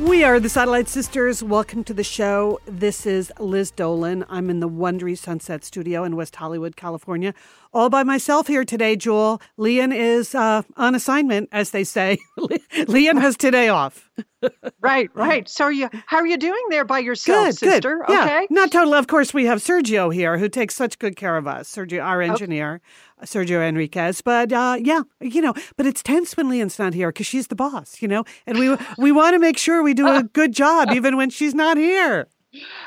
We 0.00 0.24
are 0.24 0.40
the 0.40 0.48
Satellite 0.48 0.88
Sisters. 0.88 1.42
Welcome 1.42 1.84
to 1.84 1.92
the 1.92 2.02
show. 2.02 2.58
This 2.64 3.04
is 3.04 3.30
Liz 3.38 3.70
Dolan. 3.70 4.24
I'm 4.30 4.48
in 4.48 4.60
the 4.60 4.68
Wondery 4.68 5.16
Sunset 5.18 5.64
Studio 5.64 6.02
in 6.02 6.16
West 6.16 6.34
Hollywood, 6.34 6.76
California. 6.76 7.34
All 7.74 7.90
by 7.90 8.02
myself 8.02 8.46
here 8.46 8.64
today, 8.64 8.96
Jewel. 8.96 9.40
Lian 9.58 9.92
is 9.92 10.34
uh, 10.34 10.62
on 10.78 10.94
assignment, 10.94 11.50
as 11.52 11.70
they 11.72 11.84
say. 11.84 12.16
Lian 12.88 13.18
has 13.18 13.36
today 13.36 13.68
off. 13.68 14.10
right, 14.80 15.10
right. 15.14 15.48
So 15.48 15.64
are 15.66 15.72
you 15.72 15.88
how 16.06 16.16
are 16.16 16.26
you 16.26 16.36
doing 16.38 16.62
there 16.70 16.84
by 16.84 16.98
yourself, 16.98 17.46
good, 17.46 17.58
sister? 17.58 18.02
Good. 18.06 18.12
Yeah. 18.12 18.24
Okay. 18.24 18.46
Not 18.50 18.72
totally. 18.72 18.98
Of 18.98 19.06
course, 19.06 19.32
we 19.32 19.44
have 19.44 19.58
Sergio 19.60 20.12
here 20.12 20.38
who 20.38 20.48
takes 20.48 20.74
such 20.74 20.98
good 20.98 21.16
care 21.16 21.36
of 21.36 21.46
us. 21.46 21.70
Sergio, 21.72 22.02
our 22.02 22.20
engineer, 22.22 22.74
okay. 22.74 22.80
Sergio 23.24 23.66
Enriquez. 23.66 24.20
But 24.20 24.52
uh, 24.52 24.78
yeah, 24.80 25.02
you 25.20 25.40
know, 25.40 25.54
but 25.76 25.86
it's 25.86 26.02
tense 26.02 26.36
when 26.36 26.48
Lian's 26.48 26.78
not 26.78 26.94
here 26.94 27.10
because 27.10 27.26
she's 27.26 27.48
the 27.48 27.54
boss, 27.54 28.00
you 28.00 28.08
know, 28.08 28.24
and 28.46 28.58
we 28.58 28.76
we 28.98 29.12
want 29.12 29.34
to 29.34 29.38
make 29.38 29.58
sure 29.58 29.82
we 29.82 29.94
do 29.94 30.06
a 30.06 30.22
good 30.32 30.52
job 30.52 30.90
even 30.92 31.16
when 31.16 31.30
she's 31.30 31.54
not 31.54 31.76
here. 31.76 32.28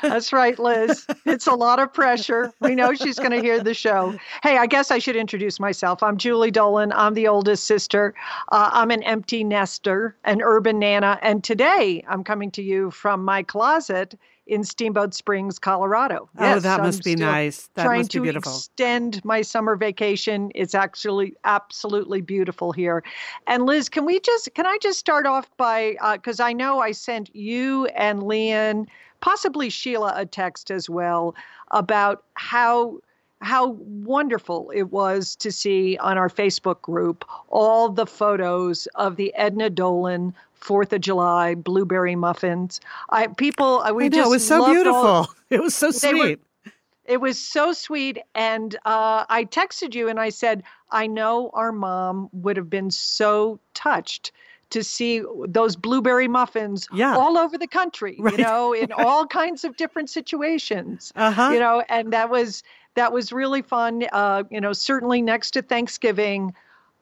That's 0.02 0.32
right, 0.32 0.58
Liz. 0.58 1.06
It's 1.24 1.46
a 1.46 1.54
lot 1.54 1.80
of 1.80 1.92
pressure. 1.92 2.52
We 2.60 2.76
know 2.76 2.94
she's 2.94 3.18
going 3.18 3.32
to 3.32 3.40
hear 3.40 3.60
the 3.60 3.74
show. 3.74 4.14
Hey, 4.42 4.58
I 4.58 4.66
guess 4.66 4.92
I 4.92 4.98
should 4.98 5.16
introduce 5.16 5.58
myself. 5.58 6.02
I'm 6.02 6.16
Julie 6.18 6.52
Dolan. 6.52 6.92
I'm 6.92 7.14
the 7.14 7.26
oldest 7.26 7.66
sister. 7.66 8.14
Uh, 8.52 8.70
I'm 8.72 8.92
an 8.92 9.02
empty 9.02 9.42
nester, 9.42 10.16
an 10.24 10.40
urban 10.40 10.78
nana. 10.78 11.18
And 11.20 11.42
today 11.42 12.04
I'm 12.08 12.22
coming 12.22 12.52
to 12.52 12.62
you 12.62 12.92
from 12.92 13.24
my 13.24 13.42
closet 13.42 14.14
in 14.46 14.62
Steamboat 14.62 15.12
Springs, 15.12 15.58
Colorado. 15.58 16.28
Oh, 16.38 16.44
yes, 16.44 16.62
that 16.62 16.80
must 16.80 17.06
I'm 17.06 17.14
be 17.14 17.16
nice. 17.16 17.68
That 17.74 17.84
trying 17.84 18.00
must 18.00 18.12
be 18.12 18.18
to 18.18 18.22
beautiful. 18.22 18.52
extend 18.52 19.24
my 19.24 19.42
summer 19.42 19.76
vacation. 19.76 20.52
It's 20.54 20.74
actually 20.74 21.34
absolutely 21.44 22.20
beautiful 22.20 22.72
here. 22.72 23.02
And 23.46 23.66
Liz, 23.66 23.88
can 23.88 24.04
we 24.04 24.20
just 24.20 24.48
can 24.54 24.66
I 24.66 24.78
just 24.80 24.98
start 24.98 25.26
off 25.26 25.54
by 25.56 25.96
because 26.12 26.40
uh, 26.40 26.44
I 26.44 26.52
know 26.52 26.80
I 26.80 26.92
sent 26.92 27.34
you 27.34 27.86
and 27.86 28.22
Lian, 28.22 28.86
possibly 29.20 29.68
Sheila 29.68 30.12
a 30.16 30.26
text 30.26 30.70
as 30.70 30.88
well 30.88 31.34
about 31.72 32.22
how 32.34 33.00
how 33.46 33.68
wonderful 33.78 34.72
it 34.74 34.90
was 34.90 35.36
to 35.36 35.52
see 35.52 35.96
on 35.98 36.18
our 36.18 36.28
Facebook 36.28 36.82
group 36.82 37.24
all 37.48 37.88
the 37.88 38.06
photos 38.06 38.86
of 38.96 39.14
the 39.16 39.32
Edna 39.34 39.70
Dolan 39.70 40.34
Fourth 40.54 40.92
of 40.92 41.00
July 41.00 41.54
blueberry 41.54 42.16
muffins. 42.16 42.80
I 43.10 43.28
people 43.28 43.84
we 43.94 44.06
I 44.06 44.08
know, 44.08 44.16
just 44.16 44.26
it 44.26 44.30
was 44.30 44.46
so 44.46 44.66
beautiful. 44.66 44.94
All, 44.94 45.34
it 45.48 45.62
was 45.62 45.76
so 45.76 45.92
sweet. 45.92 46.40
were, 46.64 46.72
it 47.04 47.20
was 47.20 47.38
so 47.38 47.72
sweet, 47.72 48.18
and 48.34 48.74
uh, 48.84 49.24
I 49.28 49.44
texted 49.44 49.94
you 49.94 50.08
and 50.08 50.18
I 50.18 50.30
said, 50.30 50.64
I 50.90 51.06
know 51.06 51.50
our 51.54 51.70
mom 51.70 52.28
would 52.32 52.56
have 52.56 52.68
been 52.68 52.90
so 52.90 53.60
touched 53.74 54.32
to 54.70 54.82
see 54.82 55.22
those 55.46 55.76
blueberry 55.76 56.26
muffins 56.26 56.88
yeah. 56.92 57.16
all 57.16 57.38
over 57.38 57.56
the 57.56 57.68
country, 57.68 58.16
right. 58.18 58.36
you 58.36 58.42
know, 58.42 58.72
in 58.72 58.90
all 58.98 59.24
kinds 59.24 59.64
of 59.64 59.76
different 59.76 60.10
situations, 60.10 61.12
uh-huh. 61.14 61.50
you 61.52 61.60
know, 61.60 61.84
and 61.88 62.12
that 62.12 62.28
was 62.28 62.64
that 62.96 63.12
was 63.12 63.32
really 63.32 63.62
fun. 63.62 64.04
Uh, 64.12 64.42
you 64.50 64.60
know, 64.60 64.72
certainly 64.72 65.22
next 65.22 65.52
to 65.52 65.62
Thanksgiving, 65.62 66.54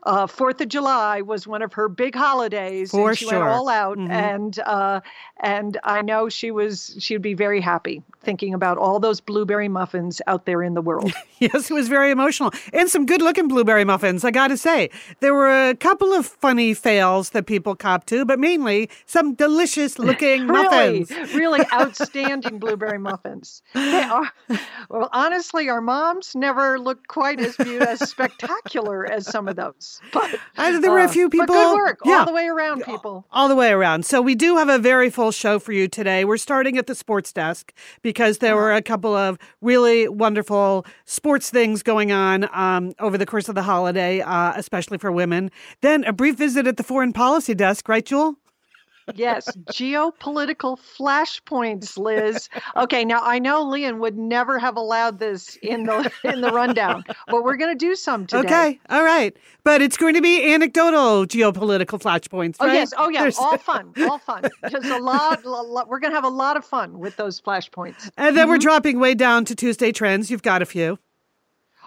uh, 0.04 0.26
Fourth 0.26 0.60
of 0.60 0.68
July 0.68 1.20
was 1.22 1.46
one 1.46 1.62
of 1.62 1.72
her 1.74 1.88
big 1.88 2.14
holidays, 2.14 2.90
For 2.90 3.10
and 3.10 3.18
she 3.18 3.24
sure. 3.26 3.38
went 3.40 3.50
all 3.50 3.68
out, 3.68 3.98
Mhm. 3.98 4.10
and 4.10 4.58
uh, 4.60 5.00
and 5.40 5.78
I 5.84 6.02
know 6.02 6.28
she 6.28 6.50
was 6.50 6.96
she'd 6.98 7.22
be 7.22 7.34
very 7.34 7.60
happy 7.60 8.02
thinking 8.22 8.54
about 8.54 8.78
all 8.78 8.98
those 9.00 9.20
blueberry 9.20 9.68
muffins 9.68 10.22
out 10.26 10.46
there 10.46 10.62
in 10.62 10.72
the 10.74 10.80
world. 10.80 11.12
yes, 11.40 11.70
it 11.70 11.74
was 11.74 11.88
very 11.88 12.10
emotional. 12.10 12.52
And 12.72 12.88
some 12.88 13.04
good 13.04 13.20
looking 13.20 13.48
blueberry 13.48 13.84
muffins, 13.84 14.24
I 14.24 14.30
got 14.30 14.48
to 14.48 14.56
say. 14.56 14.88
There 15.20 15.34
were 15.34 15.68
a 15.68 15.74
couple 15.74 16.12
of 16.14 16.24
funny 16.24 16.72
fails 16.72 17.30
that 17.30 17.44
people 17.46 17.74
copped 17.76 18.06
to, 18.08 18.24
but 18.24 18.38
mainly 18.38 18.88
some 19.04 19.34
delicious 19.34 19.98
looking 20.08 20.46
really, 20.48 21.00
muffins. 21.00 21.34
really 21.34 21.60
outstanding 21.72 22.58
blueberry 22.58 22.98
muffins. 22.98 23.62
They 23.74 24.02
are, 24.02 24.30
well, 24.88 25.10
honestly, 25.12 25.68
our 25.68 25.82
moms 25.82 26.34
never 26.34 26.78
looked 26.78 27.08
quite 27.08 27.40
as 27.40 27.54
as 27.60 28.08
spectacular 28.08 29.04
as 29.10 29.26
some 29.30 29.48
of 29.48 29.56
those. 29.56 29.93
But 30.12 30.38
Uh, 30.56 30.80
there 30.80 30.90
were 30.90 31.00
a 31.00 31.04
uh, 31.04 31.08
few 31.08 31.28
people. 31.28 31.46
good 31.54 31.74
work 31.74 31.98
yeah. 32.04 32.18
all 32.18 32.26
the 32.26 32.32
way 32.32 32.46
around, 32.46 32.84
people. 32.84 33.26
all 33.32 33.48
the 33.48 33.56
way 33.56 33.70
around. 33.70 34.06
So 34.06 34.22
we 34.22 34.34
do 34.34 34.56
have 34.56 34.68
a 34.68 34.78
very 34.78 35.10
full 35.10 35.32
show 35.32 35.58
for 35.58 35.72
you 35.72 35.88
today. 35.88 36.24
We're 36.24 36.36
starting 36.36 36.78
at 36.78 36.86
the 36.86 36.94
sports 36.94 37.32
desk 37.32 37.72
because 38.02 38.38
there 38.38 38.56
were 38.56 38.72
a 38.72 38.82
couple 38.82 39.14
of 39.14 39.38
really 39.60 40.08
wonderful 40.08 40.86
sports 41.04 41.50
things 41.50 41.82
going 41.82 42.12
on 42.12 42.48
um, 42.52 42.92
over 43.00 43.18
the 43.18 43.26
course 43.26 43.48
of 43.48 43.54
the 43.54 43.62
holiday, 43.62 44.20
uh, 44.20 44.52
especially 44.56 44.98
for 44.98 45.10
women. 45.12 45.50
Then 45.80 46.04
a 46.04 46.12
brief 46.12 46.36
visit 46.36 46.66
at 46.66 46.76
the 46.76 46.84
foreign 46.84 47.12
policy 47.12 47.54
desk, 47.54 47.88
right, 47.88 48.04
Jewel? 48.04 48.36
Yes, 49.14 49.48
geopolitical 49.72 50.78
flashpoints, 50.78 51.98
Liz. 51.98 52.48
Okay, 52.76 53.04
now 53.04 53.20
I 53.22 53.38
know 53.38 53.62
Lian 53.62 53.98
would 53.98 54.16
never 54.16 54.58
have 54.58 54.76
allowed 54.76 55.18
this 55.18 55.56
in 55.62 55.84
the 55.84 56.10
in 56.24 56.40
the 56.40 56.50
rundown, 56.50 57.04
but 57.28 57.44
we're 57.44 57.56
going 57.56 57.76
to 57.76 57.86
do 57.86 57.94
some 57.94 58.26
today. 58.26 58.40
Okay, 58.46 58.80
all 58.90 59.04
right. 59.04 59.36
But 59.62 59.82
it's 59.82 59.96
going 59.96 60.14
to 60.14 60.20
be 60.22 60.52
anecdotal 60.52 61.26
geopolitical 61.26 62.00
flashpoints, 62.00 62.56
Oh 62.60 62.66
yes, 62.66 62.92
oh 62.96 63.08
yeah, 63.08 63.20
There's- 63.20 63.38
all 63.38 63.58
fun, 63.58 63.92
all 64.08 64.18
fun. 64.18 64.44
Just 64.70 64.86
a 64.86 64.98
lot, 64.98 65.44
lo- 65.44 65.62
lo- 65.62 65.84
we're 65.86 65.98
gonna 66.00 66.14
have 66.14 66.24
a 66.24 66.28
lot 66.28 66.56
of 66.56 66.64
fun 66.64 66.98
with 66.98 67.16
those 67.16 67.40
flashpoints. 67.40 68.10
And 68.16 68.36
then 68.36 68.48
we're 68.48 68.54
Mm-hmm. 68.54 68.60
dropping 68.62 69.00
way 69.00 69.14
down 69.14 69.44
to 69.46 69.54
Tuesday 69.54 69.90
trends. 69.92 70.30
You've 70.30 70.42
got 70.42 70.62
a 70.62 70.66
few. 70.66 70.98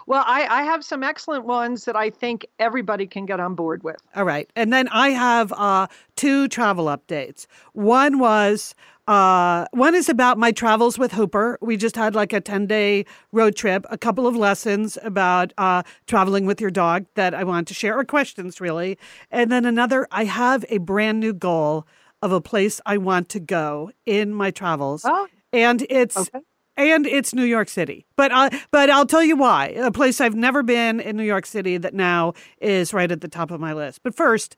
Well, 0.08 0.24
I, 0.26 0.46
I 0.46 0.62
have 0.62 0.82
some 0.82 1.02
excellent 1.02 1.44
ones 1.44 1.84
that 1.84 1.94
I 1.94 2.08
think 2.08 2.46
everybody 2.58 3.06
can 3.06 3.26
get 3.26 3.40
on 3.40 3.54
board 3.54 3.82
with. 3.82 3.98
All 4.16 4.24
right. 4.24 4.50
And 4.56 4.72
then 4.72 4.88
I 4.88 5.10
have 5.10 5.52
uh, 5.52 5.86
two 6.16 6.48
travel 6.48 6.86
updates. 6.86 7.46
One 7.74 8.18
was 8.18 8.74
uh, 9.06 9.66
one 9.72 9.94
is 9.94 10.08
about 10.08 10.38
my 10.38 10.50
travels 10.50 10.98
with 10.98 11.12
Hooper. 11.12 11.58
We 11.60 11.76
just 11.76 11.94
had 11.94 12.14
like 12.14 12.32
a 12.32 12.40
10 12.40 12.66
day 12.66 13.04
road 13.32 13.54
trip, 13.54 13.84
a 13.90 13.98
couple 13.98 14.26
of 14.26 14.34
lessons 14.34 14.96
about 15.02 15.52
uh, 15.58 15.82
traveling 16.06 16.46
with 16.46 16.58
your 16.58 16.70
dog 16.70 17.04
that 17.14 17.34
I 17.34 17.44
want 17.44 17.68
to 17.68 17.74
share, 17.74 17.98
or 17.98 18.04
questions 18.04 18.62
really. 18.62 18.96
And 19.30 19.52
then 19.52 19.66
another, 19.66 20.08
I 20.10 20.24
have 20.24 20.64
a 20.70 20.78
brand 20.78 21.20
new 21.20 21.34
goal 21.34 21.86
of 22.22 22.32
a 22.32 22.40
place 22.40 22.80
I 22.86 22.96
want 22.96 23.28
to 23.30 23.40
go 23.40 23.92
in 24.06 24.32
my 24.32 24.52
travels. 24.52 25.02
Oh, 25.04 25.28
And 25.52 25.86
it's 25.90 26.16
okay. 26.16 26.40
And 26.78 27.06
it's 27.06 27.34
New 27.34 27.44
York 27.44 27.68
City. 27.68 28.06
But 28.16 28.32
I, 28.32 28.58
but 28.70 28.88
I'll 28.88 29.06
tell 29.06 29.22
you 29.22 29.36
why. 29.36 29.68
A 29.68 29.90
place 29.90 30.20
I've 30.20 30.34
never 30.34 30.62
been 30.62 31.00
in 31.00 31.16
New 31.16 31.24
York 31.24 31.44
City 31.44 31.76
that 31.76 31.92
now 31.92 32.32
is 32.60 32.94
right 32.94 33.10
at 33.10 33.20
the 33.20 33.28
top 33.28 33.50
of 33.50 33.60
my 33.60 33.72
list. 33.74 34.02
But 34.02 34.14
first, 34.14 34.56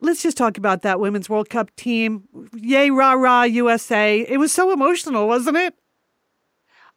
let's 0.00 0.22
just 0.22 0.36
talk 0.36 0.58
about 0.58 0.82
that 0.82 1.00
Women's 1.00 1.30
World 1.30 1.48
Cup 1.48 1.74
team. 1.76 2.24
Yay, 2.54 2.90
rah, 2.90 3.12
rah, 3.12 3.44
USA. 3.44 4.20
It 4.28 4.38
was 4.38 4.52
so 4.52 4.72
emotional, 4.72 5.28
wasn't 5.28 5.56
it? 5.56 5.74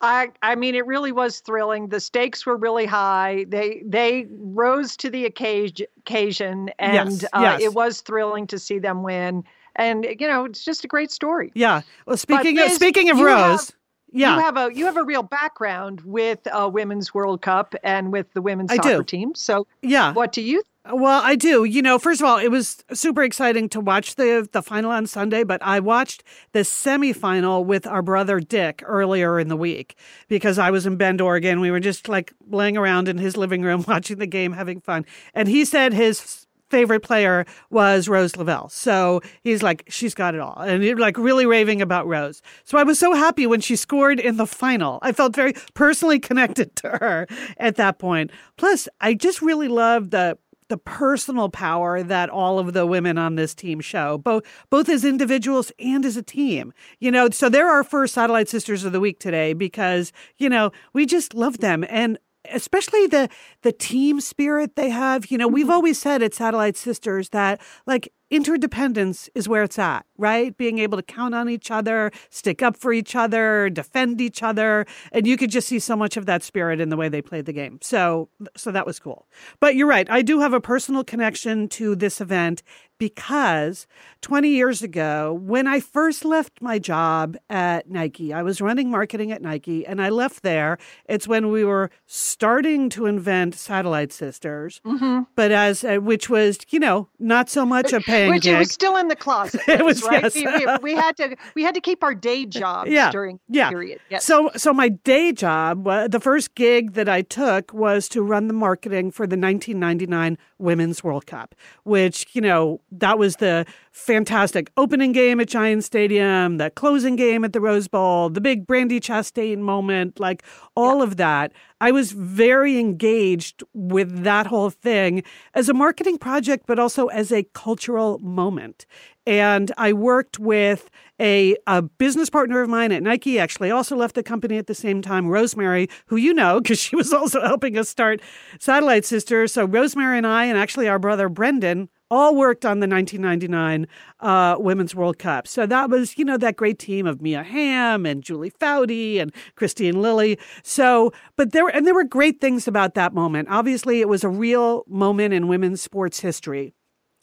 I 0.01 0.29
I 0.43 0.55
mean, 0.55 0.75
it 0.75 0.85
really 0.85 1.11
was 1.11 1.39
thrilling. 1.39 1.87
The 1.87 1.99
stakes 1.99 2.45
were 2.45 2.55
really 2.57 2.85
high. 2.85 3.45
They 3.47 3.81
they 3.85 4.27
rose 4.29 4.95
to 4.97 5.09
the 5.09 5.25
occasion, 5.25 5.87
occasion 5.99 6.69
and 6.77 7.11
Yes, 7.11 7.23
uh, 7.33 7.39
yes. 7.41 7.61
it 7.61 7.73
was 7.73 8.01
thrilling 8.01 8.45
to 8.47 8.59
see 8.59 8.77
them 8.79 9.01
win. 9.01 9.43
And 9.75 10.05
you 10.19 10.27
know, 10.27 10.45
it's 10.45 10.63
just 10.63 10.83
a 10.83 10.87
great 10.87 11.11
story. 11.11 11.51
Yeah. 11.55 11.81
Well, 12.05 12.17
speaking 12.17 12.59
of 12.59 12.71
speaking 12.71 13.09
of 13.09 13.19
Rose, 13.19 13.71
yeah, 14.11 14.35
You 14.35 14.41
have 14.41 14.57
a 14.57 14.69
you 14.73 14.85
have 14.85 14.97
a 14.97 15.03
real 15.03 15.23
background 15.23 16.01
with 16.01 16.39
uh, 16.47 16.69
women's 16.71 17.13
World 17.13 17.41
Cup 17.41 17.75
and 17.83 18.11
with 18.11 18.31
the 18.33 18.41
women's 18.41 18.71
I 18.71 18.77
soccer 18.77 18.97
do. 18.97 19.03
team. 19.03 19.35
So 19.35 19.67
yeah. 19.81 20.13
what 20.13 20.31
do 20.31 20.41
you 20.41 20.63
Well, 20.89 21.21
I 21.21 21.35
do. 21.35 21.65
You 21.65 21.81
know, 21.81 21.99
first 21.99 22.21
of 22.21 22.27
all, 22.27 22.37
it 22.37 22.49
was 22.49 22.83
super 22.93 23.21
exciting 23.23 23.67
to 23.69 23.81
watch 23.81 24.15
the 24.15 24.47
the 24.49 24.61
final 24.61 24.91
on 24.91 25.07
Sunday, 25.07 25.43
but 25.43 25.61
I 25.61 25.81
watched 25.81 26.23
the 26.53 26.59
semifinal 26.59 27.65
with 27.65 27.85
our 27.85 28.01
brother 28.01 28.39
Dick 28.39 28.81
earlier 28.85 29.39
in 29.39 29.49
the 29.49 29.57
week 29.57 29.97
because 30.29 30.57
I 30.57 30.71
was 30.71 30.85
in 30.85 30.95
Bend, 30.95 31.19
Oregon. 31.19 31.59
We 31.59 31.71
were 31.71 31.81
just 31.81 32.07
like 32.07 32.33
laying 32.49 32.77
around 32.77 33.09
in 33.09 33.17
his 33.17 33.35
living 33.35 33.61
room 33.61 33.83
watching 33.87 34.19
the 34.19 34.27
game, 34.27 34.53
having 34.53 34.79
fun. 34.79 35.05
And 35.33 35.49
he 35.49 35.65
said 35.65 35.93
his 35.93 36.46
favorite 36.69 37.01
player 37.01 37.45
was 37.69 38.07
Rose 38.07 38.35
Lavelle. 38.35 38.69
So 38.69 39.21
he's 39.43 39.63
like, 39.63 39.83
she's 39.87 40.13
got 40.13 40.35
it 40.35 40.41
all. 40.41 40.59
And 40.59 40.83
he's 40.83 40.95
like 40.95 41.17
really 41.17 41.45
raving 41.45 41.81
about 41.81 42.07
Rose. 42.07 42.41
So 42.63 42.77
I 42.77 42.83
was 42.83 42.99
so 42.99 43.13
happy 43.13 43.47
when 43.47 43.61
she 43.61 43.75
scored 43.75 44.19
in 44.19 44.37
the 44.37 44.47
final. 44.47 44.99
I 45.01 45.11
felt 45.11 45.35
very 45.35 45.53
personally 45.73 46.19
connected 46.27 46.75
to 46.77 46.89
her 46.89 47.27
at 47.57 47.75
that 47.75 47.99
point. 47.99 48.31
Plus, 48.57 48.87
I 49.01 49.13
just 49.13 49.41
really 49.41 49.67
loved 49.67 50.11
the 50.11 50.37
the 50.69 50.77
personal 50.77 51.49
power 51.49 52.03
that 52.03 52.29
all 52.29 52.59
of 52.59 52.73
the 52.73 52.85
women 52.85 53.17
on 53.17 53.35
this 53.35 53.55
team 53.55 53.79
show, 53.79 54.17
both 54.17 54.43
both 54.69 54.89
as 54.89 55.05
individuals 55.05 55.71
and 55.79 56.05
as 56.05 56.17
a 56.17 56.23
team. 56.23 56.73
You 56.99 57.11
know, 57.11 57.29
so 57.29 57.49
they're 57.49 57.69
our 57.69 57.83
first 57.83 58.13
satellite 58.13 58.49
sisters 58.49 58.83
of 58.83 58.91
the 58.91 58.99
week 58.99 59.19
today 59.19 59.53
because, 59.53 60.11
you 60.37 60.49
know, 60.49 60.71
we 60.93 61.05
just 61.05 61.33
love 61.33 61.59
them. 61.59 61.85
And 61.89 62.17
especially 62.51 63.07
the 63.07 63.29
the 63.61 63.71
team 63.71 64.21
spirit 64.21 64.75
they 64.75 64.89
have. 64.89 65.31
You 65.31 65.37
know, 65.37 65.47
we've 65.47 65.65
mm-hmm. 65.65 65.73
always 65.73 65.99
said 65.99 66.21
at 66.23 66.33
Satellite 66.33 66.77
Sisters 66.77 67.29
that 67.29 67.61
like 67.85 68.11
interdependence 68.29 69.29
is 69.35 69.47
where 69.47 69.63
it's 69.63 69.79
at, 69.79 70.05
right? 70.17 70.55
Being 70.57 70.79
able 70.79 70.97
to 70.97 71.03
count 71.03 71.33
on 71.33 71.49
each 71.49 71.71
other, 71.71 72.11
stick 72.29 72.61
up 72.61 72.77
for 72.77 72.91
each 72.91 73.15
other, 73.15 73.69
defend 73.69 74.19
each 74.21 74.43
other, 74.43 74.85
and 75.11 75.25
you 75.25 75.37
could 75.37 75.51
just 75.51 75.67
see 75.67 75.79
so 75.79 75.95
much 75.95 76.17
of 76.17 76.25
that 76.25 76.43
spirit 76.43 76.79
in 76.79 76.89
the 76.89 76.97
way 76.97 77.09
they 77.09 77.21
played 77.21 77.45
the 77.45 77.53
game. 77.53 77.79
So 77.81 78.29
so 78.55 78.71
that 78.71 78.85
was 78.85 78.99
cool. 78.99 79.27
But 79.59 79.75
you're 79.75 79.87
right, 79.87 80.09
I 80.09 80.21
do 80.21 80.39
have 80.39 80.53
a 80.53 80.61
personal 80.61 81.03
connection 81.03 81.69
to 81.69 81.95
this 81.95 82.21
event 82.21 82.63
because 82.99 83.87
20 84.21 84.49
years 84.49 84.81
ago, 84.81 85.33
when 85.33 85.67
I 85.67 85.79
first 85.79 86.25
left 86.25 86.61
my 86.61 86.79
job 86.79 87.37
at 87.49 87.89
Nike, 87.89 88.33
I 88.33 88.41
was 88.41 88.61
running 88.61 88.89
marketing 88.89 89.31
at 89.31 89.41
Nike 89.41 89.85
and 89.85 90.01
I 90.01 90.09
left 90.09 90.43
there. 90.43 90.77
It's 91.07 91.27
when 91.27 91.51
we 91.51 91.63
were 91.63 91.91
starting 92.05 92.89
to 92.89 93.05
invent 93.05 93.55
Satellite 93.55 94.11
Sisters, 94.11 94.81
mm-hmm. 94.85 95.21
but 95.35 95.51
as 95.51 95.83
uh, 95.83 95.97
which 95.97 96.29
was, 96.29 96.57
you 96.69 96.79
know, 96.79 97.07
not 97.19 97.49
so 97.49 97.65
much 97.65 97.93
a 97.93 98.01
paying 98.17 98.31
which 98.31 98.43
gig. 98.43 98.55
it 98.55 98.59
was 98.59 98.71
still 98.71 98.97
in 98.97 99.07
the 99.07 99.15
closet. 99.15 99.61
it 99.67 99.83
was 99.83 100.03
right. 100.03 100.23
Yes. 100.23 100.35
We, 100.35 100.45
we, 100.45 100.77
we, 100.81 100.93
had 100.93 101.17
to 101.17 101.35
we 101.55 101.63
had 101.63 101.73
to 101.75 101.81
keep 101.81 102.03
our 102.03 102.15
day 102.15 102.45
job 102.45 102.87
yeah. 102.87 103.11
during 103.11 103.39
yeah. 103.49 103.69
period. 103.69 103.99
Yes. 104.09 104.25
So 104.25 104.49
so 104.55 104.73
my 104.73 104.89
day 104.89 105.31
job, 105.31 105.83
the 105.85 106.19
first 106.21 106.55
gig 106.55 106.93
that 106.93 107.09
I 107.09 107.21
took 107.21 107.73
was 107.73 108.09
to 108.09 108.21
run 108.21 108.47
the 108.47 108.53
marketing 108.53 109.11
for 109.11 109.25
the 109.25 109.37
1999 109.37 110.37
Women's 110.57 111.03
World 111.03 111.25
Cup, 111.25 111.55
which 111.83 112.27
you 112.33 112.41
know 112.41 112.81
that 112.91 113.17
was 113.17 113.37
the 113.37 113.65
fantastic 113.91 114.71
opening 114.77 115.11
game 115.11 115.39
at 115.39 115.47
Giant 115.47 115.83
Stadium, 115.83 116.57
the 116.57 116.69
closing 116.69 117.15
game 117.15 117.43
at 117.43 117.53
the 117.53 117.61
Rose 117.61 117.87
Bowl, 117.87 118.29
the 118.29 118.41
big 118.41 118.67
Brandi 118.67 118.99
Chastain 118.99 119.59
moment, 119.59 120.19
like 120.19 120.43
all 120.75 120.97
yeah. 120.97 121.03
of 121.03 121.17
that. 121.17 121.51
I 121.79 121.91
was 121.91 122.11
very 122.11 122.79
engaged 122.79 123.63
with 123.73 124.23
that 124.23 124.47
whole 124.47 124.69
thing 124.69 125.23
as 125.53 125.69
a 125.69 125.73
marketing 125.73 126.17
project, 126.17 126.65
but 126.65 126.79
also 126.79 127.07
as 127.07 127.31
a 127.31 127.43
cultural 127.53 128.17
moment. 128.19 128.85
And 129.27 129.71
I 129.77 129.93
worked 129.93 130.39
with 130.39 130.89
a, 131.19 131.55
a 131.67 131.81
business 131.81 132.29
partner 132.29 132.61
of 132.61 132.69
mine 132.69 132.91
at 132.91 133.03
Nike, 133.03 133.37
actually 133.37 133.69
also 133.69 133.95
left 133.95 134.15
the 134.15 134.23
company 134.23 134.57
at 134.57 134.67
the 134.67 134.73
same 134.73 135.01
time, 135.01 135.27
Rosemary, 135.27 135.89
who 136.07 136.15
you 136.15 136.33
know, 136.33 136.61
because 136.61 136.79
she 136.79 136.95
was 136.95 137.13
also 137.13 137.41
helping 137.45 137.77
us 137.77 137.89
start 137.89 138.21
Satellite 138.59 139.05
Sisters. 139.05 139.53
So 139.53 139.65
Rosemary 139.65 140.17
and 140.17 140.25
I, 140.25 140.45
and 140.45 140.57
actually 140.57 140.87
our 140.87 140.99
brother 140.99 141.29
Brendan, 141.29 141.89
all 142.09 142.35
worked 142.35 142.65
on 142.65 142.79
the 142.79 142.87
1999 142.87 143.87
uh, 144.19 144.55
Women's 144.59 144.95
World 144.95 145.17
Cup. 145.19 145.47
So 145.47 145.65
that 145.65 145.89
was, 145.89 146.17
you 146.17 146.25
know, 146.25 146.37
that 146.37 146.55
great 146.55 146.79
team 146.79 147.05
of 147.05 147.21
Mia 147.21 147.43
Hamm 147.43 148.05
and 148.05 148.23
Julie 148.23 148.51
Foudy 148.51 149.19
and 149.19 149.33
Kristine 149.55 150.01
Lilly. 150.01 150.39
So, 150.63 151.11
but 151.35 151.51
there, 151.51 151.67
and 151.67 151.85
there 151.85 151.93
were 151.93 152.03
great 152.03 152.39
things 152.39 152.67
about 152.67 152.93
that 152.95 153.13
moment. 153.13 153.49
Obviously, 153.49 154.01
it 154.01 154.09
was 154.09 154.23
a 154.23 154.29
real 154.29 154.83
moment 154.87 155.33
in 155.33 155.47
women's 155.47 155.81
sports 155.81 156.19
history. 156.19 156.73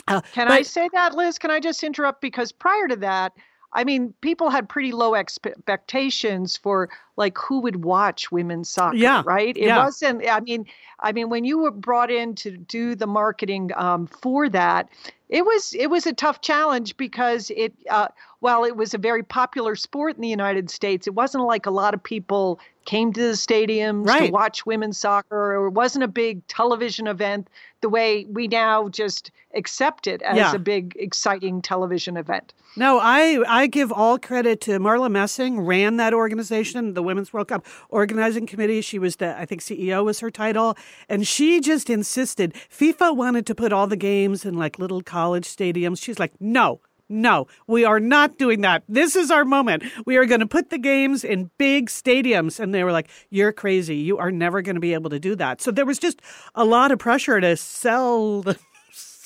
Uh, 0.06 0.20
Can 0.32 0.48
but, 0.48 0.54
I 0.54 0.62
say 0.62 0.88
that, 0.92 1.14
Liz? 1.14 1.38
Can 1.38 1.50
I 1.50 1.60
just 1.60 1.82
interrupt? 1.82 2.20
Because 2.20 2.52
prior 2.52 2.88
to 2.88 2.96
that, 2.96 3.32
I 3.74 3.84
mean, 3.84 4.14
people 4.20 4.50
had 4.50 4.68
pretty 4.68 4.92
low 4.92 5.14
expectations 5.14 6.56
for 6.56 6.88
like 7.16 7.36
who 7.38 7.60
would 7.60 7.84
watch 7.84 8.30
women's 8.30 8.68
soccer, 8.68 8.96
yeah, 8.96 9.22
right? 9.26 9.56
It 9.56 9.64
yeah. 9.64 9.84
wasn't. 9.84 10.26
I 10.28 10.40
mean, 10.40 10.66
I 11.00 11.12
mean, 11.12 11.28
when 11.28 11.44
you 11.44 11.58
were 11.58 11.70
brought 11.70 12.10
in 12.10 12.34
to 12.36 12.56
do 12.56 12.94
the 12.94 13.06
marketing 13.06 13.70
um, 13.76 14.06
for 14.06 14.48
that, 14.48 14.88
it 15.28 15.44
was 15.44 15.74
it 15.74 15.88
was 15.88 16.06
a 16.06 16.12
tough 16.12 16.40
challenge 16.40 16.96
because 16.96 17.50
it 17.50 17.74
uh, 17.90 18.08
while 18.44 18.64
it 18.64 18.76
was 18.76 18.92
a 18.92 18.98
very 18.98 19.22
popular 19.22 19.74
sport 19.74 20.16
in 20.16 20.20
the 20.20 20.28
United 20.28 20.68
States, 20.68 21.06
it 21.06 21.14
wasn't 21.14 21.42
like 21.42 21.64
a 21.64 21.70
lot 21.70 21.94
of 21.94 22.02
people 22.02 22.60
came 22.84 23.10
to 23.10 23.28
the 23.28 23.32
stadiums 23.32 24.06
right. 24.06 24.26
to 24.26 24.32
watch 24.32 24.66
women's 24.66 24.98
soccer, 24.98 25.56
or 25.56 25.68
it 25.68 25.70
wasn't 25.70 26.04
a 26.04 26.08
big 26.08 26.46
television 26.46 27.06
event 27.06 27.48
the 27.80 27.88
way 27.88 28.26
we 28.26 28.46
now 28.46 28.90
just 28.90 29.30
accept 29.54 30.06
it 30.06 30.20
as 30.20 30.36
yeah. 30.36 30.52
a 30.52 30.58
big 30.58 30.94
exciting 30.96 31.62
television 31.62 32.18
event. 32.18 32.52
No, 32.76 32.98
I 33.00 33.42
I 33.48 33.66
give 33.66 33.90
all 33.90 34.18
credit 34.18 34.60
to 34.62 34.72
Marla 34.78 35.10
Messing, 35.10 35.60
ran 35.60 35.96
that 35.96 36.12
organization, 36.12 36.92
the 36.92 37.02
Women's 37.02 37.32
World 37.32 37.48
Cup 37.48 37.64
organizing 37.88 38.46
committee. 38.46 38.82
She 38.82 38.98
was 38.98 39.16
the 39.16 39.34
I 39.40 39.46
think 39.46 39.62
CEO 39.62 40.04
was 40.04 40.20
her 40.20 40.30
title, 40.30 40.76
and 41.08 41.26
she 41.26 41.60
just 41.60 41.88
insisted. 41.88 42.52
FIFA 42.52 43.16
wanted 43.16 43.46
to 43.46 43.54
put 43.54 43.72
all 43.72 43.86
the 43.86 43.96
games 43.96 44.44
in 44.44 44.52
like 44.52 44.78
little 44.78 45.00
college 45.00 45.46
stadiums. 45.46 46.02
She's 46.02 46.18
like, 46.18 46.38
no. 46.38 46.80
No, 47.08 47.46
we 47.66 47.84
are 47.84 48.00
not 48.00 48.38
doing 48.38 48.62
that. 48.62 48.82
This 48.88 49.14
is 49.14 49.30
our 49.30 49.44
moment. 49.44 49.82
We 50.06 50.16
are 50.16 50.24
going 50.24 50.40
to 50.40 50.46
put 50.46 50.70
the 50.70 50.78
games 50.78 51.22
in 51.22 51.50
big 51.58 51.88
stadiums. 51.90 52.58
And 52.58 52.74
they 52.74 52.82
were 52.82 52.92
like, 52.92 53.10
You're 53.30 53.52
crazy. 53.52 53.96
You 53.96 54.18
are 54.18 54.32
never 54.32 54.62
going 54.62 54.76
to 54.76 54.80
be 54.80 54.94
able 54.94 55.10
to 55.10 55.20
do 55.20 55.36
that. 55.36 55.60
So 55.60 55.70
there 55.70 55.86
was 55.86 55.98
just 55.98 56.20
a 56.54 56.64
lot 56.64 56.92
of 56.92 56.98
pressure 56.98 57.40
to 57.40 57.56
sell 57.56 58.42
the 58.42 58.58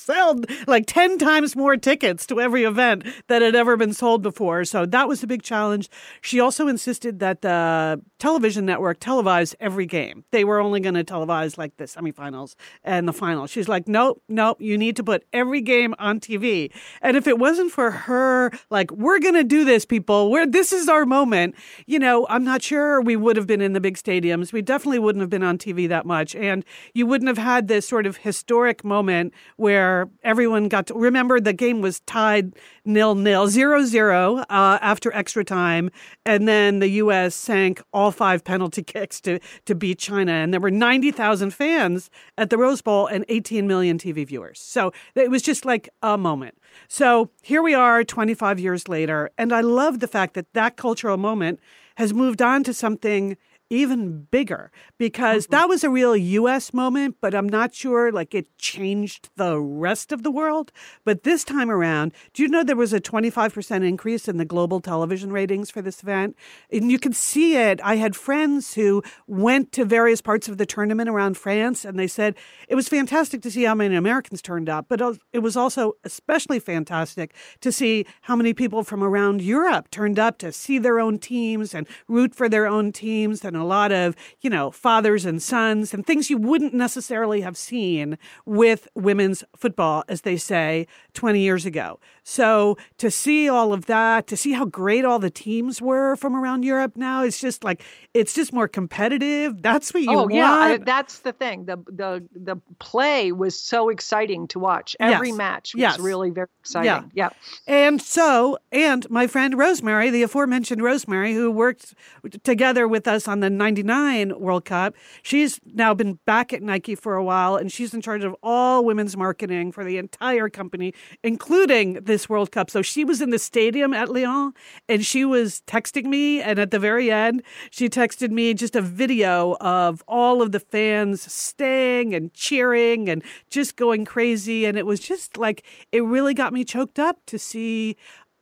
sell 0.09 0.39
like 0.67 0.85
10 0.87 1.17
times 1.17 1.55
more 1.55 1.77
tickets 1.77 2.25
to 2.27 2.39
every 2.39 2.63
event 2.63 3.05
that 3.27 3.41
had 3.41 3.55
ever 3.55 3.77
been 3.77 3.93
sold 3.93 4.21
before. 4.21 4.65
So 4.65 4.85
that 4.85 5.07
was 5.07 5.23
a 5.23 5.27
big 5.27 5.43
challenge. 5.43 5.89
She 6.21 6.39
also 6.39 6.67
insisted 6.67 7.19
that 7.19 7.41
the 7.41 8.01
television 8.17 8.65
network 8.65 8.99
televise 8.99 9.55
every 9.59 9.85
game. 9.85 10.25
They 10.31 10.43
were 10.43 10.59
only 10.59 10.79
going 10.79 10.95
to 10.95 11.03
televise 11.03 11.57
like 11.57 11.77
the 11.77 11.85
semifinals 11.85 12.55
and 12.83 13.07
the 13.07 13.13
final. 13.13 13.47
She's 13.47 13.67
like, 13.67 13.87
nope, 13.87 14.21
nope, 14.27 14.61
you 14.61 14.77
need 14.77 14.95
to 14.97 15.03
put 15.03 15.25
every 15.33 15.61
game 15.61 15.95
on 15.99 16.19
TV. 16.19 16.71
And 17.01 17.15
if 17.15 17.27
it 17.27 17.37
wasn't 17.37 17.71
for 17.71 17.91
her, 17.91 18.51
like, 18.69 18.91
we're 18.91 19.19
going 19.19 19.35
to 19.35 19.43
do 19.43 19.63
this, 19.63 19.85
people, 19.85 20.29
where 20.29 20.45
this 20.45 20.73
is 20.73 20.89
our 20.89 21.05
moment, 21.05 21.55
you 21.85 21.99
know, 21.99 22.25
I'm 22.29 22.43
not 22.43 22.61
sure 22.61 23.01
we 23.01 23.15
would 23.15 23.37
have 23.37 23.47
been 23.47 23.61
in 23.61 23.73
the 23.73 23.79
big 23.79 23.95
stadiums. 23.95 24.51
We 24.51 24.61
definitely 24.61 24.99
wouldn't 24.99 25.21
have 25.21 25.29
been 25.29 25.43
on 25.43 25.57
TV 25.57 25.87
that 25.89 26.05
much. 26.05 26.35
And 26.35 26.65
you 26.93 27.05
wouldn't 27.05 27.27
have 27.27 27.37
had 27.37 27.67
this 27.67 27.87
sort 27.87 28.05
of 28.05 28.17
historic 28.17 28.83
moment 28.83 29.33
where 29.55 29.98
everyone 30.23 30.67
got 30.67 30.87
to 30.87 30.93
remember 30.93 31.39
the 31.39 31.53
game 31.53 31.81
was 31.81 31.99
tied 32.01 32.53
nil 32.85 33.15
nil 33.15 33.47
zero 33.47 33.83
zero 33.83 34.37
uh, 34.49 34.77
after 34.81 35.13
extra 35.13 35.43
time, 35.43 35.89
and 36.25 36.47
then 36.47 36.79
the 36.79 36.87
U.S. 37.03 37.35
sank 37.35 37.81
all 37.93 38.11
five 38.11 38.43
penalty 38.43 38.83
kicks 38.93 39.19
to 39.21 39.39
to 39.65 39.75
beat 39.75 39.99
China, 39.99 40.31
and 40.31 40.53
there 40.53 40.59
were 40.59 40.71
ninety 40.71 41.11
thousand 41.11 41.51
fans 41.51 42.09
at 42.37 42.49
the 42.49 42.57
Rose 42.57 42.81
Bowl 42.81 43.07
and 43.07 43.25
eighteen 43.29 43.67
million 43.67 43.97
TV 43.97 44.25
viewers. 44.25 44.59
So 44.59 44.91
it 45.15 45.31
was 45.31 45.41
just 45.41 45.65
like 45.65 45.89
a 46.01 46.17
moment. 46.17 46.57
So 46.87 47.29
here 47.41 47.61
we 47.61 47.73
are, 47.73 48.03
twenty 48.03 48.33
five 48.33 48.59
years 48.59 48.87
later, 48.87 49.31
and 49.37 49.51
I 49.53 49.61
love 49.61 49.99
the 49.99 50.07
fact 50.07 50.33
that 50.35 50.53
that 50.53 50.77
cultural 50.77 51.17
moment 51.17 51.59
has 51.97 52.13
moved 52.13 52.41
on 52.41 52.63
to 52.63 52.73
something 52.73 53.35
even 53.69 54.27
bigger 54.31 54.71
because 54.97 55.45
mm-hmm. 55.45 55.55
that 55.55 55.69
was 55.69 55.83
a 55.83 55.89
real 55.89 56.15
US 56.15 56.73
moment, 56.73 57.17
but 57.21 57.35
I'm 57.35 57.47
not 57.47 57.73
sure 57.73 58.11
like 58.11 58.33
it 58.33 58.57
changed 58.57 59.29
the 59.35 59.59
rest 59.59 60.11
of 60.11 60.23
the 60.23 60.31
world. 60.31 60.71
But 61.05 61.23
this 61.23 61.43
time 61.43 61.69
around, 61.69 62.13
do 62.33 62.43
you 62.43 62.49
know 62.49 62.63
there 62.63 62.75
was 62.75 62.93
a 62.93 62.99
25% 62.99 63.87
increase 63.87 64.27
in 64.27 64.37
the 64.37 64.45
global 64.45 64.79
television 64.79 65.31
ratings 65.31 65.69
for 65.69 65.81
this 65.81 66.01
event? 66.01 66.35
And 66.71 66.91
you 66.91 66.99
could 66.99 67.15
see 67.15 67.55
it. 67.55 67.79
I 67.83 67.97
had 67.97 68.15
friends 68.15 68.73
who 68.73 69.03
went 69.27 69.71
to 69.73 69.85
various 69.85 70.21
parts 70.21 70.47
of 70.47 70.57
the 70.57 70.65
tournament 70.65 71.09
around 71.09 71.37
France 71.37 71.85
and 71.85 71.99
they 71.99 72.07
said 72.07 72.35
it 72.67 72.75
was 72.75 72.89
fantastic 72.89 73.41
to 73.43 73.51
see 73.51 73.63
how 73.63 73.75
many 73.75 73.95
Americans 73.95 74.41
turned 74.41 74.69
up, 74.69 74.85
but 74.89 75.01
it 75.31 75.39
was 75.39 75.55
also 75.55 75.93
especially 76.03 76.59
fantastic 76.59 77.33
to 77.61 77.71
see 77.71 78.05
how 78.21 78.35
many 78.35 78.53
people 78.53 78.83
from 78.83 79.03
around 79.03 79.41
Europe 79.41 79.91
turned 79.91 80.17
up 80.17 80.37
to 80.39 80.51
see 80.51 80.79
their 80.79 80.99
own 80.99 81.19
teams 81.19 81.73
and 81.73 81.87
root 82.07 82.33
for 82.33 82.49
their 82.49 82.65
own 82.65 82.91
teams 82.91 83.43
and 83.43 83.55
a 83.59 83.65
lot 83.65 83.91
of, 83.91 84.15
you 84.41 84.49
know, 84.49 84.71
fathers 84.71 85.25
and 85.25 85.41
sons 85.41 85.93
and 85.93 86.05
things 86.05 86.29
you 86.29 86.37
wouldn't 86.37 86.73
necessarily 86.73 87.41
have 87.41 87.57
seen 87.57 88.17
with 88.45 88.87
women's 88.95 89.43
football, 89.55 90.03
as 90.07 90.21
they 90.21 90.37
say, 90.37 90.87
20 91.13 91.39
years 91.39 91.65
ago. 91.65 91.99
So 92.29 92.77
to 92.99 93.09
see 93.09 93.49
all 93.49 93.73
of 93.73 93.87
that, 93.87 94.27
to 94.27 94.37
see 94.37 94.51
how 94.51 94.65
great 94.65 95.03
all 95.03 95.17
the 95.17 95.31
teams 95.31 95.81
were 95.81 96.15
from 96.15 96.35
around 96.35 96.63
Europe 96.63 96.95
now, 96.95 97.23
it's 97.23 97.39
just 97.39 97.63
like, 97.63 97.81
it's 98.13 98.35
just 98.35 98.53
more 98.53 98.67
competitive. 98.67 99.63
That's 99.63 99.91
what 99.95 100.03
you 100.03 100.11
oh, 100.11 100.19
want. 100.19 100.33
yeah, 100.35 100.51
I, 100.51 100.77
that's 100.77 101.19
the 101.19 101.33
thing. 101.33 101.65
The 101.65 101.77
the 101.87 102.23
the 102.35 102.57
play 102.77 103.31
was 103.31 103.59
so 103.59 103.89
exciting 103.89 104.47
to 104.49 104.59
watch. 104.59 104.95
Every 104.99 105.29
Yes. 105.29 105.37
match 105.37 105.73
was 105.73 105.81
Yes. 105.81 105.99
really 105.99 106.29
very 106.29 106.47
exciting. 106.59 107.09
Yeah. 107.15 107.29
And 107.65 107.99
so, 107.99 108.59
and 108.71 109.09
my 109.09 109.25
friend 109.25 109.57
Rosemary, 109.57 110.11
the 110.11 110.21
aforementioned 110.21 110.83
Rosemary, 110.83 111.33
who 111.33 111.49
worked 111.49 111.95
together 112.43 112.87
with 112.87 113.07
us 113.07 113.27
on 113.27 113.39
the 113.39 113.49
99 113.49 114.39
World 114.39 114.65
Cup, 114.65 114.93
she's 115.23 115.59
now 115.65 115.95
been 115.95 116.19
back 116.27 116.53
at 116.53 116.61
Nike 116.61 116.93
for 116.93 117.15
a 117.15 117.23
while 117.23 117.55
and 117.55 117.71
she's 117.71 117.91
in 117.91 118.01
charge 118.01 118.23
of 118.23 118.35
all 118.43 118.85
women's 118.85 119.17
marketing 119.17 119.71
for 119.71 119.83
the 119.83 119.97
entire 119.97 120.47
company, 120.47 120.93
including 121.23 121.93
this 121.93 122.18
World 122.27 122.51
Cup. 122.51 122.69
So 122.69 122.81
she 122.81 123.05
was 123.05 123.21
in 123.21 123.29
the 123.29 123.39
stadium 123.39 123.93
at 123.93 124.09
Lyon 124.09 124.53
and 124.89 125.05
she 125.05 125.23
was 125.23 125.61
texting 125.67 126.05
me. 126.05 126.41
And 126.41 126.57
at 126.59 126.71
the 126.71 126.79
very 126.79 127.11
end, 127.11 127.43
she 127.69 127.87
texted 127.87 128.31
me 128.31 128.53
just 128.53 128.75
a 128.75 128.81
video 128.81 129.55
of 129.61 130.03
all 130.07 130.41
of 130.41 130.51
the 130.51 130.59
fans 130.59 131.31
staying 131.31 132.15
and 132.15 132.33
cheering 132.33 133.07
and 133.07 133.23
just 133.49 133.75
going 133.75 134.03
crazy. 134.05 134.65
And 134.65 134.77
it 134.77 134.85
was 134.85 134.99
just 134.99 135.37
like, 135.37 135.63
it 135.91 136.03
really 136.03 136.33
got 136.33 136.51
me 136.51 136.63
choked 136.63 136.97
up 136.99 137.17
to 137.27 137.37
see 137.37 137.95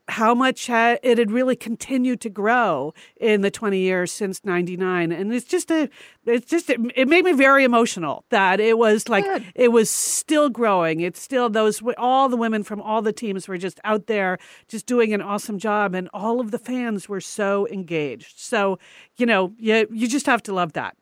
how 0.10 0.34
much 0.34 0.68
ha- 0.68 0.98
it 1.04 1.18
had 1.18 1.32
really 1.32 1.56
continued 1.56 2.22
to 2.22 2.30
grow 2.30 2.94
in 3.20 3.42
the 3.42 3.52
20 3.52 3.78
years 3.80 4.12
since 4.12 4.44
99 4.46 5.12
and 5.12 5.34
it's 5.34 5.46
just 5.46 5.70
a 5.70 5.90
it's 6.26 6.50
just 6.50 6.70
it, 6.70 6.80
it 6.96 7.08
made 7.08 7.26
me 7.26 7.34
very 7.34 7.64
emotional 7.64 8.24
that 8.30 8.60
it 8.60 8.78
was 8.78 9.10
like 9.10 9.26
Good. 9.26 9.46
it 9.56 9.72
was 9.72 9.90
still 9.90 10.50
growing 10.50 11.02
it's 11.02 11.22
still 11.22 11.50
those 11.50 11.82
all 11.98 12.30
the 12.30 12.38
women 12.38 12.64
from 12.64 12.82
all 12.82 13.02
the 13.02 13.14
teams 13.14 13.48
were 13.48 13.58
just 13.58 13.80
out 13.84 14.08
there 14.08 14.38
just 14.68 14.86
doing 14.86 15.14
an 15.14 15.22
awesome 15.22 15.60
job 15.60 15.94
and 15.94 16.10
all 16.14 16.40
of 16.40 16.52
the 16.52 16.60
fans 16.60 17.10
were 17.10 17.22
so 17.22 17.68
engaged 17.68 18.40
so 18.40 18.80
you 19.18 19.26
know 19.26 19.54
you 19.58 19.88
you 19.92 20.08
just 20.08 20.26
have 20.26 20.42
to 20.44 20.54
love 20.54 20.74
that 20.74 20.96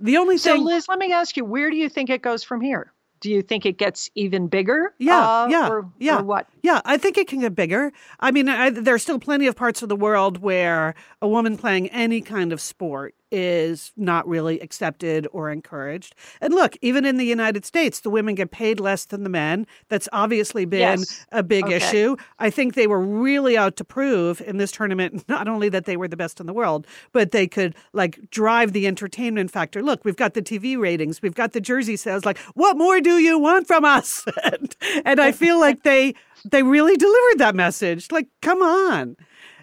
the 0.00 0.16
only 0.16 0.38
So, 0.38 0.54
thing 0.54 0.64
Liz, 0.64 0.86
let 0.88 0.98
me 0.98 1.12
ask 1.12 1.36
you, 1.36 1.44
where 1.44 1.70
do 1.70 1.76
you 1.76 1.88
think 1.88 2.08
it 2.08 2.22
goes 2.22 2.44
from 2.44 2.60
here? 2.60 2.92
Do 3.20 3.30
you 3.30 3.42
think 3.42 3.66
it 3.66 3.78
gets 3.78 4.10
even 4.14 4.48
bigger? 4.48 4.94
Yeah, 4.98 5.18
uh, 5.18 5.48
yeah, 5.48 5.68
or, 5.68 5.90
yeah. 5.98 6.18
Or 6.20 6.22
what? 6.22 6.48
Yeah, 6.62 6.80
I 6.84 6.98
think 6.98 7.18
it 7.18 7.28
can 7.28 7.40
get 7.40 7.54
bigger. 7.54 7.92
I 8.20 8.30
mean, 8.30 8.48
I, 8.48 8.70
there 8.70 8.94
are 8.94 8.98
still 8.98 9.18
plenty 9.18 9.46
of 9.46 9.56
parts 9.56 9.82
of 9.82 9.88
the 9.88 9.96
world 9.96 10.38
where 10.38 10.94
a 11.20 11.28
woman 11.28 11.56
playing 11.56 11.88
any 11.88 12.20
kind 12.20 12.52
of 12.52 12.60
sport 12.60 13.14
is 13.30 13.92
not 13.96 14.26
really 14.28 14.58
accepted 14.60 15.26
or 15.32 15.50
encouraged. 15.50 16.14
And 16.40 16.54
look, 16.54 16.76
even 16.82 17.04
in 17.04 17.16
the 17.16 17.24
United 17.26 17.64
States, 17.64 18.00
the 18.00 18.10
women 18.10 18.34
get 18.34 18.50
paid 18.50 18.80
less 18.80 19.04
than 19.04 19.22
the 19.22 19.28
men. 19.30 19.66
That's 19.88 20.08
obviously 20.12 20.64
been 20.64 21.00
Yes. 21.00 21.26
a 21.32 21.42
big 21.42 21.64
Okay. 21.64 21.76
issue. 21.76 22.16
I 22.38 22.50
think 22.50 22.74
they 22.74 22.86
were 22.86 23.00
really 23.00 23.56
out 23.56 23.76
to 23.76 23.84
prove 23.84 24.40
in 24.40 24.56
this 24.58 24.72
tournament 24.72 25.24
not 25.28 25.48
only 25.48 25.68
that 25.68 25.84
they 25.84 25.96
were 25.96 26.08
the 26.08 26.16
best 26.16 26.40
in 26.40 26.46
the 26.46 26.52
world, 26.54 26.86
but 27.12 27.30
they 27.32 27.46
could 27.46 27.74
like 27.92 28.18
drive 28.30 28.72
the 28.72 28.86
entertainment 28.86 29.50
factor. 29.50 29.82
Look, 29.82 30.04
we've 30.04 30.16
got 30.16 30.34
the 30.34 30.42
TV 30.42 30.78
ratings, 30.78 31.20
we've 31.22 31.34
got 31.34 31.52
the 31.52 31.60
jersey 31.60 31.96
sales. 31.96 32.24
Like, 32.24 32.38
what 32.54 32.76
more 32.76 33.00
do 33.00 33.18
you 33.18 33.38
want 33.38 33.66
from 33.66 33.84
us? 33.84 34.24
and, 34.44 34.74
and 35.04 35.20
I 35.20 35.32
feel 35.32 35.58
like 35.60 35.82
they 35.82 36.14
they 36.44 36.62
really 36.62 36.96
delivered 36.96 37.38
that 37.38 37.54
message. 37.56 38.12
Like, 38.12 38.28
come 38.42 38.62
on. 38.62 39.16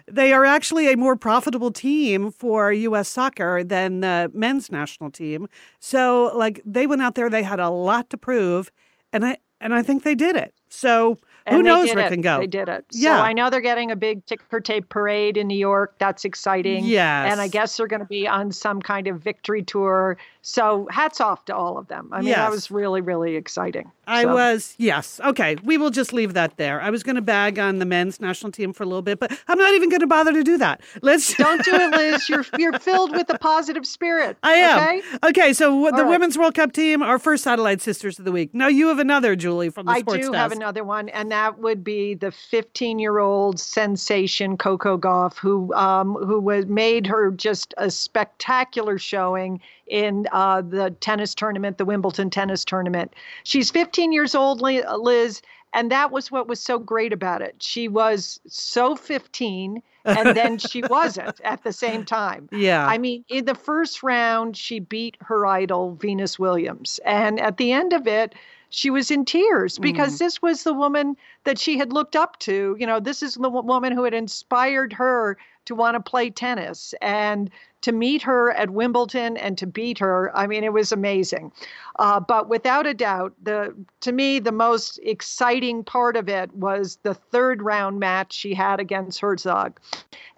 They 0.08 0.32
are 0.32 0.44
actually 0.44 0.92
a 0.92 0.96
more 0.96 1.16
profitable 1.16 1.72
team 1.72 2.30
for 2.30 2.72
U.S. 2.72 3.08
soccer 3.08 3.64
than 3.64 4.00
the 4.00 4.30
men's 4.32 4.70
national 4.70 5.10
team. 5.10 5.48
So, 5.80 6.30
like, 6.34 6.60
they 6.64 6.86
went 6.86 7.02
out 7.02 7.16
there, 7.16 7.28
they 7.28 7.42
had 7.42 7.58
a 7.58 7.70
lot 7.70 8.10
to 8.10 8.16
prove, 8.16 8.70
and 9.12 9.24
I 9.24 9.38
and 9.60 9.74
I 9.74 9.82
think 9.82 10.02
they 10.04 10.14
did 10.14 10.36
it. 10.36 10.54
So, 10.68 11.14
who 11.48 11.56
And 11.58 11.66
they 11.66 11.70
knows 11.70 11.88
where 11.94 12.00
it. 12.00 12.06
it 12.06 12.10
can 12.10 12.20
go? 12.20 12.38
They 12.40 12.46
did 12.46 12.68
it. 12.68 12.84
Yeah. 12.92 13.16
So 13.16 13.22
I 13.22 13.32
know 13.32 13.50
they're 13.50 13.60
getting 13.60 13.90
a 13.90 13.96
big 13.96 14.24
ticker 14.26 14.60
tape 14.60 14.88
parade 14.88 15.36
in 15.36 15.46
New 15.46 15.58
York. 15.58 15.94
That's 15.98 16.24
exciting. 16.24 16.84
Yes. 16.84 17.32
And 17.32 17.40
I 17.40 17.48
guess 17.48 17.76
they're 17.76 17.86
going 17.86 18.00
to 18.00 18.06
be 18.06 18.26
on 18.26 18.52
some 18.52 18.82
kind 18.82 19.06
of 19.06 19.22
victory 19.22 19.62
tour. 19.62 20.18
So 20.48 20.86
hats 20.92 21.20
off 21.20 21.44
to 21.46 21.56
all 21.56 21.76
of 21.76 21.88
them. 21.88 22.08
I 22.12 22.18
mean, 22.20 22.28
Yes. 22.28 22.36
that 22.36 22.50
was 22.52 22.70
really, 22.70 23.00
really 23.00 23.34
exciting. 23.34 23.90
I 24.06 24.22
So- 24.22 24.34
was, 24.34 24.74
yes. 24.78 25.20
Okay, 25.24 25.56
we 25.64 25.76
will 25.76 25.90
just 25.90 26.12
leave 26.12 26.34
that 26.34 26.56
there. 26.56 26.80
I 26.80 26.90
was 26.90 27.02
going 27.02 27.16
to 27.16 27.20
bag 27.20 27.58
on 27.58 27.80
the 27.80 27.84
men's 27.84 28.20
national 28.20 28.52
team 28.52 28.72
for 28.72 28.84
a 28.84 28.86
little 28.86 29.02
bit, 29.02 29.18
but 29.18 29.36
I'm 29.48 29.58
not 29.58 29.74
even 29.74 29.88
going 29.88 30.02
to 30.02 30.06
bother 30.06 30.32
to 30.32 30.44
do 30.44 30.56
that. 30.58 30.82
Let's. 31.02 31.34
Don't 31.36 31.64
do 31.64 31.74
it, 31.74 31.90
Liz. 31.90 32.28
You're 32.28 32.44
you're 32.58 32.78
filled 32.78 33.10
with 33.10 33.28
a 33.28 33.38
positive 33.38 33.84
spirit. 33.84 34.36
I 34.44 34.52
am. 34.52 34.78
Okay? 34.78 35.02
Okay, 35.30 35.52
so 35.52 35.70
w- 35.70 35.90
the 35.90 36.04
right. 36.04 36.10
Women's 36.10 36.38
World 36.38 36.54
Cup 36.54 36.70
team, 36.72 37.02
our 37.02 37.18
first 37.18 37.42
Satellite 37.42 37.80
Sisters 37.80 38.20
of 38.20 38.24
the 38.24 38.30
Week. 38.30 38.54
Now 38.54 38.68
you 38.68 38.86
have 38.86 39.00
another, 39.00 39.34
Julie, 39.34 39.70
from 39.70 39.86
the 39.86 39.92
I 39.92 39.98
Sports 39.98 40.26
do 40.26 40.30
Desk. 40.32 40.40
have 40.40 40.52
another 40.52 40.84
one, 40.84 41.08
and 41.08 41.32
that 41.32 41.58
would 41.58 41.82
be 41.82 42.14
the 42.14 42.28
15-year-old 42.30 43.58
sensation 43.58 44.56
Coco 44.56 44.96
Gauff, 44.96 45.36
who 45.38 45.74
um, 45.74 46.14
who 46.14 46.38
was 46.38 46.66
made 46.66 47.08
her 47.08 47.32
just 47.32 47.74
a 47.78 47.90
spectacular 47.90 48.96
showing 48.96 49.60
in 49.86 50.26
uh, 50.32 50.62
the 50.62 50.90
tennis 51.00 51.34
tournament, 51.34 51.78
the 51.78 51.84
Wimbledon 51.84 52.30
tennis 52.30 52.64
tournament. 52.64 53.14
She's 53.44 53.70
15 53.70 54.12
years 54.12 54.34
old, 54.34 54.60
Liz, 54.60 55.42
and 55.72 55.90
that 55.90 56.10
was 56.10 56.30
what 56.30 56.48
was 56.48 56.60
so 56.60 56.78
great 56.78 57.12
about 57.12 57.42
it. 57.42 57.56
She 57.58 57.88
was 57.88 58.40
so 58.46 58.96
15, 58.96 59.82
and 60.04 60.36
then 60.36 60.58
she 60.70 60.82
wasn't 60.82 61.40
at 61.42 61.62
the 61.64 61.72
same 61.72 62.04
time. 62.04 62.48
Yeah. 62.50 62.86
I 62.86 62.98
mean, 62.98 63.24
in 63.28 63.44
the 63.44 63.54
first 63.54 64.02
round, 64.02 64.56
she 64.56 64.78
beat 64.80 65.16
her 65.20 65.46
idol, 65.46 65.94
Venus 65.94 66.38
Williams. 66.38 66.98
And 67.04 67.38
at 67.40 67.58
the 67.58 67.72
end 67.72 67.92
of 67.92 68.06
it, 68.06 68.34
she 68.70 68.90
was 68.90 69.10
in 69.10 69.24
tears 69.24 69.78
because 69.78 70.18
this 70.18 70.42
was 70.42 70.64
the 70.64 70.74
woman 70.74 71.16
that 71.44 71.58
she 71.58 71.78
had 71.78 71.92
looked 71.92 72.16
up 72.16 72.38
to. 72.40 72.76
You 72.78 72.86
know, 72.86 72.98
this 72.98 73.22
is 73.22 73.34
the 73.34 73.48
wo- 73.48 73.62
woman 73.62 73.92
who 73.92 74.04
had 74.04 74.14
inspired 74.14 74.92
her 74.94 75.38
to 75.66 75.74
want 75.74 75.94
to 75.94 76.00
play 76.00 76.30
tennis 76.30 76.94
and 77.02 77.50
to 77.82 77.92
meet 77.92 78.22
her 78.22 78.50
at 78.52 78.70
Wimbledon 78.70 79.36
and 79.36 79.56
to 79.58 79.66
beat 79.66 79.98
her. 79.98 80.36
I 80.36 80.46
mean, 80.48 80.64
it 80.64 80.72
was 80.72 80.90
amazing. 80.90 81.52
Uh, 81.98 82.18
but 82.18 82.48
without 82.48 82.86
a 82.86 82.94
doubt, 82.94 83.34
the 83.42 83.76
to 84.00 84.10
me 84.10 84.40
the 84.40 84.50
most 84.50 84.98
exciting 85.04 85.84
part 85.84 86.16
of 86.16 86.28
it 86.28 86.52
was 86.52 86.98
the 87.04 87.14
third 87.14 87.62
round 87.62 88.00
match 88.00 88.32
she 88.32 88.54
had 88.54 88.80
against 88.80 89.20
Hercog. 89.20 89.76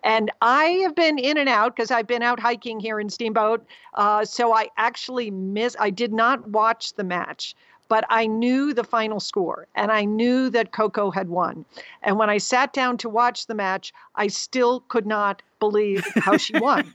And 0.02 0.30
I 0.42 0.64
have 0.82 0.94
been 0.94 1.18
in 1.18 1.38
and 1.38 1.48
out 1.48 1.74
because 1.74 1.90
I've 1.90 2.06
been 2.06 2.22
out 2.22 2.38
hiking 2.38 2.80
here 2.80 3.00
in 3.00 3.08
Steamboat. 3.08 3.64
Uh, 3.94 4.24
so 4.24 4.52
I 4.52 4.68
actually 4.76 5.30
miss. 5.30 5.76
I 5.80 5.90
did 5.90 6.12
not 6.12 6.48
watch 6.48 6.94
the 6.94 7.04
match, 7.04 7.56
but 7.88 8.04
I 8.08 8.26
knew 8.26 8.72
the 8.74 8.84
final 8.84 9.20
score 9.20 9.66
and 9.74 9.90
I 9.90 10.04
knew 10.04 10.50
that 10.50 10.72
Coco 10.72 11.10
had 11.10 11.28
won. 11.28 11.64
And 12.02 12.18
when 12.18 12.30
I 12.30 12.38
sat 12.38 12.72
down 12.72 12.98
to 12.98 13.08
watch 13.08 13.46
the 13.46 13.54
match, 13.54 13.92
I 14.14 14.28
still 14.28 14.80
could 14.88 15.06
not 15.06 15.42
believe 15.58 16.06
how 16.16 16.36
she 16.36 16.58
won. 16.58 16.94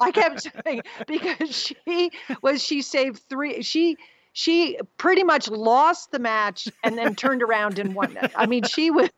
I 0.00 0.10
kept 0.10 0.48
saying 0.66 0.82
because 1.06 1.54
she 1.54 2.10
was 2.42 2.62
she 2.62 2.82
saved 2.82 3.22
three. 3.28 3.62
She 3.62 3.96
she 4.34 4.78
pretty 4.96 5.24
much 5.24 5.48
lost 5.48 6.10
the 6.10 6.18
match 6.18 6.68
and 6.82 6.96
then 6.96 7.14
turned 7.14 7.42
around 7.42 7.78
and 7.78 7.94
won 7.94 8.16
it. 8.16 8.32
I 8.34 8.46
mean, 8.46 8.62
she 8.62 8.90
was, 8.90 9.10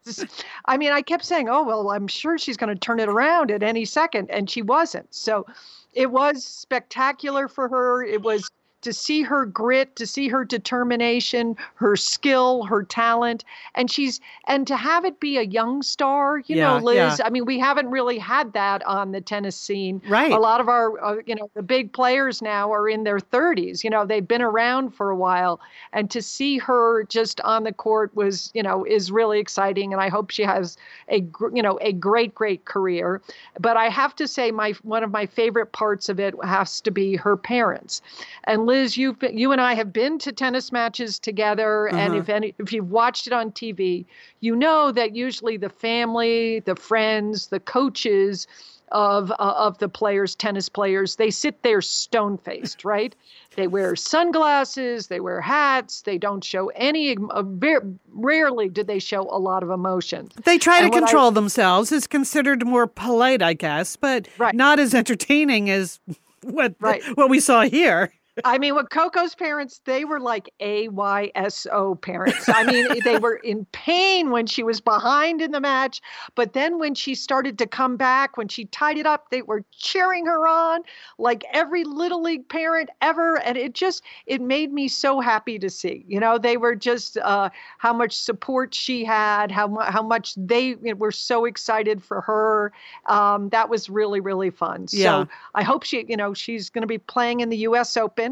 I 0.65 0.77
mean, 0.77 0.91
I 0.91 1.03
kept 1.03 1.25
saying, 1.25 1.49
oh, 1.49 1.63
well, 1.63 1.91
I'm 1.91 2.09
sure 2.09 2.37
she's 2.37 2.57
going 2.57 2.75
to 2.75 2.79
turn 2.79 2.99
it 2.99 3.09
around 3.09 3.53
at 3.53 3.63
any 3.63 3.85
second. 3.85 4.29
And 4.31 4.51
she 4.51 4.61
wasn't. 4.61 5.15
So 5.15 5.47
it 5.93 6.11
was 6.11 6.45
spectacular 6.45 7.47
for 7.47 7.69
her. 7.69 8.03
It 8.03 8.23
was 8.23 8.51
to 8.85 8.93
see 8.93 9.23
her 9.23 9.45
grit, 9.45 9.97
to 9.97 10.07
see 10.07 10.29
her 10.29 10.45
determination, 10.45 11.57
her 11.75 11.97
skill, 11.97 12.65
her 12.65 12.83
talent. 12.83 13.45
And 13.75 13.91
she's, 13.91 14.21
and 14.47 14.67
to 14.67 14.77
have 14.77 15.05
it 15.05 15.21
be 15.21 15.37
a 15.37 15.43
young 15.43 15.83
star, 15.83 16.39
you 16.39 16.57
Yeah, 16.57 16.79
know, 16.79 16.85
Liz, 16.85 17.19
yeah. 17.19 17.27
I 17.27 17.31
mean, 17.31 17.45
we 17.45 17.59
haven't 17.59 17.91
really 17.91 18.19
had 18.19 18.53
that 18.53 18.85
on 18.87 19.13
the 19.13 19.21
tennis 19.21 19.57
scene. 19.57 20.01
Right. 20.09 20.33
A 20.33 20.39
lot 20.39 20.61
of 20.61 20.69
our, 20.69 21.03
uh, 21.03 21.17
you 21.27 21.35
know, 21.35 21.51
the 21.55 21.63
big 21.63 21.93
players 21.93 22.41
now 22.41 22.73
are 22.73 22.89
in 22.89 23.05
their 23.05 23.19
30s. 23.19 23.83
You 23.83 23.91
know, 23.91 24.07
they've 24.07 24.27
been 24.27 24.43
around 24.43 24.91
for 24.95 25.11
a 25.11 25.17
while. 25.17 25.61
And 25.93 26.11
to 26.11 26.21
see 26.23 26.59
her 26.59 27.05
just 27.05 27.41
on 27.41 27.65
the 27.65 27.73
court 27.73 28.15
was, 28.15 28.51
you 28.55 28.63
know, 28.63 28.85
is 28.85 29.11
really 29.11 29.39
exciting. 29.41 29.93
And 29.93 30.01
I 30.01 30.09
hope 30.09 30.31
she 30.31 30.43
has 30.43 30.77
a, 31.09 31.21
gr- 31.21 31.55
you 31.55 31.63
know, 31.63 31.79
a 31.81 31.93
great, 31.93 32.35
great 32.35 32.65
career. 32.67 33.21
But 33.59 33.77
I 33.77 33.89
have 33.89 34.15
to 34.17 34.29
say, 34.29 34.51
my 34.51 34.73
one 34.83 35.03
of 35.03 35.11
my 35.11 35.27
favorite 35.27 35.73
parts 35.73 36.09
of 36.09 36.21
it 36.21 36.35
has 36.45 36.81
to 36.83 36.91
be 36.91 37.17
her 37.17 37.37
parents. 37.37 38.03
And 38.45 38.67
Liz, 38.67 38.74
you've 38.97 39.17
you 39.23 39.53
and 39.53 39.61
I 39.61 39.75
have 39.75 39.93
been 39.93 40.19
to 40.19 40.33
tennis 40.33 40.73
matches 40.73 41.19
together. 41.19 41.87
And 41.89 42.13
Uh-huh. 42.13 42.17
if 42.19 42.29
any, 42.29 42.55
if 42.59 42.73
you've 42.73 42.91
watched 42.91 43.27
it 43.27 43.33
on 43.33 43.51
TV, 43.53 44.05
you 44.41 44.55
know 44.57 44.93
that 44.93 45.15
usually 45.15 45.57
the 45.57 45.69
family, 45.71 46.61
the 46.61 46.77
friends, 46.77 47.49
the 47.49 47.61
coaches 47.61 48.47
of 48.93 49.31
uh, 49.33 49.35
of 49.39 49.79
the 49.79 49.89
players, 49.89 50.35
tennis 50.37 50.69
players, 50.69 51.17
they 51.17 51.31
sit 51.31 51.63
there 51.63 51.81
stone 51.81 52.37
faced, 52.39 52.85
right? 52.95 53.15
They 53.57 53.67
wear 53.67 53.97
sunglasses, 53.97 55.07
they 55.07 55.21
wear 55.21 55.41
hats, 55.41 56.03
they 56.03 56.19
don't 56.19 56.45
show 56.45 56.69
any. 56.75 57.17
Uh, 57.17 57.43
very, 57.43 57.81
rarely 58.13 58.69
do 58.69 58.83
they 58.85 58.99
show 58.99 59.23
a 59.23 59.39
lot 59.39 59.63
of 59.63 59.71
emotion. 59.71 60.29
They 60.45 60.59
try 60.59 60.81
to 60.81 60.87
And 60.87 60.95
I- 60.95 60.99
control 60.99 61.31
themselves. 61.31 61.93
It's 61.93 62.07
considered 62.07 62.67
more 62.67 62.87
polite, 62.87 63.43
I 63.43 63.55
guess, 63.55 63.97
but 63.97 64.29
Right. 64.39 64.55
not 64.55 64.79
as 64.79 64.95
entertaining 64.95 65.71
as 65.71 65.99
what 66.43 66.75
Right. 66.81 67.03
what 67.17 67.31
we 67.31 67.41
saw 67.41 67.63
here. 67.63 68.13
I 68.43 68.59
mean, 68.59 68.75
with 68.75 68.89
Coco's 68.89 69.35
parents, 69.35 69.81
they 69.85 70.05
were 70.05 70.19
like 70.19 70.51
AYSO 70.61 72.01
parents. 72.01 72.49
I 72.49 72.65
mean, 72.65 72.89
they 73.05 73.19
were 73.21 73.37
in 73.37 73.65
pain 73.67 74.31
when 74.31 74.47
she 74.47 74.65
was 74.65 74.81
behind 74.81 75.41
in 75.41 75.53
the 75.53 75.61
match. 75.61 76.01
But 76.35 76.53
then 76.53 76.79
when 76.81 76.97
she 76.97 77.15
started 77.15 77.59
to 77.59 77.67
come 77.67 77.97
back, 77.97 78.37
when 78.37 78.49
she 78.49 78.65
tied 78.67 78.99
it 78.99 79.07
up, 79.07 79.31
they 79.31 79.43
were 79.43 79.65
cheering 79.71 80.27
her 80.27 80.49
on 80.49 80.83
like 81.19 81.45
every 81.53 81.85
little 81.85 82.23
league 82.23 82.49
parent 82.49 82.91
ever. 83.01 83.39
And 83.41 83.57
it 83.57 83.75
just, 83.75 84.03
it 84.27 84.41
made 84.41 84.73
me 84.73 84.89
so 84.89 85.21
happy 85.21 85.59
to 85.61 85.71
see. 85.71 86.05
You 86.09 86.19
know, 86.19 86.37
they 86.37 86.57
were 86.57 86.75
just 86.75 87.17
uh, 87.19 87.51
how 87.79 87.93
much 87.93 88.17
support 88.17 88.75
she 88.75 89.05
had, 89.05 89.53
how, 89.53 89.77
how 89.81 90.03
much 90.03 90.35
they 90.37 90.75
were 90.75 91.13
so 91.13 91.45
excited 91.45 92.03
for 92.03 92.21
her. 92.23 92.73
Um, 93.07 93.49
that 93.51 93.69
was 93.69 93.89
really, 93.89 94.19
really 94.21 94.51
fun. 94.51 94.87
Yeah. 94.91 95.25
So 95.25 95.29
I 95.55 95.63
hope 95.63 95.85
she, 95.85 96.05
you 96.09 96.17
know, 96.17 96.35
she's 96.35 96.69
going 96.69 96.83
to 96.83 96.89
be 96.89 96.99
playing 96.99 97.41
in 97.41 97.49
the 97.49 97.59
U.S. 97.59 97.97
Open, 97.97 98.24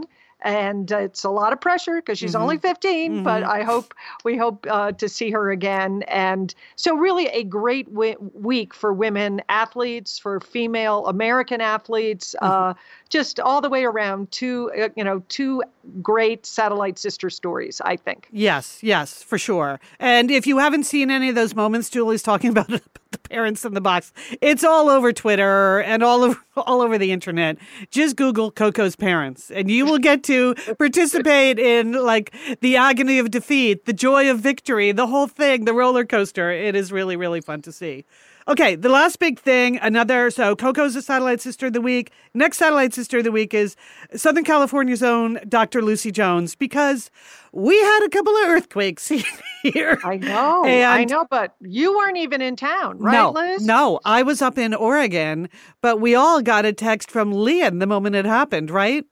and 0.45 0.91
it's 0.91 1.25
a 1.25 1.31
lot 1.31 1.53
of 1.53 1.61
pressure 1.61 1.97
because 1.97 2.19
she's 2.19 2.35
only 2.35 2.59
15. 2.59 3.23
But 3.23 3.45
I 3.45 3.63
hope 3.63 3.95
we 4.25 4.37
hope 4.37 4.67
uh, 4.69 4.93
to 4.93 5.09
see 5.09 5.31
her 5.31 5.51
again. 5.51 6.03
And 6.09 6.55
so, 6.77 6.95
really, 6.95 7.27
a 7.29 7.45
great 7.45 7.87
w- 7.87 8.17
week 8.35 8.75
for 8.75 8.93
women 8.93 9.41
athletes, 9.49 10.19
for 10.19 10.41
female 10.41 11.07
American 11.07 11.61
athletes, 11.61 12.35
uh, 12.43 12.75
just 13.13 13.39
all 13.39 13.61
the 13.61 13.69
way 13.69 13.85
around. 13.85 14.33
Two, 14.33 14.73
uh, 14.77 14.89
you 14.97 15.05
know, 15.05 15.23
two 15.29 15.63
great 16.01 16.47
satellite 16.47 16.99
sister 16.99 17.29
stories. 17.29 17.81
I 17.85 17.97
think. 17.97 18.27
Yes, 18.33 18.79
yes, 18.83 19.23
for 19.23 19.39
sure. 19.39 19.79
And 20.01 20.31
if 20.31 20.47
you 20.47 20.59
haven't 20.59 20.85
seen 20.85 21.11
any 21.11 21.29
of 21.29 21.35
those 21.35 21.55
moments 21.55 21.91
Julie's 21.91 22.23
talking 22.23 22.51
about 22.57 22.69
the 22.69 22.81
parents 23.29 23.65
in 23.67 23.75
the 23.75 23.83
box, 23.83 24.13
it's 24.41 24.65
all 24.65 24.89
over 24.89 25.13
Twitter 25.13 25.81
and 25.81 26.03
all 26.03 26.25
over 26.25 26.41
all 26.57 26.81
over 26.81 26.97
the 26.97 27.13
internet. 27.13 27.59
Just 27.91 28.17
Google 28.17 28.51
Coco's 28.51 28.97
parents 28.97 29.51
and 29.51 29.71
you 29.71 29.85
will 29.85 29.99
get 29.99 30.23
to 30.25 30.55
participate 30.79 31.59
in 31.59 31.93
like 31.93 32.35
the 32.61 32.77
agony 32.77 33.19
of 33.19 33.31
defeat, 33.31 33.85
the 33.85 33.93
joy 33.93 34.31
of 34.31 34.41
victory, 34.41 34.91
the 34.91 35.07
whole 35.07 35.27
thing, 35.27 35.67
the 35.67 35.75
roller 35.75 36.07
coaster. 36.07 36.51
It 36.51 36.75
is 36.75 36.91
really 36.91 37.17
really 37.17 37.43
fun 37.43 37.61
to 37.63 37.73
see. 37.73 38.07
Okay, 38.49 38.75
the 38.75 38.89
last 38.89 39.19
big 39.19 39.39
thing, 39.39 39.79
another. 39.79 40.31
So 40.31 40.57
Coco's 40.57 40.97
a 40.97 41.03
satellite 41.03 41.41
sister 41.41 41.67
of 41.67 41.75
the 41.75 41.81
week. 41.81 42.11
Next 42.35 42.59
satellite 42.59 42.93
sister 42.93 43.19
of 43.19 43.25
the 43.25 43.33
week 43.33 43.55
is 43.55 43.77
Southern 44.17 44.45
California's 44.45 45.03
own 45.03 45.39
Dr. 45.49 45.81
Lucy 45.81 46.11
Jones 46.11 46.57
because 46.57 47.11
we 47.53 47.79
had 47.79 48.05
a 48.05 48.09
couple 48.09 48.35
of 48.37 48.49
earthquakes 48.49 49.09
here. 49.63 50.01
I 50.05 50.17
know, 50.17 50.65
I 50.65 51.05
know, 51.05 51.27
but 51.31 51.55
you 51.61 51.97
weren't 51.97 52.17
even 52.17 52.41
in 52.41 52.57
town, 52.57 52.99
right, 52.99 53.13
no, 53.13 53.31
Liz? 53.31 53.65
no, 53.65 54.01
I 54.05 54.23
was 54.23 54.43
up 54.43 54.59
in 54.59 54.75
Oregon, 54.75 55.49
but 55.81 56.01
we 56.01 56.15
all 56.15 56.43
got 56.43 56.65
a 56.65 56.73
text 56.73 57.11
from 57.11 57.33
Lian 57.33 57.79
the 57.79 57.87
moment 57.87 58.17
it 58.17 58.25
happened, 58.25 58.71
right? 58.71 59.05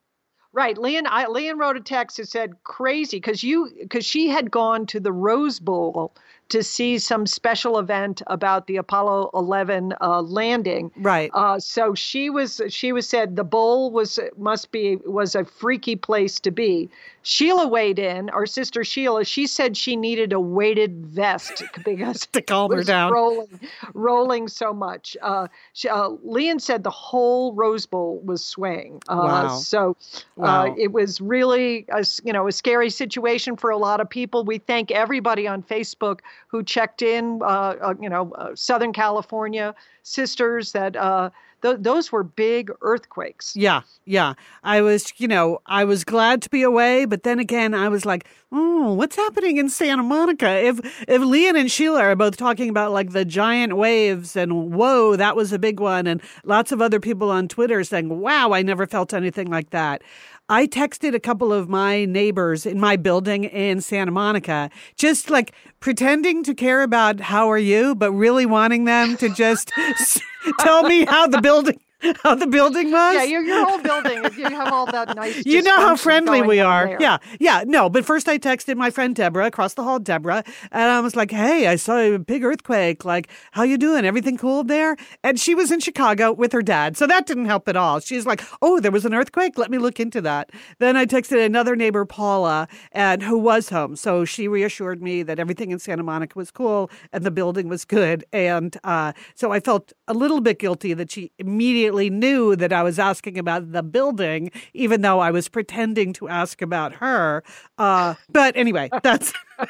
Right, 0.52 0.76
Lian. 0.76 1.06
I, 1.06 1.26
Lian 1.26 1.58
wrote 1.58 1.76
a 1.76 1.80
text 1.80 2.16
that 2.16 2.28
said 2.28 2.64
crazy 2.64 3.18
because 3.18 3.44
you 3.44 3.70
because 3.80 4.04
she 4.04 4.28
had 4.28 4.50
gone 4.50 4.84
to 4.86 4.98
the 4.98 5.12
Rose 5.12 5.60
Bowl 5.60 6.12
to 6.50 6.62
see 6.62 6.98
some 6.98 7.26
special 7.26 7.78
event 7.78 8.22
about 8.26 8.66
the 8.66 8.76
Apollo 8.76 9.30
11 9.34 9.94
uh, 10.00 10.20
landing. 10.22 10.90
Right. 10.96 11.30
Uh, 11.34 11.58
so 11.58 11.94
she 11.94 12.30
was 12.30 12.60
she 12.68 12.92
was 12.92 13.08
said 13.08 13.36
the 13.36 13.44
bowl 13.44 13.90
was 13.90 14.18
must 14.36 14.70
be 14.70 14.96
was 15.04 15.34
a 15.34 15.44
freaky 15.44 15.96
place 15.96 16.38
to 16.40 16.50
be. 16.50 16.90
Sheila 17.22 17.68
weighed 17.68 17.98
in, 17.98 18.30
our 18.30 18.46
sister 18.46 18.82
Sheila. 18.84 19.24
She 19.24 19.46
said 19.46 19.76
she 19.76 19.96
needed 19.96 20.32
a 20.32 20.40
weighted 20.40 21.06
vest 21.06 21.62
because 21.84 22.26
To 22.32 22.40
calm 22.42 22.72
her 22.72 22.82
down. 22.82 23.12
rolling, 23.12 23.60
rolling 23.94 24.48
so 24.48 24.72
much. 24.72 25.16
Uh, 25.20 25.48
she, 25.72 25.88
uh, 25.88 26.10
Lian 26.24 26.58
said 26.60 26.82
the 26.82 26.90
whole 26.90 27.52
Rose 27.54 27.86
Bowl 27.86 28.20
was 28.24 28.44
swaying. 28.44 29.02
Uh, 29.08 29.16
Wow. 29.20 29.48
So 29.48 29.96
Wow. 30.36 30.70
uh, 30.70 30.74
it 30.78 30.92
was 30.92 31.20
really 31.20 31.84
a, 31.90 32.04
you 32.24 32.32
know 32.32 32.48
a 32.48 32.52
scary 32.52 32.90
situation 32.90 33.56
for 33.56 33.70
a 33.70 33.76
lot 33.76 34.00
of 34.00 34.08
people. 34.08 34.44
We 34.44 34.58
thank 34.58 34.90
everybody 34.90 35.46
on 35.46 35.62
Facebook 35.62 36.20
who 36.48 36.62
checked 36.62 37.02
in. 37.02 37.40
Uh, 37.42 37.76
uh, 37.80 37.94
you 38.00 38.08
know, 38.08 38.32
uh, 38.32 38.54
Southern 38.54 38.92
California 38.92 39.74
sisters 40.02 40.72
that 40.72 40.96
uh, 40.96 41.30
th- 41.62 41.78
those 41.80 42.12
were 42.12 42.22
big 42.22 42.70
earthquakes. 42.82 43.54
Yeah, 43.56 43.82
yeah. 44.04 44.34
I 44.62 44.80
was, 44.80 45.12
you 45.18 45.28
know, 45.28 45.60
I 45.66 45.84
was 45.84 46.04
glad 46.04 46.42
to 46.42 46.50
be 46.50 46.62
away, 46.62 47.04
but 47.04 47.22
then 47.22 47.38
again, 47.38 47.74
I 47.74 47.88
was 47.88 48.04
like, 48.04 48.26
oh, 48.52 48.94
what's 48.94 49.16
happening 49.16 49.56
in 49.56 49.68
Santa 49.68 50.02
Monica? 50.02 50.48
If 50.48 50.80
if 51.08 51.22
Lian 51.22 51.56
and 51.56 51.70
Sheila 51.70 52.00
are 52.02 52.16
both 52.16 52.36
talking 52.36 52.68
about 52.68 52.92
like 52.92 53.10
the 53.10 53.24
giant 53.24 53.76
waves 53.76 54.36
and 54.36 54.72
whoa, 54.72 55.16
that 55.16 55.36
was 55.36 55.52
a 55.52 55.58
big 55.58 55.80
one, 55.80 56.06
and 56.06 56.20
lots 56.44 56.72
of 56.72 56.82
other 56.82 57.00
people 57.00 57.30
on 57.30 57.48
Twitter 57.48 57.82
saying, 57.84 58.08
wow, 58.20 58.52
I 58.52 58.62
never 58.62 58.86
felt 58.86 59.14
anything 59.14 59.48
like 59.48 59.70
that. 59.70 60.02
I 60.50 60.66
texted 60.66 61.14
a 61.14 61.20
couple 61.20 61.52
of 61.52 61.68
my 61.68 62.04
neighbors 62.06 62.66
in 62.66 62.80
my 62.80 62.96
building 62.96 63.44
in 63.44 63.80
Santa 63.80 64.10
Monica, 64.10 64.68
just 64.96 65.30
like 65.30 65.52
pretending 65.78 66.42
to 66.42 66.54
care 66.56 66.82
about 66.82 67.20
how 67.20 67.48
are 67.48 67.56
you, 67.56 67.94
but 67.94 68.10
really 68.10 68.46
wanting 68.46 68.84
them 68.84 69.16
to 69.18 69.28
just 69.28 69.70
tell 70.58 70.82
me 70.82 71.04
how 71.04 71.28
the 71.28 71.40
building 71.40 71.78
how 72.22 72.34
the 72.34 72.46
building 72.46 72.90
was. 72.90 73.14
Yeah, 73.14 73.24
your, 73.24 73.42
your 73.42 73.66
whole 73.66 73.80
building, 73.80 74.24
you 74.36 74.44
have 74.44 74.72
all 74.72 74.86
that 74.86 75.14
nice. 75.16 75.44
You 75.50 75.62
know 75.62 75.76
how 75.76 75.96
friendly 75.96 76.42
we 76.42 76.60
are. 76.60 76.96
Yeah, 77.00 77.18
yeah. 77.38 77.64
No, 77.66 77.88
but 77.90 78.04
first 78.04 78.28
I 78.28 78.38
texted 78.38 78.76
my 78.76 78.90
friend 78.90 79.14
Deborah 79.14 79.46
across 79.46 79.74
the 79.74 79.82
hall, 79.82 79.98
Deborah, 79.98 80.44
and 80.70 80.90
I 80.90 81.00
was 81.00 81.16
like, 81.16 81.30
"Hey, 81.30 81.66
I 81.66 81.76
saw 81.76 81.98
a 81.98 82.18
big 82.18 82.44
earthquake. 82.44 83.04
Like, 83.04 83.28
how 83.52 83.62
you 83.62 83.76
doing? 83.78 84.04
Everything 84.04 84.36
cool 84.36 84.64
there?" 84.64 84.96
And 85.24 85.38
she 85.38 85.54
was 85.54 85.70
in 85.70 85.80
Chicago 85.80 86.32
with 86.32 86.52
her 86.52 86.62
dad, 86.62 86.96
so 86.96 87.06
that 87.06 87.26
didn't 87.26 87.46
help 87.46 87.68
at 87.68 87.76
all. 87.76 88.00
She's 88.00 88.26
like, 88.26 88.42
"Oh, 88.62 88.80
there 88.80 88.92
was 88.92 89.04
an 89.04 89.14
earthquake. 89.14 89.58
Let 89.58 89.70
me 89.70 89.78
look 89.78 90.00
into 90.00 90.20
that." 90.22 90.50
Then 90.78 90.96
I 90.96 91.06
texted 91.06 91.44
another 91.44 91.76
neighbor, 91.76 92.04
Paula, 92.04 92.68
and 92.92 93.22
who 93.22 93.38
was 93.38 93.70
home, 93.70 93.96
so 93.96 94.24
she 94.24 94.48
reassured 94.48 95.02
me 95.02 95.22
that 95.22 95.38
everything 95.38 95.70
in 95.70 95.78
Santa 95.78 96.02
Monica 96.02 96.38
was 96.38 96.50
cool 96.50 96.90
and 97.12 97.24
the 97.24 97.30
building 97.30 97.68
was 97.68 97.84
good. 97.84 98.24
And 98.32 98.76
uh, 98.84 99.12
so 99.34 99.52
I 99.52 99.60
felt 99.60 99.92
a 100.08 100.14
little 100.14 100.40
bit 100.40 100.58
guilty 100.58 100.94
that 100.94 101.10
she 101.10 101.32
immediately 101.38 101.89
knew 101.98 102.54
that 102.54 102.72
I 102.72 102.82
was 102.82 102.98
asking 102.98 103.38
about 103.38 103.72
the 103.72 103.82
building, 103.82 104.50
even 104.74 105.00
though 105.00 105.18
I 105.18 105.30
was 105.30 105.48
pretending 105.48 106.12
to 106.14 106.28
ask 106.28 106.62
about 106.62 106.94
her. 106.94 107.42
Uh, 107.78 108.14
but 108.30 108.56
anyway, 108.56 108.90
that's. 109.02 109.32
but 109.58 109.68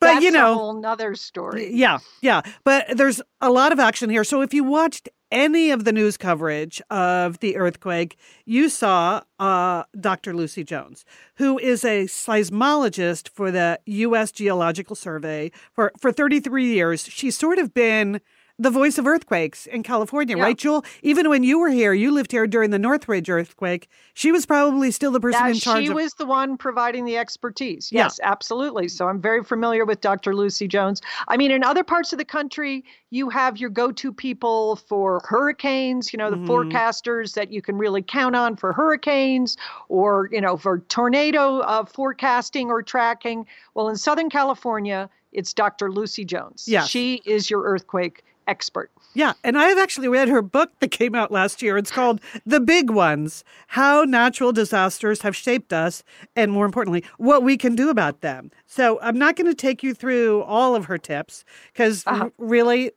That's 0.00 0.24
you 0.24 0.30
know, 0.30 0.52
a 0.52 0.54
whole 0.54 0.80
nother 0.80 1.14
story. 1.14 1.70
yeah, 1.72 1.98
yeah. 2.22 2.42
But 2.64 2.96
there's 2.96 3.20
a 3.40 3.50
lot 3.50 3.72
of 3.72 3.78
action 3.80 4.08
here. 4.10 4.24
So 4.24 4.40
if 4.42 4.54
you 4.54 4.64
watched 4.64 5.08
any 5.30 5.70
of 5.70 5.84
the 5.84 5.92
news 5.92 6.16
coverage 6.16 6.82
of 6.90 7.38
the 7.38 7.56
earthquake, 7.56 8.16
you 8.46 8.68
saw 8.68 9.22
uh, 9.38 9.84
Dr. 10.00 10.34
Lucy 10.34 10.64
Jones, 10.64 11.04
who 11.36 11.58
is 11.58 11.84
a 11.84 12.04
seismologist 12.06 13.28
for 13.28 13.50
the 13.50 13.78
U.S. 13.86 14.32
Geological 14.32 14.96
Survey 14.96 15.52
for, 15.72 15.92
for 16.00 16.10
33 16.10 16.66
years. 16.66 17.04
She's 17.04 17.36
sort 17.38 17.58
of 17.58 17.72
been 17.72 18.20
the 18.60 18.70
voice 18.70 18.98
of 18.98 19.06
earthquakes 19.06 19.64
in 19.66 19.82
California, 19.82 20.36
Yeah. 20.36 20.42
right, 20.42 20.58
Jewel? 20.58 20.84
Even 21.02 21.30
when 21.30 21.42
you 21.42 21.58
were 21.58 21.70
here, 21.70 21.94
you 21.94 22.10
lived 22.10 22.30
here 22.30 22.46
during 22.46 22.70
the 22.70 22.78
Northridge 22.78 23.30
earthquake. 23.30 23.88
She 24.12 24.30
was 24.30 24.44
probably 24.44 24.90
still 24.90 25.10
the 25.10 25.18
person 25.18 25.40
That 25.42 25.50
in 25.52 25.58
charge 25.58 25.84
she 25.84 25.88
of. 25.88 25.94
was 25.94 26.12
the 26.14 26.26
one 26.26 26.58
providing 26.58 27.06
the 27.06 27.16
expertise. 27.16 27.90
Yeah. 27.90 28.02
Yes, 28.04 28.20
absolutely. 28.22 28.88
So 28.88 29.08
I'm 29.08 29.18
very 29.20 29.42
familiar 29.42 29.86
with 29.86 30.02
Dr. 30.02 30.34
Lucy 30.36 30.68
Jones. 30.68 31.00
I 31.28 31.38
mean, 31.38 31.50
in 31.50 31.64
other 31.64 31.82
parts 31.82 32.12
of 32.12 32.18
the 32.18 32.24
country, 32.24 32.84
you 33.08 33.30
have 33.30 33.56
your 33.56 33.70
go-to 33.70 34.12
people 34.12 34.76
for 34.76 35.22
hurricanes, 35.24 36.12
you 36.12 36.18
know, 36.18 36.30
the 36.30 36.36
Mhm. 36.36 36.46
forecasters 36.46 37.32
that 37.34 37.50
you 37.50 37.62
can 37.62 37.78
really 37.78 38.02
count 38.02 38.36
on 38.36 38.56
for 38.56 38.74
hurricanes 38.74 39.56
or, 39.88 40.28
you 40.30 40.40
know, 40.40 40.58
for 40.58 40.80
tornado 40.88 41.60
uh, 41.60 41.84
forecasting 41.86 42.70
or 42.70 42.82
tracking. 42.82 43.46
Well, 43.74 43.88
in 43.88 43.96
Southern 43.96 44.28
California, 44.28 45.08
it's 45.32 45.54
Dr. 45.54 45.90
Lucy 45.90 46.24
Jones. 46.24 46.64
Yes. 46.68 46.88
She 46.88 47.22
is 47.24 47.48
your 47.48 47.62
earthquake 47.62 48.22
expert. 48.50 48.90
Yeah, 49.14 49.32
and 49.42 49.56
I've 49.58 49.78
actually 49.78 50.08
read 50.08 50.28
her 50.28 50.42
book 50.42 50.70
that 50.80 50.90
came 50.90 51.14
out 51.14 51.32
last 51.32 51.62
year. 51.62 51.76
It's 51.78 51.90
called 51.90 52.20
The 52.44 52.60
Big 52.60 52.90
Ones 52.90 53.44
How 53.68 54.04
Natural 54.04 54.52
Disasters 54.52 55.22
Have 55.22 55.34
Shaped 55.34 55.72
Us, 55.72 56.02
and 56.36 56.52
more 56.52 56.66
importantly, 56.66 57.04
what 57.18 57.42
we 57.42 57.56
can 57.56 57.74
do 57.74 57.88
about 57.90 58.20
them. 58.20 58.50
So 58.66 59.00
I'm 59.00 59.18
not 59.18 59.36
going 59.36 59.46
to 59.48 59.54
take 59.54 59.82
you 59.82 59.94
through 59.94 60.42
all 60.42 60.76
of 60.76 60.84
her 60.86 60.98
tips 60.98 61.44
because 61.72 62.04
Uh-huh. 62.06 62.30
really, 62.38 62.92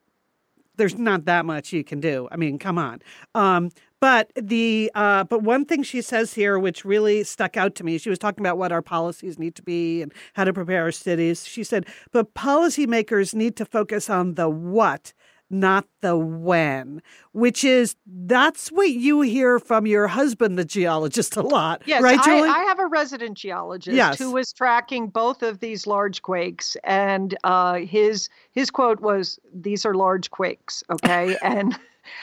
there's 0.75 0.97
not 0.97 1.25
that 1.25 1.45
much 1.45 1.71
you 1.71 1.83
can 1.83 1.99
do. 1.99 2.27
I 2.31 2.35
mean, 2.35 2.57
come 2.59 2.77
on. 2.77 3.01
Um, 3.35 3.69
but 3.99 4.31
the 4.35 4.91
uh, 4.95 5.23
but 5.23 5.43
one 5.43 5.63
thing 5.65 5.81
she 5.81 6.01
says 6.01 6.33
here, 6.33 6.59
which 6.59 6.83
really 6.83 7.23
stuck 7.23 7.55
out 7.55 7.73
to 7.75 7.83
me, 7.85 7.97
she 7.97 8.09
was 8.09 8.19
talking 8.19 8.41
about 8.45 8.57
what 8.57 8.71
our 8.71 8.81
policies 8.81 9.39
need 9.39 9.55
to 9.55 9.63
be 9.63 10.01
and 10.01 10.11
how 10.33 10.43
to 10.43 10.51
prepare 10.51 10.83
our 10.83 10.91
cities. 10.91 11.47
She 11.47 11.63
said, 11.63 11.85
"But 12.11 12.33
policymakers 12.33 13.33
need 13.33 13.55
to 13.55 13.65
focus 13.65 14.09
on 14.09 14.33
the 14.35 14.49
what." 14.49 15.13
Not 15.53 15.85
the 16.01 16.17
when, 16.17 17.01
which 17.31 17.63
is 17.63 17.95
that's 18.05 18.69
what 18.69 18.89
you 18.89 19.21
hear 19.21 19.59
from 19.59 19.85
your 19.87 20.07
husband, 20.07 20.57
the 20.57 20.65
geologist, 20.65 21.37
a 21.37 21.41
lot. 21.41 21.81
Yes, 21.85 22.01
right, 22.01 22.21
Julie? 22.23 22.49
I, 22.49 22.53
I 22.53 22.63
have 22.63 22.79
a 22.79 22.87
resident 22.87 23.37
geologist 23.37 23.95
Yes. 23.95 24.19
who 24.19 24.31
was 24.31 24.51
tracking 24.51 25.07
both 25.07 25.43
of 25.43 25.59
these 25.59 25.87
large 25.87 26.21
quakes, 26.21 26.75
and 26.83 27.37
uh, 27.43 27.75
his 27.75 28.27
his 28.51 28.69
quote 28.71 28.99
was, 28.99 29.39
"These 29.53 29.85
are 29.85 29.93
large 29.93 30.31
quakes." 30.31 30.83
Okay, 30.91 31.37
and 31.43 31.77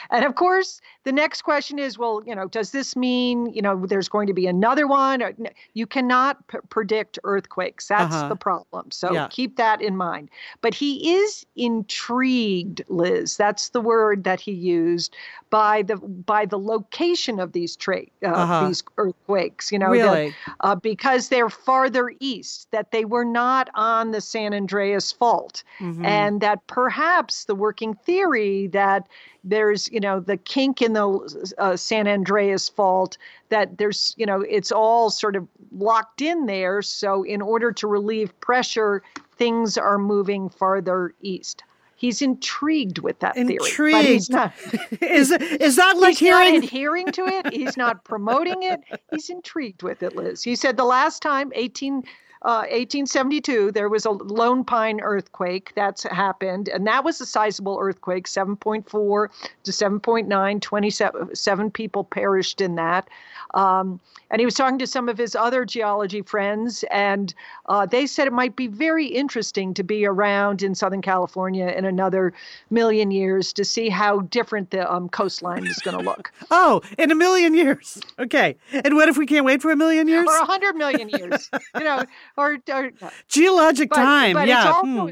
And 0.09 0.25
of 0.25 0.35
course, 0.35 0.81
the 1.03 1.11
next 1.11 1.41
question 1.43 1.79
is, 1.79 1.97
well, 1.97 2.21
you 2.25 2.35
know, 2.35 2.47
does 2.47 2.71
this 2.71 2.95
mean, 2.95 3.47
you 3.53 3.61
know, 3.61 3.85
there's 3.85 4.09
going 4.09 4.27
to 4.27 4.33
be 4.33 4.47
another 4.47 4.87
one? 4.87 5.21
Or, 5.21 5.33
you 5.73 5.85
cannot 5.87 6.47
p- 6.47 6.57
predict 6.69 7.17
earthquakes. 7.23 7.87
That's 7.87 8.15
Uh-huh. 8.15 8.29
the 8.29 8.35
problem. 8.35 8.91
So 8.91 9.13
Yeah. 9.13 9.27
keep 9.29 9.57
that 9.57 9.81
in 9.81 9.97
mind. 9.97 10.29
But 10.61 10.73
he 10.73 11.13
is 11.15 11.45
intrigued, 11.55 12.83
Liz. 12.87 13.37
That's 13.37 13.69
the 13.69 13.81
word 13.81 14.23
that 14.23 14.39
he 14.39 14.51
used 14.51 15.15
by 15.49 15.81
the 15.81 15.97
by 15.97 16.45
the 16.45 16.57
location 16.59 17.39
of 17.39 17.51
these 17.51 17.75
tra- 17.75 18.01
uh, 18.23 18.27
Uh-huh. 18.27 18.65
these 18.65 18.83
earthquakes. 18.97 19.71
You 19.71 19.79
know, 19.79 19.89
really? 19.91 20.33
uh, 20.61 20.75
because 20.75 21.29
they're 21.29 21.49
farther 21.49 22.13
east, 22.19 22.67
that 22.71 22.91
they 22.91 23.05
were 23.05 23.25
not 23.25 23.69
on 23.75 24.11
the 24.11 24.21
San 24.21 24.53
Andreas 24.53 25.11
Fault, 25.11 25.63
Mhm. 25.79 26.05
and 26.05 26.41
that 26.41 26.65
perhaps 26.67 27.45
the 27.45 27.55
working 27.55 27.93
theory 27.93 28.67
that 28.67 29.07
there's, 29.43 29.91
you 29.91 29.99
know, 29.99 30.19
the 30.19 30.37
kink 30.37 30.81
in 30.81 30.93
the 30.93 31.53
uh, 31.57 31.75
San 31.75 32.07
Andreas 32.07 32.69
Fault, 32.69 33.17
that 33.49 33.77
there's, 33.77 34.13
you 34.17 34.25
know, 34.25 34.41
it's 34.41 34.71
all 34.71 35.09
sort 35.09 35.35
of 35.35 35.47
locked 35.71 36.21
in 36.21 36.45
there. 36.45 36.81
So, 36.81 37.23
in 37.23 37.41
order 37.41 37.71
to 37.71 37.87
relieve 37.87 38.39
pressure, 38.39 39.01
things 39.37 39.77
are 39.77 39.97
moving 39.97 40.49
farther 40.49 41.13
east. 41.21 41.63
He's 41.95 42.23
intrigued 42.23 42.97
with 42.97 43.19
that 43.19 43.35
theory, 43.35 43.57
but 43.59 44.05
he's 44.05 44.27
Intrigued. 44.27 44.31
not. 44.31 44.53
is 45.01 45.29
is 45.31 45.75
that 45.75 45.97
like 45.99 46.17
he's 46.17 46.31
not 46.31 46.47
adhering 46.51 47.11
to 47.11 47.25
it. 47.27 47.53
He's 47.53 47.77
not 47.77 48.03
promoting 48.05 48.63
it. 48.63 48.81
He's 49.11 49.29
intrigued 49.29 49.83
with 49.83 50.01
it, 50.01 50.15
Liz. 50.15 50.41
He 50.41 50.55
said 50.55 50.77
the 50.77 50.83
last 50.83 51.21
time, 51.21 51.51
18, 51.53 52.03
uh, 52.43 52.65
1872, 52.71 53.71
there 53.71 53.87
was 53.87 54.05
a 54.05 54.09
Lone 54.09 54.63
Pine 54.63 54.99
earthquake 55.01 55.73
that's 55.75 56.03
happened, 56.03 56.69
and 56.69 56.87
that 56.87 57.03
was 57.03 57.21
a 57.21 57.25
sizable 57.25 57.77
earthquake 57.79 58.25
7.4 58.25 59.27
to 59.63 59.71
7.9. 59.71 60.61
27 60.61 61.71
people 61.71 62.03
perished 62.03 62.61
in 62.61 62.75
that. 62.75 63.07
Um, 63.53 63.99
and 64.31 64.39
he 64.39 64.45
was 64.45 64.55
talking 64.55 64.79
to 64.79 64.87
some 64.87 65.09
of 65.09 65.17
his 65.17 65.35
other 65.35 65.65
geology 65.65 66.21
friends, 66.21 66.83
and 66.89 67.33
uh, 67.67 67.85
they 67.85 68.07
said 68.07 68.27
it 68.27 68.33
might 68.33 68.55
be 68.55 68.67
very 68.67 69.05
interesting 69.05 69.73
to 69.73 69.83
be 69.83 70.05
around 70.05 70.63
in 70.63 70.73
Southern 70.73 71.01
California 71.01 71.67
in 71.67 71.85
another 71.85 72.33
million 72.69 73.11
years 73.11 73.51
to 73.53 73.65
see 73.65 73.89
how 73.89 74.21
different 74.21 74.71
the 74.71 74.91
um, 74.91 75.09
coastline 75.09 75.67
is 75.67 75.77
going 75.79 75.97
to 75.97 76.03
look. 76.03 76.31
Oh, 76.53 76.81
in 76.97 77.11
a 77.11 77.15
million 77.15 77.53
years. 77.53 78.01
Okay. 78.19 78.57
And 78.71 78.95
what 78.95 79.07
if 79.07 79.17
we 79.17 79.25
can't 79.25 79.45
wait 79.45 79.61
for 79.61 79.71
a 79.71 79.75
million 79.75 80.07
years? 80.07 80.27
or 80.27 80.35
a 80.35 80.45
hundred 80.45 80.75
million 80.75 81.07
years, 81.07 81.49
you 81.75 81.83
know, 81.83 82.03
or, 82.37 82.57
or 82.71 82.91
Geologic 83.27 83.89
but, 83.89 83.95
time. 83.95 84.33
but 84.33 84.47
yeah. 84.47 84.59
it's 84.59 84.67
also 84.67 85.05
hmm. 85.05 85.09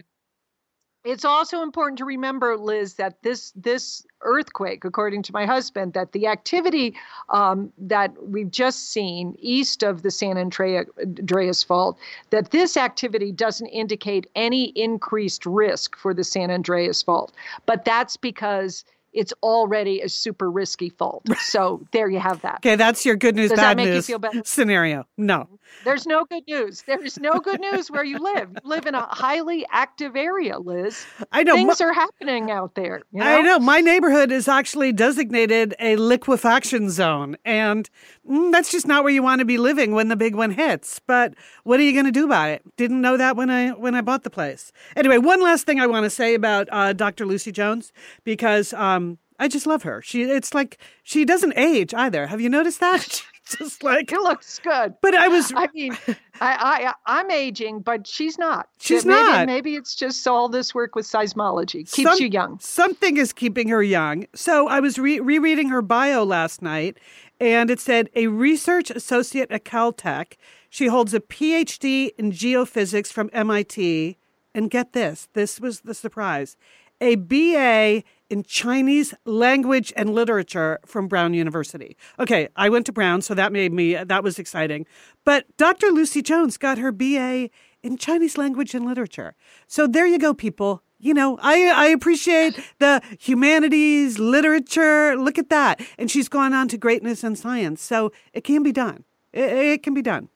it's 1.05 1.25
also 1.25 1.61
important 1.61 1.97
to 1.99 2.05
remember, 2.05 2.57
Liz, 2.57 2.95
that 2.95 3.21
this 3.23 3.51
this 3.55 4.05
earthquake, 4.21 4.83
according 4.83 5.23
to 5.23 5.33
my 5.33 5.45
husband, 5.45 5.93
that 5.93 6.11
the 6.11 6.27
activity 6.27 6.95
um, 7.29 7.71
that 7.77 8.11
we've 8.21 8.51
just 8.51 8.91
seen 8.91 9.35
east 9.39 9.83
of 9.83 10.01
the 10.01 10.11
San 10.11 10.37
Andreas 10.37 11.63
Fault, 11.63 11.97
that 12.31 12.51
this 12.51 12.75
activity 12.75 13.31
doesn't 13.31 13.67
indicate 13.67 14.27
any 14.35 14.65
increased 14.75 15.45
risk 15.45 15.95
for 15.95 16.13
the 16.13 16.23
San 16.23 16.51
Andreas 16.51 17.01
Fault, 17.01 17.31
but 17.65 17.85
that's 17.85 18.17
because 18.17 18.83
it's 19.13 19.33
already 19.43 20.01
a 20.01 20.09
super 20.09 20.49
risky 20.51 20.89
fault. 20.89 21.25
So 21.39 21.81
there 21.91 22.09
you 22.09 22.19
have 22.19 22.41
that. 22.41 22.57
Okay, 22.57 22.75
that's 22.75 23.05
your 23.05 23.15
good 23.15 23.35
news, 23.35 23.49
Does 23.49 23.57
bad 23.57 23.69
that 23.71 23.77
make 23.77 23.87
you 23.87 23.93
news 23.93 24.05
feel 24.07 24.19
better? 24.19 24.41
scenario. 24.45 25.07
No. 25.17 25.47
There's 25.83 26.05
no 26.05 26.25
good 26.25 26.43
news. 26.47 26.83
There's 26.85 27.17
no 27.19 27.39
good 27.39 27.59
news 27.59 27.89
where 27.89 28.03
you 28.03 28.19
live. 28.19 28.49
You 28.63 28.69
live 28.69 28.85
in 28.85 28.93
a 28.95 29.01
highly 29.01 29.65
active 29.71 30.15
area, 30.15 30.59
Liz. 30.59 31.05
I 31.31 31.43
know. 31.43 31.55
Things 31.55 31.79
my- 31.79 31.87
are 31.87 31.93
happening 31.93 32.51
out 32.51 32.75
there. 32.75 33.01
You 33.11 33.19
know? 33.19 33.25
I 33.25 33.41
know. 33.41 33.59
My 33.59 33.79
neighborhood 33.79 34.31
is 34.31 34.47
actually 34.47 34.91
designated 34.91 35.75
a 35.79 35.95
liquefaction 35.95 36.89
zone. 36.89 37.37
And 37.45 37.89
mm, 38.29 38.51
that's 38.51 38.71
just 38.71 38.87
not 38.87 39.03
where 39.03 39.13
you 39.13 39.23
want 39.23 39.39
to 39.39 39.45
be 39.45 39.57
living 39.57 39.93
when 39.93 40.09
the 40.09 40.15
big 40.15 40.35
one 40.35 40.51
hits. 40.51 40.99
But 41.07 41.33
what 41.63 41.79
are 41.79 41.83
you 41.83 41.93
going 41.93 42.05
to 42.05 42.11
do 42.11 42.25
about 42.25 42.49
it? 42.49 42.61
Didn't 42.77 43.01
know 43.01 43.17
that 43.17 43.35
when 43.35 43.49
I 43.49 43.69
when 43.71 43.95
I 43.95 44.01
bought 44.01 44.23
the 44.23 44.29
place. 44.29 44.71
Anyway, 44.95 45.17
one 45.17 45.41
last 45.41 45.65
thing 45.65 45.79
I 45.79 45.87
want 45.87 46.03
to 46.03 46.09
say 46.09 46.33
about 46.35 46.67
uh, 46.71 46.93
Dr. 46.93 47.25
Lucy 47.25 47.51
Jones 47.51 47.91
because 48.23 48.73
um, 48.73 49.08
I 49.39 49.47
just 49.47 49.65
love 49.65 49.83
her. 49.83 50.01
She 50.01 50.23
it's 50.23 50.53
like 50.53 50.77
she 51.03 51.25
doesn't 51.25 51.53
age 51.55 51.93
either. 51.93 52.27
Have 52.27 52.41
you 52.41 52.49
noticed 52.49 52.81
that? 52.81 53.23
just 53.57 53.83
like 53.83 54.11
It 54.11 54.19
looks 54.19 54.59
good. 54.59 54.93
But 55.01 55.15
I 55.15 55.29
was 55.29 55.51
I 55.55 55.69
mean, 55.73 55.97
I, 56.07 56.13
I 56.41 56.93
I'm 57.05 57.31
aging, 57.31 57.79
but 57.79 58.05
she's 58.05 58.37
not. 58.37 58.67
She's 58.79 59.05
maybe, 59.05 59.17
not. 59.17 59.47
Maybe 59.47 59.75
it's 59.75 59.95
just 59.95 60.27
all 60.27 60.49
this 60.49 60.75
work 60.75 60.93
with 60.95 61.05
seismology 61.05 61.89
keeps 61.89 62.03
Some- 62.03 62.17
you 62.19 62.27
young. 62.27 62.59
Something 62.59 63.17
is 63.17 63.33
keeping 63.33 63.69
her 63.69 63.81
young. 63.81 64.25
So 64.35 64.67
I 64.67 64.81
was 64.81 64.99
re- 64.99 65.19
rereading 65.19 65.69
her 65.69 65.81
bio 65.81 66.23
last 66.23 66.61
night, 66.61 66.97
and 67.39 67.69
it 67.69 67.79
said 67.79 68.09
a 68.15 68.27
research 68.27 68.91
associate 68.91 69.51
at 69.51 69.63
Caltech. 69.63 70.33
She 70.69 70.87
holds 70.87 71.13
a 71.13 71.19
PhD 71.19 72.11
in 72.17 72.31
geophysics 72.31 73.07
from 73.07 73.29
MIT. 73.33 74.17
And 74.55 74.71
get 74.71 74.93
this 74.93 75.27
this 75.33 75.59
was 75.59 75.81
the 75.81 75.93
surprise 75.93 76.57
a 77.01 77.15
BA 77.15 78.03
in 78.29 78.43
Chinese 78.43 79.13
language 79.25 79.91
and 79.95 80.13
literature 80.13 80.79
from 80.85 81.07
Brown 81.07 81.33
University. 81.33 81.97
Okay, 82.19 82.47
I 82.55 82.69
went 82.69 82.85
to 82.85 82.91
Brown, 82.91 83.21
so 83.21 83.33
that 83.33 83.51
made 83.51 83.73
me, 83.73 83.95
that 83.95 84.23
was 84.23 84.39
exciting. 84.39 84.85
But 85.25 85.45
Dr. 85.57 85.87
Lucy 85.87 86.21
Jones 86.21 86.57
got 86.57 86.77
her 86.77 86.91
BA 86.91 87.49
in 87.81 87.97
Chinese 87.97 88.37
language 88.37 88.75
and 88.75 88.85
literature. 88.85 89.35
So 89.67 89.87
there 89.87 90.05
you 90.05 90.19
go, 90.19 90.33
people. 90.33 90.83
You 90.99 91.13
know, 91.13 91.37
I, 91.41 91.67
I 91.67 91.87
appreciate 91.87 92.59
the 92.79 93.01
humanities, 93.19 94.19
literature. 94.19 95.15
Look 95.15 95.37
at 95.37 95.49
that. 95.49 95.81
And 95.97 96.11
she's 96.11 96.27
gone 96.27 96.53
on 96.53 96.67
to 96.69 96.77
greatness 96.77 97.23
in 97.23 97.35
science. 97.37 97.81
So 97.81 98.11
it 98.33 98.43
can 98.43 98.63
be 98.63 98.73
done. 98.73 99.05
It, 99.31 99.51
it 99.51 99.83
can 99.83 99.93
be 99.93 100.01
done. 100.01 100.27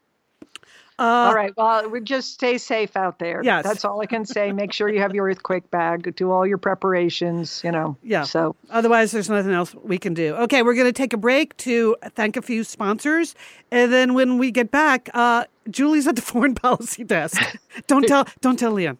All 1.03 1.33
right. 1.33 1.53
Well, 1.57 1.89
we 1.89 2.01
just 2.01 2.33
stay 2.33 2.57
safe 2.57 2.95
out 2.95 3.19
there. 3.19 3.41
Yes. 3.43 3.63
That's 3.63 3.83
all 3.83 3.99
I 4.01 4.05
can 4.05 4.25
say. 4.25 4.51
Make 4.51 4.71
sure 4.71 4.87
you 4.87 5.01
have 5.01 5.13
your 5.13 5.25
earthquake 5.25 5.69
bag. 5.69 6.15
Do 6.15 6.31
all 6.31 6.45
your 6.47 6.57
preparations. 6.57 7.61
You 7.63 7.71
know. 7.71 7.97
Yeah. 8.03 8.23
So 8.23 8.55
Otherwise, 8.69 9.11
there's 9.11 9.29
nothing 9.29 9.51
else 9.51 9.75
we 9.75 9.97
can 9.97 10.13
do. 10.13 10.35
Okay, 10.35 10.61
we're 10.63 10.75
going 10.75 10.87
to 10.87 10.93
take 10.93 11.13
a 11.13 11.17
break 11.17 11.55
to 11.57 11.95
thank 12.15 12.37
a 12.37 12.41
few 12.41 12.63
sponsors, 12.63 13.35
and 13.71 13.91
then 13.91 14.13
when 14.13 14.37
we 14.37 14.51
get 14.51 14.71
back, 14.71 15.09
uh, 15.13 15.45
Julie's 15.69 16.07
at 16.07 16.15
the 16.15 16.21
foreign 16.33 16.55
policy 16.55 17.03
desk. 17.03 17.41
don't 17.87 18.07
tell, 18.07 18.25
don't 18.41 18.57
tell 18.57 18.71
Lian. 18.71 18.97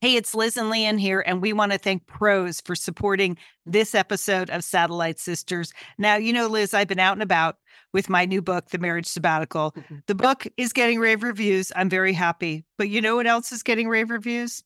Hey, 0.00 0.16
it's 0.16 0.34
Liz 0.34 0.56
and 0.56 0.68
Lian 0.68 0.98
here, 0.98 1.22
and 1.24 1.40
we 1.40 1.52
want 1.52 1.70
to 1.70 1.78
thank 1.78 2.06
Prose 2.08 2.60
for 2.60 2.74
supporting 2.74 3.36
this 3.64 3.94
episode 3.94 4.50
of 4.50 4.64
Satellite 4.64 5.20
Sisters. 5.20 5.72
Now, 5.96 6.16
you 6.16 6.32
know, 6.32 6.48
Liz, 6.48 6.74
I've 6.74 6.88
been 6.88 6.98
out 6.98 7.12
and 7.12 7.22
about 7.22 7.58
with 7.92 8.08
my 8.08 8.24
new 8.24 8.42
book, 8.42 8.70
The 8.70 8.78
Marriage 8.78 9.06
Sabbatical. 9.06 9.72
Mm-hmm. 9.72 9.96
The 10.06 10.14
book 10.14 10.46
is 10.56 10.72
getting 10.72 10.98
rave 10.98 11.22
reviews. 11.22 11.72
I'm 11.76 11.88
very 11.88 12.12
happy. 12.12 12.64
But 12.78 12.88
you 12.88 13.00
know 13.00 13.16
what 13.16 13.26
else 13.26 13.52
is 13.52 13.62
getting 13.62 13.88
rave 13.88 14.10
reviews? 14.10 14.62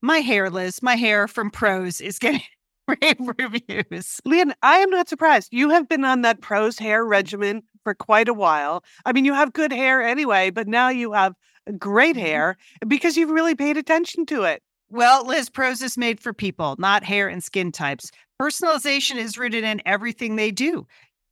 My 0.00 0.18
hair, 0.18 0.50
Liz, 0.50 0.82
my 0.82 0.96
hair 0.96 1.28
from 1.28 1.50
Prose 1.50 2.00
is 2.00 2.18
getting 2.20 2.42
rave 2.88 3.16
reviews. 3.38 4.20
Lian, 4.24 4.54
I 4.62 4.78
am 4.78 4.90
not 4.90 5.08
surprised. 5.08 5.48
You 5.52 5.70
have 5.70 5.88
been 5.88 6.04
on 6.04 6.22
that 6.22 6.40
Prose 6.40 6.78
hair 6.78 7.04
regimen 7.04 7.62
for 7.84 7.94
quite 7.94 8.28
a 8.28 8.34
while. 8.34 8.84
I 9.04 9.12
mean, 9.12 9.24
you 9.24 9.34
have 9.34 9.52
good 9.52 9.72
hair 9.72 10.02
anyway, 10.02 10.50
but 10.50 10.68
now 10.68 10.88
you 10.88 11.12
have 11.12 11.34
great 11.78 12.16
mm-hmm. 12.16 12.26
hair 12.26 12.56
because 12.86 13.16
you've 13.16 13.30
really 13.30 13.54
paid 13.54 13.76
attention 13.76 14.26
to 14.26 14.44
it. 14.44 14.62
Well, 14.88 15.26
Liz, 15.26 15.48
Prose 15.48 15.80
is 15.80 15.96
made 15.96 16.20
for 16.20 16.34
people, 16.34 16.76
not 16.78 17.02
hair 17.02 17.26
and 17.26 17.42
skin 17.42 17.72
types. 17.72 18.10
Personalization 18.40 19.16
is 19.16 19.38
rooted 19.38 19.64
in 19.64 19.80
everything 19.86 20.36
they 20.36 20.50
do, 20.50 20.86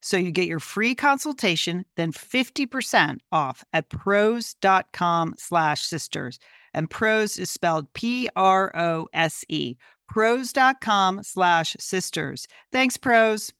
So 0.00 0.16
you 0.16 0.30
get 0.30 0.48
your 0.48 0.60
free 0.60 0.94
consultation, 0.94 1.84
then 1.96 2.12
50% 2.12 3.18
off 3.32 3.64
at 3.72 3.88
prose.com 3.90 5.34
slash 5.36 5.82
sisters. 5.82 6.38
And 6.72 6.88
Prose 6.88 7.38
is 7.38 7.50
spelled 7.50 7.92
P 7.94 8.28
R 8.36 8.70
O 8.76 9.08
S 9.12 9.44
E. 9.48 9.76
Prose.com 10.08 11.22
slash 11.22 11.76
sisters. 11.78 12.46
Thanks, 12.72 12.96
Prose. 12.96 13.52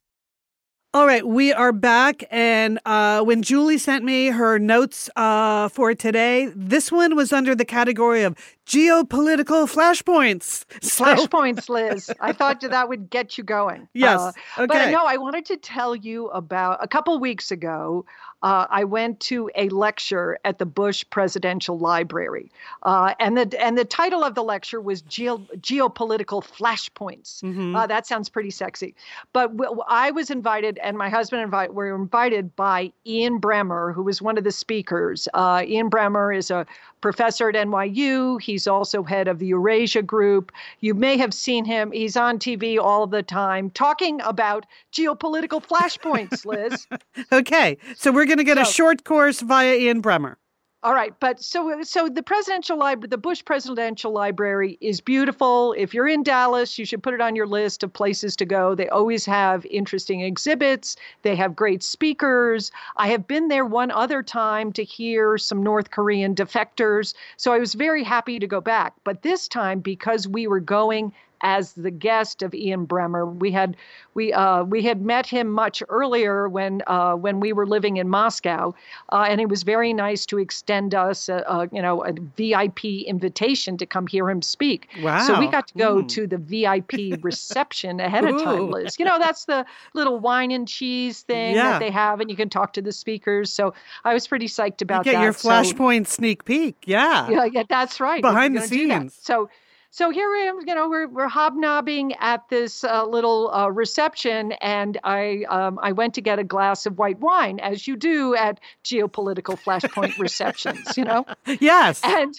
All 0.93 1.07
right, 1.07 1.25
we 1.25 1.53
are 1.53 1.71
back. 1.71 2.25
And 2.29 2.77
uh, 2.85 3.23
when 3.23 3.43
Julie 3.43 3.77
sent 3.77 4.03
me 4.03 4.27
her 4.27 4.59
notes 4.59 5.09
uh, 5.15 5.69
for 5.69 5.93
today, 5.93 6.51
this 6.53 6.91
one 6.91 7.15
was 7.15 7.31
under 7.31 7.55
the 7.55 7.63
category 7.63 8.23
of 8.23 8.35
geopolitical 8.71 9.67
flashpoints. 9.67 10.65
So, 10.81 11.03
Flashpoints, 11.05 11.69
Liz. 11.69 12.11
I 12.19 12.31
thought 12.33 12.61
that 12.61 12.89
would 12.89 13.09
get 13.09 13.37
you 13.37 13.43
going. 13.43 13.87
yes. 13.93 14.19
Uh, 14.19 14.31
okay. 14.59 14.67
But 14.67 14.91
no, 14.91 15.05
I 15.05 15.17
wanted 15.17 15.45
to 15.47 15.57
tell 15.57 15.95
you 15.95 16.27
about 16.29 16.79
a 16.83 16.87
couple 16.87 17.17
weeks 17.19 17.51
ago. 17.51 18.05
Uh, 18.43 18.65
I 18.71 18.85
went 18.85 19.19
to 19.19 19.51
a 19.55 19.69
lecture 19.69 20.39
at 20.45 20.57
the 20.57 20.65
Bush 20.65 21.05
Presidential 21.11 21.77
Library, 21.77 22.51
uh, 22.81 23.13
and 23.19 23.37
the 23.37 23.63
and 23.63 23.77
the 23.77 23.85
title 23.85 24.23
of 24.23 24.33
the 24.33 24.41
lecture 24.41 24.81
was 24.81 25.03
Geo, 25.03 25.37
"Geopolitical 25.59 26.41
Flashpoints." 26.43 27.43
Mhm. 27.43 27.75
Uh, 27.77 27.85
that 27.85 28.07
sounds 28.07 28.29
pretty 28.29 28.49
sexy. 28.49 28.95
But 29.31 29.55
w- 29.57 29.83
I 29.87 30.09
was 30.09 30.31
invited, 30.31 30.79
and 30.81 30.97
my 30.97 31.07
husband 31.07 31.43
invite 31.43 31.75
were 31.75 31.93
invited 31.95 32.55
by 32.55 32.91
Ian 33.05 33.39
Bremmer, 33.39 33.93
who 33.93 34.01
was 34.01 34.23
one 34.23 34.39
of 34.39 34.43
the 34.43 34.51
speakers. 34.51 35.27
Uh, 35.35 35.61
Ian 35.63 35.91
Bremmer 35.91 36.35
is 36.35 36.49
a 36.49 36.65
professor 37.01 37.47
at 37.49 37.55
NYU. 37.55 38.41
He's 38.41 38.60
also 38.67 39.03
head 39.03 39.27
of 39.27 39.39
the 39.39 39.47
Eurasia 39.47 40.01
Group. 40.01 40.51
You 40.79 40.93
may 40.93 41.17
have 41.17 41.33
seen 41.33 41.65
him. 41.65 41.91
He's 41.91 42.17
on 42.17 42.39
TV 42.39 42.77
all 42.77 43.07
the 43.07 43.23
time 43.23 43.69
talking 43.71 44.21
about 44.21 44.65
geopolitical 44.91 45.63
flashpoints, 45.63 46.45
Liz. 46.45 46.87
okay. 47.31 47.77
So 47.95 48.11
we're 48.11 48.25
going 48.25 48.37
to 48.37 48.43
get 48.43 48.57
a 48.57 48.65
short 48.65 49.03
course 49.03 49.41
via 49.41 49.75
Ian 49.75 50.01
Bremmer. 50.01 50.35
All 50.83 50.95
right, 50.95 51.13
but 51.19 51.39
so 51.39 51.79
so 51.83 52.09
the 52.09 52.23
presidential 52.23 52.75
library, 52.75 53.09
the 53.09 53.17
Bush 53.19 53.45
Presidential 53.45 54.11
Library 54.11 54.79
is 54.81 54.99
beautiful. 54.99 55.75
If 55.77 55.93
you're 55.93 56.07
in 56.07 56.23
Dallas, 56.23 56.79
you 56.79 56.85
should 56.85 57.03
put 57.03 57.13
it 57.13 57.21
on 57.21 57.35
your 57.35 57.45
list 57.45 57.83
of 57.83 57.93
places 57.93 58.35
to 58.37 58.45
go. 58.45 58.73
They 58.73 58.89
always 58.89 59.23
have 59.27 59.63
interesting 59.67 60.21
exhibits. 60.21 60.95
They 61.21 61.35
have 61.35 61.55
great 61.55 61.83
speakers. 61.83 62.71
I 62.97 63.09
have 63.09 63.27
been 63.27 63.47
there 63.47 63.63
one 63.63 63.91
other 63.91 64.23
time 64.23 64.73
to 64.73 64.83
hear 64.83 65.37
some 65.37 65.61
North 65.61 65.91
Korean 65.91 66.33
defectors, 66.33 67.13
so 67.37 67.53
I 67.53 67.59
was 67.59 67.75
very 67.75 68.03
happy 68.03 68.39
to 68.39 68.47
go 68.47 68.59
back. 68.59 68.95
But 69.03 69.21
this 69.21 69.47
time, 69.47 69.81
because 69.81 70.27
we 70.27 70.47
were 70.47 70.59
going 70.59 71.13
as 71.43 71.73
the 71.73 71.91
guest 71.91 72.41
of 72.41 72.53
Ian 72.53 72.85
Bremmer. 72.87 73.25
We 73.35 73.51
had 73.51 73.75
we 74.13 74.31
uh, 74.33 74.63
we 74.63 74.83
had 74.83 75.01
met 75.01 75.25
him 75.25 75.49
much 75.49 75.81
earlier 75.89 76.47
when 76.49 76.81
uh, 76.87 77.15
when 77.15 77.39
we 77.39 77.53
were 77.53 77.65
living 77.65 77.97
in 77.97 78.09
Moscow, 78.09 78.73
uh, 79.11 79.25
and 79.29 79.41
it 79.41 79.49
was 79.49 79.63
very 79.63 79.93
nice 79.93 80.25
to 80.27 80.37
extend 80.37 80.93
us 80.93 81.29
a, 81.29 81.43
a 81.47 81.67
you 81.71 81.81
know 81.81 82.03
a 82.03 82.13
VIP 82.37 82.85
invitation 83.07 83.77
to 83.77 83.85
come 83.85 84.07
hear 84.07 84.29
him 84.29 84.41
speak. 84.41 84.87
Wow! 85.01 85.25
So 85.25 85.39
we 85.39 85.47
got 85.47 85.67
to 85.69 85.73
go 85.77 85.91
Mm. 86.03 86.07
to 86.09 86.27
the 86.27 86.37
VIP 86.37 87.19
reception 87.23 87.99
ahead 87.99 88.25
of 88.25 88.41
time, 88.41 88.69
Liz. 88.69 88.97
You 88.99 89.05
know 89.05 89.19
that's 89.19 89.45
the 89.45 89.65
little 89.93 90.19
wine 90.19 90.51
and 90.51 90.67
cheese 90.67 91.21
thing 91.23 91.55
Yeah. 91.55 91.71
that 91.71 91.79
they 91.79 91.91
have, 91.91 92.19
and 92.19 92.29
you 92.29 92.35
can 92.35 92.49
talk 92.49 92.73
to 92.73 92.81
the 92.81 92.91
speakers. 92.91 93.51
So 93.51 93.73
I 94.05 94.13
was 94.13 94.27
pretty 94.27 94.47
psyched 94.47 94.81
You 94.81 94.85
about 94.85 95.03
get 95.05 95.13
that. 95.13 95.23
your 95.23 95.33
So- 95.33 95.49
flashpoint 95.49 96.07
sneak 96.07 96.45
peek. 96.45 96.75
Yeah. 96.85 97.29
yeah, 97.29 97.45
yeah, 97.45 97.63
that's 97.67 97.99
right. 97.99 98.21
Behind 98.21 98.55
the 98.55 98.59
gonna 98.59 98.69
do 98.69 98.87
that. 98.87 98.99
scenes. 99.01 99.17
So, 99.21 99.49
so 99.93 100.09
here 100.09 100.27
I 100.33 100.39
am. 100.47 100.59
You 100.65 100.73
know, 100.73 100.89
we're 100.89 101.07
we're 101.07 101.27
hobnobbing 101.27 102.13
at 102.15 102.47
this 102.49 102.83
uh, 102.83 103.05
little 103.05 103.53
uh, 103.53 103.67
reception, 103.67 104.53
and 104.53 104.97
I 105.03 105.43
um, 105.49 105.79
I 105.83 105.91
went 105.91 106.13
to 106.15 106.21
get 106.21 106.39
a 106.39 106.43
glass 106.45 106.85
of 106.85 106.97
white 106.97 107.19
wine, 107.19 107.59
as 107.59 107.87
you 107.87 107.97
do 107.97 108.33
at 108.35 108.59
geopolitical 108.85 109.59
flashpoint 109.59 110.17
receptions. 110.17 110.97
You 110.97 111.03
know, 111.03 111.25
Yes. 111.59 112.01
and 112.03 112.33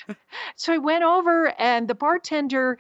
so 0.57 0.73
I 0.73 0.79
went 0.79 1.05
over, 1.05 1.53
and 1.61 1.87
the 1.89 1.95
bartender 1.95 2.79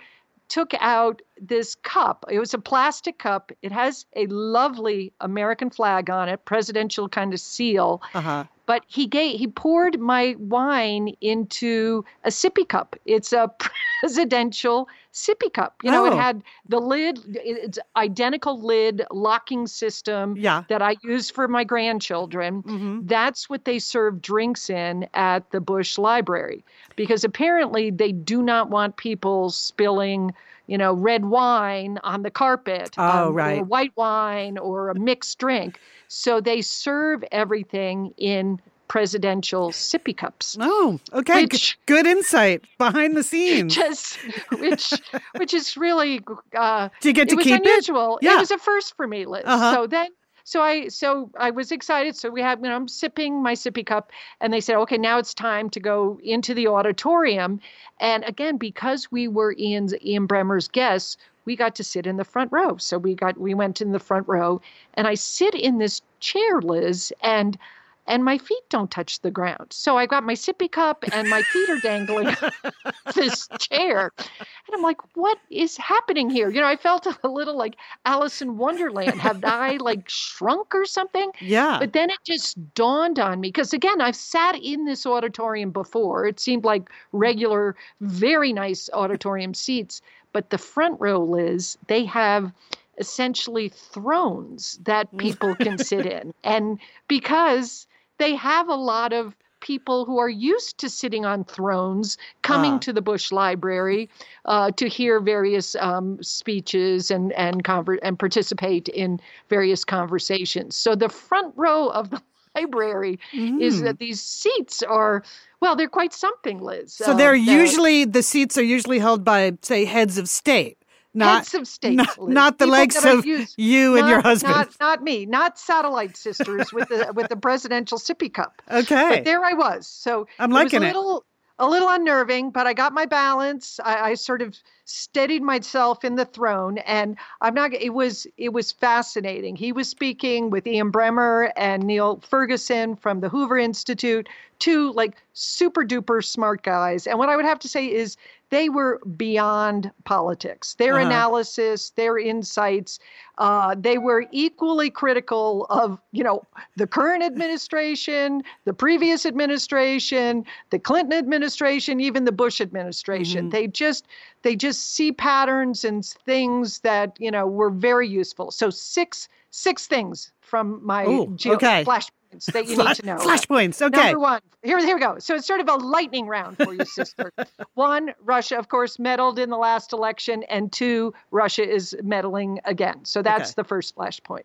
took 0.49 0.73
out 0.81 1.23
this 1.49 1.75
cup. 1.75 2.25
It 2.31 2.39
was 2.39 2.55
a 2.55 2.59
plastic 2.59 3.19
cup. 3.19 3.53
It 3.63 3.73
has 3.73 4.07
a 4.17 4.27
lovely 4.27 5.13
American 5.21 5.71
flag 5.71 6.09
on 6.11 6.29
it, 6.29 6.45
presidential 6.45 7.09
kind 7.09 7.35
of 7.35 7.41
seal 7.41 8.01
Uh-huh. 8.15 8.45
but 8.67 8.83
he 8.87 9.07
gave 9.07 9.39
he 9.39 9.47
poured 9.49 9.99
my 10.01 10.37
wine 10.39 11.15
into 11.21 12.05
a 12.25 12.29
sippy 12.31 12.67
cup. 12.69 12.95
It's 13.07 13.33
a 13.33 13.51
presidential 14.01 14.89
sippy 15.13 15.53
cup. 15.53 15.75
You 15.83 15.91
know, 15.91 16.05
Oh. 16.05 16.07
it 16.07 16.15
had 16.15 16.43
the 16.69 16.81
lid, 16.81 17.19
it's 17.45 17.79
identical 17.97 18.61
lid 18.61 19.03
locking 19.11 19.67
system 19.67 20.37
Yeah. 20.37 20.65
that 20.69 20.81
I 20.83 20.97
use 21.03 21.31
for 21.31 21.49
my 21.49 21.65
grandchildren. 21.65 22.63
Mm-hmm. 22.63 23.07
That's 23.07 23.49
what 23.51 23.65
they 23.65 23.79
serve 23.79 24.23
drinks 24.23 24.71
in 24.71 25.09
at 25.15 25.51
the 25.51 25.61
Bush 25.61 25.99
Library 25.99 26.65
because 26.97 27.25
apparently 27.25 27.91
they 27.91 28.13
do 28.13 28.43
not 28.43 28.71
want 28.71 28.97
people 28.97 29.51
spilling, 29.51 30.33
you 30.67 30.79
know, 30.79 30.93
red 30.95 31.25
wine 31.27 31.99
on 32.05 32.23
the 32.23 32.31
carpet, 32.31 32.91
Oh, 32.99 33.29
um, 33.29 33.35
right. 33.35 33.61
or 33.61 33.65
white 33.65 33.93
wine 33.97 34.59
or 34.59 34.89
a 34.91 34.95
mixed 34.99 35.39
drink. 35.39 35.79
So 36.09 36.41
they 36.41 36.61
serve 36.63 37.25
everything 37.33 38.13
in 38.19 38.61
presidential 38.89 39.71
sippy 39.71 40.15
cups. 40.15 40.57
Oh, 40.61 41.01
okay. 41.15 41.43
Which- 41.47 41.79
good 41.87 42.07
insight 42.07 42.63
behind 42.79 43.17
the 43.17 43.23
scenes. 43.23 43.75
Just 43.75 44.17
which 44.59 44.93
which 45.37 45.55
is 45.55 45.77
really 45.79 46.21
uh 46.55 46.89
Do 47.01 47.09
you 47.09 47.15
get 47.15 47.29
to 47.31 47.35
it 47.35 47.37
was 47.39 47.45
keep 47.47 47.55
it? 47.61 47.67
unusual. 47.67 48.19
Yeah. 48.21 48.35
It 48.37 48.41
was 48.41 48.51
a 48.51 48.59
first 48.59 48.95
for 48.97 49.07
me, 49.09 49.25
Liz. 49.25 49.45
Uh-huh. 49.47 49.73
So 49.75 49.87
then, 49.87 50.09
so 50.45 50.63
I, 50.63 50.89
so 50.89 51.31
I 51.39 51.51
was 51.51 51.73
excited. 51.73 52.17
So 52.17 52.31
we 52.31 52.43
had, 52.43 52.59
you 52.59 52.69
know, 52.69 52.77
I'm 52.77 52.89
sipping 52.89 53.43
my 53.43 53.55
sippy 53.55 53.85
cup, 53.85 54.13
and 54.41 54.53
they 54.53 54.61
said, 54.61 54.77
okay, 54.77 54.99
now 54.99 55.19
it's 55.19 55.35
time 55.35 55.71
to 55.71 55.81
go 55.81 56.19
into 56.23 56.55
the 56.55 56.69
auditorium. 56.69 57.61
And 58.01 58.25
again, 58.25 58.57
because 58.57 59.11
we 59.11 59.29
were 59.29 59.55
Ian's 59.59 59.95
Ian 60.03 60.27
Bremmer's 60.27 60.69
guests, 60.69 61.17
we 61.45 61.57
got 61.57 61.75
to 61.77 61.85
sit 61.85 62.07
in 62.07 62.17
the 62.17 62.25
front 62.25 62.53
row. 62.53 62.77
So 62.77 62.99
we 62.99 63.15
got, 63.15 63.39
we 63.39 63.55
went 63.55 63.81
in 63.81 63.93
the 63.93 63.99
front 63.99 64.29
row, 64.29 64.61
and 64.95 65.07
I 65.07 65.15
sit 65.15 65.55
in 65.55 65.79
this 65.79 66.03
chair, 66.21 66.61
Liz, 66.61 67.13
and 67.23 67.59
and 68.07 68.25
my 68.25 68.37
feet 68.37 68.63
don't 68.69 68.91
touch 68.91 69.21
the 69.21 69.31
ground. 69.31 69.67
So 69.71 69.97
I 69.97 70.07
got 70.07 70.25
my 70.25 70.35
sippy 70.35 70.71
cup 70.71 71.05
and 71.13 71.29
my 71.29 71.43
feet 71.43 71.71
are 71.71 71.79
dangling 71.79 72.35
this 73.15 73.49
chair. 73.59 74.13
And 74.19 74.75
I'm 74.75 74.83
like, 74.83 74.99
what 75.15 75.39
is 75.51 75.77
happening 75.77 76.29
here? 76.29 76.51
You 76.51 76.61
know, 76.61 76.67
I 76.67 76.77
felt 76.77 77.07
a 77.07 77.29
little 77.29 77.57
like 77.57 77.77
Alice 78.05 78.43
in 78.43 78.59
Wonderland. 78.59 79.21
Have 79.21 79.45
I 79.45 79.77
like 79.77 80.09
shrunk 80.09 80.75
or 80.75 80.85
something? 80.85 81.31
Yeah. 81.41 81.79
But 81.79 81.93
then 81.93 82.11
it 82.11 82.19
just 82.25 82.75
dawned 82.75 83.19
on 83.19 83.41
me 83.41 83.49
because 83.49 83.73
again, 83.73 84.01
I've 84.01 84.17
sat 84.17 84.57
in 84.57 84.85
this 84.85 85.07
auditorium 85.07 85.71
before. 85.71 86.27
It 86.27 86.41
seemed 86.41 86.65
like 86.65 86.91
regular, 87.13 87.77
very 88.01 88.53
nice 88.53 88.91
auditorium 88.93 89.55
seats. 89.55 90.03
But 90.33 90.51
the 90.51 90.59
front 90.59 91.01
row, 91.01 91.23
Liz, 91.23 91.79
they 91.87 92.05
have 92.07 92.53
essentially 92.99 93.69
thrones 93.69 94.79
that 94.83 95.13
mm. 95.13 95.19
people 95.19 95.55
can 95.55 95.79
sit 95.79 96.07
in. 96.07 96.35
And 96.43 96.79
because 97.09 97.87
they 98.23 98.35
have 98.37 98.69
a 98.69 98.75
lot 98.75 99.13
of 99.13 99.35
people 99.61 100.05
who 100.05 100.19
are 100.19 100.29
used 100.29 100.79
to 100.79 100.89
sitting 100.91 101.25
on 101.25 101.45
thrones 101.45 102.19
coming 102.43 102.73
Ah. 102.75 102.79
to 102.79 102.93
the 102.93 103.01
Bush 103.01 103.31
Library 103.31 104.09
uh, 104.45 104.71
to 104.73 104.89
hear 104.89 105.21
various 105.21 105.77
um, 105.77 106.21
speeches 106.23 107.11
and 107.11 107.33
and 107.35 107.63
conver- 107.65 108.01
and 108.03 108.19
participate 108.19 108.89
in 108.89 109.21
various 109.49 109.85
conversations. 109.85 110.75
So 110.77 110.95
the 110.97 111.09
front 111.09 111.55
row 111.57 111.89
of 112.01 112.11
the 112.11 112.21
library 112.57 113.19
is 113.33 113.75
Mm. 113.81 113.85
that 113.85 113.99
these 113.99 114.21
seats 114.21 114.83
are 114.83 115.23
well, 115.61 115.77
they're 115.77 115.87
quite 116.01 116.13
something, 116.13 116.59
Liz. 116.61 116.93
So 116.93 117.15
they're 117.17 117.33
the 117.39 117.61
usually 117.63 118.05
the 118.05 118.23
seats 118.23 118.59
are 118.59 118.65
usually 118.77 118.99
held 118.99 119.23
by 119.25 119.53
say 119.63 119.85
heads 119.85 120.19
of 120.19 120.29
state, 120.29 120.77
not 121.15 121.39
heads 121.39 121.55
of 121.55 121.69
state, 121.69 121.95
not, 121.95 122.29
not 122.29 122.59
the 122.59 122.67
likes 122.67 123.05
of 123.05 123.27
used- 123.27 123.55
you 123.59 123.97
and 123.97 124.09
your 124.09 124.21
husband. 124.21 124.55
Not, 124.55 124.77
not 124.81 125.03
me, 125.03 125.27
not 125.27 125.59
satellite 125.59 126.17
sisters 126.17 126.73
with 126.73 126.89
the 126.89 127.13
with 127.15 127.29
the 127.29 127.37
presidential 127.37 127.99
sippy 127.99 128.33
cup. 128.33 128.63
okay. 128.71 129.09
But 129.09 129.25
there 129.25 129.45
I 129.45 129.53
was. 129.53 129.87
So 129.87 130.27
I'm 130.39 130.51
it 130.51 130.55
was 130.55 130.65
liking 130.65 130.83
a 130.83 130.87
it. 130.87 130.89
little 130.89 131.25
a 131.59 131.69
little 131.69 131.89
unnerving, 131.89 132.51
but 132.51 132.67
I 132.67 132.73
got 132.73 132.93
my 132.93 133.07
balance. 133.07 133.79
I, 133.85 134.11
I, 134.11 134.15
sort 134.15 134.43
of 134.43 134.57
steadied 134.85 135.43
myself 135.43 136.05
in 136.05 136.17
the 136.17 136.25
throne, 136.25 136.79
and 136.79 137.17
I'm 137.41 137.55
not. 137.55 137.73
It 137.73 137.95
was 137.95 138.27
it 138.37 138.53
was 138.53 138.73
fascinating. 138.73 139.57
He 139.57 139.73
was 139.73 139.89
speaking 139.89 140.51
with 140.51 140.67
Ian 140.67 140.93
Bremmer 140.93 141.53
and 141.57 141.85
Niall 141.85 142.21
Ferguson 142.21 142.97
from 142.97 143.21
the 143.21 143.29
Hoover 143.29 143.59
Institute, 143.59 144.29
two 144.59 144.93
like 144.93 145.17
super 145.33 145.85
duper 145.85 146.25
smart 146.25 146.63
guys. 146.63 147.07
And 147.07 147.19
what 147.19 147.29
I 147.29 147.37
would 147.37 147.45
have 147.45 147.59
to 147.61 147.69
say 147.69 147.91
is 147.91 148.17
they 148.53 148.69
were 148.69 149.01
beyond 149.17 149.91
politics. 150.05 150.75
Their 150.75 150.97
uh-huh. 150.97 151.07
analysis, 151.07 151.89
their 151.91 152.19
insights, 152.19 152.99
uh, 153.39 153.75
they 153.79 153.97
were 153.97 154.27
equally 154.31 154.91
critical 154.91 155.67
of, 155.71 155.99
you 156.13 156.23
know, 156.23 156.43
the 156.77 156.87
current 156.87 157.23
administration, 157.23 158.43
the 158.67 158.75
previous 158.75 159.25
administration, 159.25 160.45
the 160.69 160.79
Clinton 160.79 161.15
administration, 161.15 161.99
even 161.99 162.27
the 162.27 162.31
Bush 162.31 162.61
administration. 162.61 163.45
Mm-hmm. 163.45 163.51
They 163.51 163.69
just 163.69 164.07
they 164.43 164.57
just 164.57 164.95
see 164.95 165.13
patterns 165.13 165.85
and 165.85 166.05
things 166.05 166.81
that 166.81 167.17
you 167.19 167.31
know 167.31 167.47
were 167.47 167.71
very 167.71 168.09
useful. 168.09 168.51
So 168.51 168.71
six 168.71 169.29
six 169.51 169.87
things 169.87 170.33
from 170.41 170.85
my 170.85 171.07
Ooh, 171.07 171.33
geo- 171.37 171.55
okay. 171.55 171.85
flash 171.85 172.09
that 172.53 172.67
you 172.67 172.77
need 172.85 172.95
to 172.97 173.07
know. 173.07 173.17
Flashpoints. 173.17 173.81
Okay. 173.81 173.97
Number 173.97 174.19
one. 174.19 174.41
Here, 174.63 174.79
here 174.79 174.97
we 174.97 175.01
go. 175.01 175.19
So 175.19 175.35
it's 175.35 175.47
sort 175.47 175.61
of 175.61 175.69
a 175.69 175.75
lightning 175.75 176.27
round 176.27 176.57
for 176.57 176.73
you, 176.73 176.85
sister. 176.85 177.33
one, 177.75 178.15
Russia, 178.23 178.59
of 178.59 178.69
course, 178.69 178.99
meddled 178.99 179.39
in 179.39 179.51
the 179.51 179.57
last 179.57 179.93
election, 179.93 180.45
and 180.45 180.73
two, 180.73 181.13
Russia 181.31 181.69
is 181.69 181.97
meddling 182.03 182.61
again. 182.65 183.05
So 183.05 183.23
that's 183.23 183.51
okay. 183.51 183.55
the 183.57 183.65
first 183.65 183.97
flashpoint. 183.97 184.45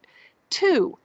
Two, 0.50 0.98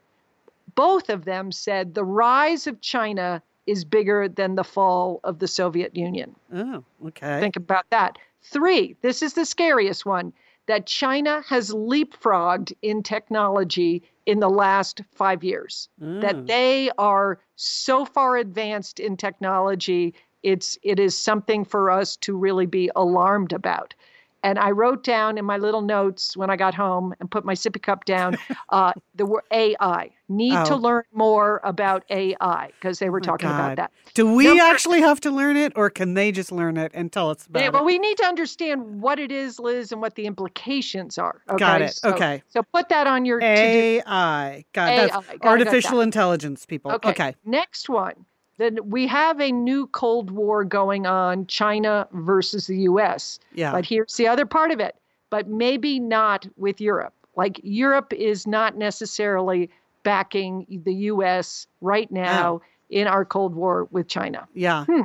both 0.74 1.10
of 1.10 1.24
them 1.24 1.52
said 1.52 1.94
the 1.94 2.04
rise 2.04 2.66
of 2.66 2.80
China 2.80 3.42
is 3.66 3.84
bigger 3.84 4.28
than 4.28 4.56
the 4.56 4.64
fall 4.64 5.20
of 5.24 5.38
the 5.38 5.48
Soviet 5.48 5.96
Union. 5.96 6.34
Oh, 6.52 6.82
okay. 7.06 7.38
Think 7.40 7.56
about 7.56 7.86
that. 7.90 8.18
Three, 8.42 8.96
this 9.02 9.22
is 9.22 9.34
the 9.34 9.44
scariest 9.44 10.04
one 10.04 10.32
that 10.66 10.86
China 10.86 11.42
has 11.48 11.70
leapfrogged 11.70 12.72
in 12.82 13.02
technology 13.02 14.02
in 14.26 14.40
the 14.40 14.50
last 14.50 15.02
five 15.12 15.42
years. 15.42 15.88
Mm. 16.00 16.20
That 16.20 16.46
they 16.46 16.90
are 16.98 17.40
so 17.56 18.04
far 18.04 18.36
advanced 18.36 19.00
in 19.00 19.16
technology, 19.16 20.14
it's 20.42 20.78
it 20.82 20.98
is 20.98 21.16
something 21.16 21.64
for 21.64 21.90
us 21.90 22.16
to 22.18 22.36
really 22.36 22.66
be 22.66 22.90
alarmed 22.96 23.52
about. 23.52 23.94
And 24.42 24.58
I 24.58 24.70
wrote 24.70 25.04
down 25.04 25.38
in 25.38 25.44
my 25.44 25.56
little 25.56 25.82
notes 25.82 26.36
when 26.36 26.50
I 26.50 26.56
got 26.56 26.74
home 26.74 27.14
and 27.20 27.30
put 27.30 27.44
my 27.44 27.54
sippy 27.54 27.80
cup 27.80 28.04
down 28.04 28.36
uh, 28.70 28.92
the 29.14 29.26
word 29.26 29.44
AI. 29.52 30.10
Need 30.28 30.56
oh. 30.56 30.64
to 30.64 30.76
learn 30.76 31.04
more 31.12 31.60
about 31.62 32.04
AI 32.08 32.70
because 32.80 32.98
they 32.98 33.10
were 33.10 33.18
oh 33.18 33.20
talking 33.20 33.48
God. 33.48 33.60
about 33.60 33.76
that. 33.76 33.92
Do 34.14 34.34
we 34.34 34.60
actually 34.60 35.00
have 35.00 35.20
to 35.20 35.30
learn 35.30 35.56
it, 35.56 35.74
or 35.76 35.90
can 35.90 36.14
they 36.14 36.32
just 36.32 36.50
learn 36.50 36.76
it 36.78 36.90
and 36.94 37.12
tell 37.12 37.28
us 37.30 37.46
about 37.46 37.60
yeah, 37.60 37.66
it? 37.66 37.72
Well, 37.74 37.84
we 37.84 37.98
need 37.98 38.16
to 38.16 38.24
understand 38.24 39.02
what 39.02 39.18
it 39.18 39.30
is, 39.30 39.58
Liz, 39.58 39.92
and 39.92 40.00
what 40.00 40.14
the 40.14 40.24
implications 40.24 41.18
are. 41.18 41.42
Okay? 41.50 41.58
Got 41.58 41.82
it. 41.82 41.94
So, 41.94 42.14
okay. 42.14 42.42
So 42.48 42.62
put 42.62 42.88
that 42.88 43.06
on 43.06 43.26
your 43.26 43.42
AI. 43.42 44.64
Got 44.72 44.88
AI. 44.88 45.06
That's 45.06 45.26
got 45.26 45.44
artificial 45.44 45.98
that. 45.98 46.04
intelligence, 46.04 46.64
people. 46.64 46.92
Okay. 46.92 47.10
okay. 47.10 47.34
Next 47.44 47.90
one 47.90 48.24
then 48.58 48.78
we 48.84 49.06
have 49.06 49.40
a 49.40 49.50
new 49.50 49.86
Cold 49.88 50.30
War 50.30 50.64
going 50.64 51.06
on, 51.06 51.46
China 51.46 52.06
versus 52.12 52.66
the 52.66 52.78
US. 52.78 53.38
Yeah. 53.54 53.72
But 53.72 53.86
here's 53.86 54.16
the 54.16 54.28
other 54.28 54.46
part 54.46 54.70
of 54.70 54.80
it, 54.80 54.96
but 55.30 55.48
maybe 55.48 55.98
not 55.98 56.46
with 56.56 56.80
Europe. 56.80 57.14
Like 57.36 57.60
Europe 57.62 58.12
is 58.12 58.46
not 58.46 58.76
necessarily 58.76 59.70
backing 60.02 60.66
the 60.84 60.94
US 60.94 61.66
right 61.80 62.10
now 62.10 62.54
oh. 62.54 62.62
in 62.90 63.06
our 63.06 63.24
Cold 63.24 63.54
War 63.54 63.88
with 63.90 64.08
China. 64.08 64.46
Yeah. 64.54 64.84
Hmm. 64.84 65.02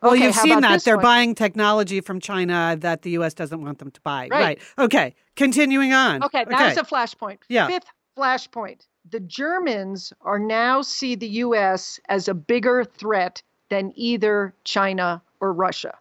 Well, 0.00 0.12
okay, 0.12 0.26
you've 0.26 0.34
seen 0.36 0.60
that. 0.60 0.84
They're 0.84 0.96
one? 0.96 1.02
buying 1.02 1.34
technology 1.34 2.00
from 2.00 2.20
China 2.20 2.76
that 2.78 3.02
the 3.02 3.10
U.S. 3.10 3.34
doesn't 3.34 3.60
want 3.60 3.78
them 3.78 3.90
to 3.90 4.00
buy. 4.02 4.28
Right. 4.30 4.30
right. 4.30 4.60
Okay. 4.78 5.14
Continuing 5.34 5.92
on. 5.92 6.22
Okay. 6.22 6.44
That 6.48 6.68
was 6.68 6.78
a 6.78 6.84
flashpoint. 6.88 7.38
Yeah. 7.48 7.66
Fifth 7.66 7.90
flashpoint 8.16 8.86
the 9.10 9.20
Germans 9.20 10.12
are 10.22 10.38
now 10.38 10.82
see 10.82 11.14
the 11.14 11.28
US 11.28 12.00
as 12.08 12.28
a 12.28 12.34
bigger 12.34 12.84
threat 12.84 13.42
than 13.68 13.92
either 13.94 14.54
China 14.64 15.22
or 15.40 15.52
Russia. 15.52 15.96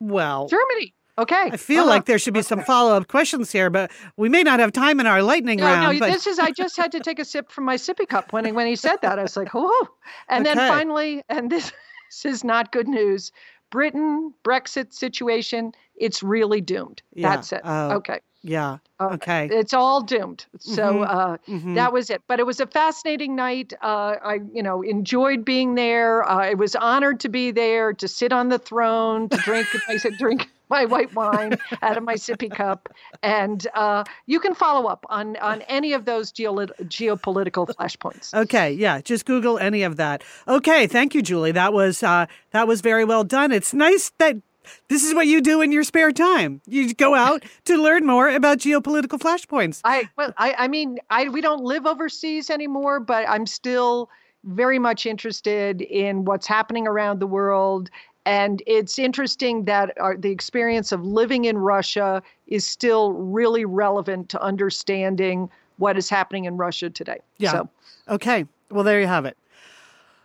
Well, 0.00 0.48
Germany. 0.48 0.94
Okay. 1.18 1.50
I 1.52 1.56
feel 1.56 1.80
uh-huh. 1.80 1.90
like 1.90 2.04
there 2.04 2.18
should 2.18 2.34
be 2.34 2.42
some 2.42 2.62
follow 2.62 2.94
up 2.94 3.08
questions 3.08 3.50
here, 3.50 3.70
but 3.70 3.90
we 4.16 4.28
may 4.28 4.44
not 4.44 4.60
have 4.60 4.72
time 4.72 5.00
in 5.00 5.06
our 5.06 5.20
lightning 5.20 5.58
no, 5.58 5.64
round. 5.64 5.98
No, 5.98 6.06
but... 6.06 6.12
this 6.12 6.28
is, 6.28 6.38
I 6.38 6.52
just 6.52 6.76
had 6.76 6.92
to 6.92 7.00
take 7.00 7.18
a 7.18 7.24
sip 7.24 7.50
from 7.50 7.64
my 7.64 7.74
sippy 7.74 8.08
cup 8.08 8.32
when, 8.32 8.54
when 8.54 8.68
he 8.68 8.76
said 8.76 8.98
that. 9.02 9.18
I 9.18 9.22
was 9.22 9.36
like, 9.36 9.48
oh. 9.54 9.88
And 10.28 10.46
okay. 10.46 10.54
then 10.54 10.68
finally, 10.68 11.22
and 11.28 11.50
this, 11.50 11.72
this 12.08 12.24
is 12.24 12.44
not 12.44 12.70
good 12.70 12.86
news 12.86 13.32
Britain, 13.70 14.32
Brexit 14.44 14.92
situation, 14.92 15.72
it's 15.96 16.22
really 16.22 16.60
doomed. 16.60 17.02
Yeah. 17.14 17.34
That's 17.34 17.52
it. 17.52 17.64
Uh, 17.64 17.96
okay. 17.96 18.20
Yeah. 18.42 18.78
Uh, 19.00 19.10
okay. 19.14 19.48
It's 19.50 19.72
all 19.72 20.02
doomed. 20.02 20.46
So 20.58 20.82
mm-hmm. 20.82 21.02
Uh, 21.02 21.36
mm-hmm. 21.48 21.74
that 21.74 21.92
was 21.92 22.10
it. 22.10 22.22
But 22.28 22.40
it 22.40 22.46
was 22.46 22.60
a 22.60 22.66
fascinating 22.66 23.34
night. 23.34 23.72
Uh, 23.82 24.16
I, 24.22 24.40
you 24.52 24.62
know, 24.62 24.82
enjoyed 24.82 25.44
being 25.44 25.74
there. 25.74 26.28
Uh, 26.28 26.38
I 26.38 26.54
was 26.54 26.76
honored 26.76 27.20
to 27.20 27.28
be 27.28 27.50
there, 27.50 27.92
to 27.94 28.08
sit 28.08 28.32
on 28.32 28.48
the 28.48 28.58
throne, 28.58 29.28
to 29.30 29.36
drink. 29.38 29.68
I 29.88 29.96
said, 29.96 30.14
drink 30.18 30.48
my 30.70 30.84
white 30.84 31.14
wine 31.14 31.56
out 31.82 31.96
of 31.96 32.02
my 32.02 32.14
sippy 32.14 32.50
cup. 32.50 32.88
And 33.22 33.66
uh, 33.74 34.04
you 34.26 34.40
can 34.40 34.54
follow 34.54 34.88
up 34.88 35.04
on 35.08 35.36
on 35.38 35.62
any 35.62 35.92
of 35.92 36.04
those 36.04 36.32
geolit- 36.32 36.74
geopolitical 36.84 37.66
flashpoints. 37.66 38.34
Okay. 38.34 38.72
Yeah. 38.72 39.00
Just 39.00 39.24
Google 39.24 39.58
any 39.58 39.82
of 39.82 39.96
that. 39.96 40.22
Okay. 40.46 40.86
Thank 40.86 41.14
you, 41.14 41.22
Julie. 41.22 41.52
That 41.52 41.72
was 41.72 42.02
uh, 42.02 42.26
that 42.52 42.68
was 42.68 42.80
very 42.80 43.04
well 43.04 43.24
done. 43.24 43.52
It's 43.52 43.74
nice 43.74 44.12
that 44.18 44.36
this 44.88 45.04
is 45.04 45.14
what 45.14 45.26
you 45.26 45.40
do 45.40 45.60
in 45.60 45.72
your 45.72 45.84
spare 45.84 46.12
time. 46.12 46.60
You 46.66 46.94
go 46.94 47.14
out 47.14 47.44
to 47.64 47.80
learn 47.80 48.06
more 48.06 48.28
about 48.28 48.58
geopolitical 48.58 49.18
flashpoints. 49.18 49.80
I 49.84 50.08
well, 50.16 50.32
I, 50.36 50.54
I 50.58 50.68
mean, 50.68 50.98
I 51.10 51.28
we 51.28 51.40
don't 51.40 51.62
live 51.62 51.86
overseas 51.86 52.50
anymore, 52.50 53.00
but 53.00 53.28
I'm 53.28 53.46
still 53.46 54.10
very 54.44 54.78
much 54.78 55.06
interested 55.06 55.82
in 55.82 56.24
what's 56.24 56.46
happening 56.46 56.86
around 56.86 57.18
the 57.18 57.26
world. 57.26 57.90
And 58.24 58.62
it's 58.66 58.98
interesting 58.98 59.64
that 59.64 59.98
our, 59.98 60.16
the 60.16 60.30
experience 60.30 60.92
of 60.92 61.04
living 61.04 61.46
in 61.46 61.56
Russia 61.56 62.22
is 62.46 62.66
still 62.66 63.12
really 63.12 63.64
relevant 63.64 64.28
to 64.30 64.42
understanding 64.42 65.48
what 65.78 65.96
is 65.96 66.10
happening 66.10 66.44
in 66.44 66.56
Russia 66.56 66.90
today. 66.90 67.18
Yeah. 67.38 67.52
So. 67.52 67.68
Okay. 68.08 68.44
Well, 68.70 68.84
there 68.84 69.00
you 69.00 69.06
have 69.06 69.24
it. 69.24 69.36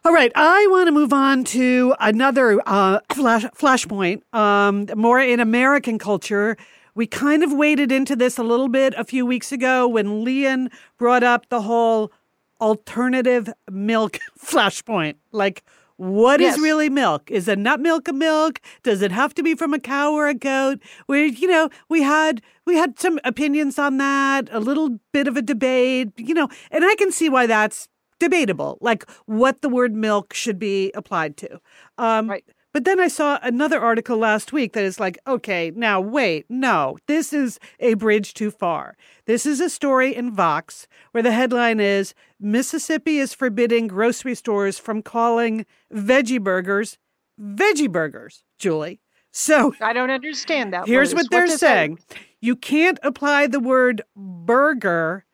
All 0.05 0.11
right, 0.11 0.33
I 0.35 0.67
want 0.69 0.87
to 0.87 0.91
move 0.91 1.13
on 1.13 1.45
to 1.45 1.95
another 1.97 2.61
uh, 2.65 2.99
flash, 3.13 3.45
flashpoint, 3.55 4.21
um, 4.35 4.85
more 4.97 5.21
in 5.21 5.39
American 5.39 5.97
culture. 5.97 6.57
We 6.93 7.07
kind 7.07 7.41
of 7.41 7.53
waded 7.53 7.89
into 7.89 8.17
this 8.17 8.37
a 8.37 8.43
little 8.43 8.67
bit 8.67 8.93
a 8.97 9.05
few 9.05 9.25
weeks 9.25 9.53
ago 9.53 9.87
when 9.87 10.25
Lian 10.25 10.69
brought 10.97 11.23
up 11.23 11.47
the 11.47 11.61
whole 11.61 12.11
alternative 12.59 13.47
milk 13.71 14.19
flashpoint. 14.37 15.15
Like, 15.31 15.63
what 15.95 16.41
yes. 16.41 16.57
is 16.57 16.61
really 16.61 16.89
milk? 16.89 17.31
Is 17.31 17.47
a 17.47 17.55
nut 17.55 17.79
milk 17.79 18.09
a 18.09 18.13
milk? 18.13 18.59
Does 18.83 19.01
it 19.01 19.13
have 19.13 19.33
to 19.35 19.43
be 19.43 19.55
from 19.55 19.73
a 19.73 19.79
cow 19.79 20.11
or 20.11 20.27
a 20.27 20.33
goat? 20.33 20.81
We, 21.07 21.27
you 21.27 21.47
know, 21.47 21.69
we 21.87 22.01
had 22.01 22.41
we 22.65 22.75
had 22.75 22.99
some 22.99 23.21
opinions 23.23 23.79
on 23.79 23.99
that, 23.99 24.49
a 24.51 24.59
little 24.59 24.99
bit 25.13 25.29
of 25.29 25.37
a 25.37 25.41
debate, 25.41 26.09
you 26.17 26.33
know, 26.33 26.49
and 26.71 26.83
I 26.83 26.95
can 26.95 27.09
see 27.09 27.29
why 27.29 27.47
that's 27.47 27.87
debatable, 28.23 28.77
like 28.81 29.09
what 29.25 29.61
the 29.61 29.69
word 29.69 29.95
milk 29.95 30.33
should 30.33 30.59
be 30.59 30.91
applied 30.93 31.37
to. 31.37 31.59
Um, 31.97 32.29
right. 32.29 32.45
But 32.73 32.85
then 32.85 32.99
I 32.99 33.07
saw 33.07 33.37
another 33.43 33.79
article 33.79 34.17
last 34.17 34.51
week 34.51 34.73
that 34.73 34.83
is 34.83 34.99
like, 34.99 35.19
okay, 35.27 35.71
now 35.75 36.01
wait, 36.01 36.47
no, 36.49 36.97
this 37.07 37.31
is 37.31 37.59
a 37.79 37.93
bridge 37.93 38.33
too 38.33 38.49
far. 38.49 38.97
This 39.25 39.45
is 39.45 39.59
a 39.59 39.69
story 39.69 40.15
in 40.15 40.33
Vox 40.33 40.87
where 41.11 41.21
the 41.21 41.31
headline 41.31 41.79
is 41.79 42.15
Mississippi 42.39 43.19
is 43.19 43.31
forbidding 43.31 43.85
grocery 43.85 44.33
stores 44.33 44.79
from 44.79 45.03
calling 45.03 45.67
veggie 45.93 46.41
burgers 46.41 46.97
veggie 47.39 47.91
burgers, 47.91 48.43
Julie. 48.57 48.99
So 49.31 49.73
I 49.81 49.93
don't 49.93 50.11
understand 50.11 50.73
that. 50.73 50.87
Here's 50.87 51.13
what 51.13 51.29
they're 51.31 51.47
what 51.47 51.59
saying. 51.59 51.99
You 52.39 52.55
can't 52.55 52.99
apply 53.01 53.47
the 53.47 53.59
word 53.59 54.03
burger 54.15 55.25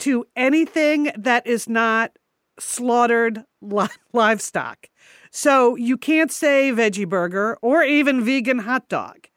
to 0.00 0.24
anything 0.34 1.12
that 1.16 1.46
is 1.46 1.68
not 1.68 2.18
slaughtered 2.58 3.44
li- 3.60 3.88
livestock. 4.12 4.88
So 5.30 5.76
you 5.76 5.96
can't 5.96 6.30
say 6.30 6.70
veggie 6.72 7.08
burger 7.08 7.58
or 7.62 7.82
even 7.82 8.24
vegan 8.24 8.60
hot 8.60 8.88
dog. 8.88 9.28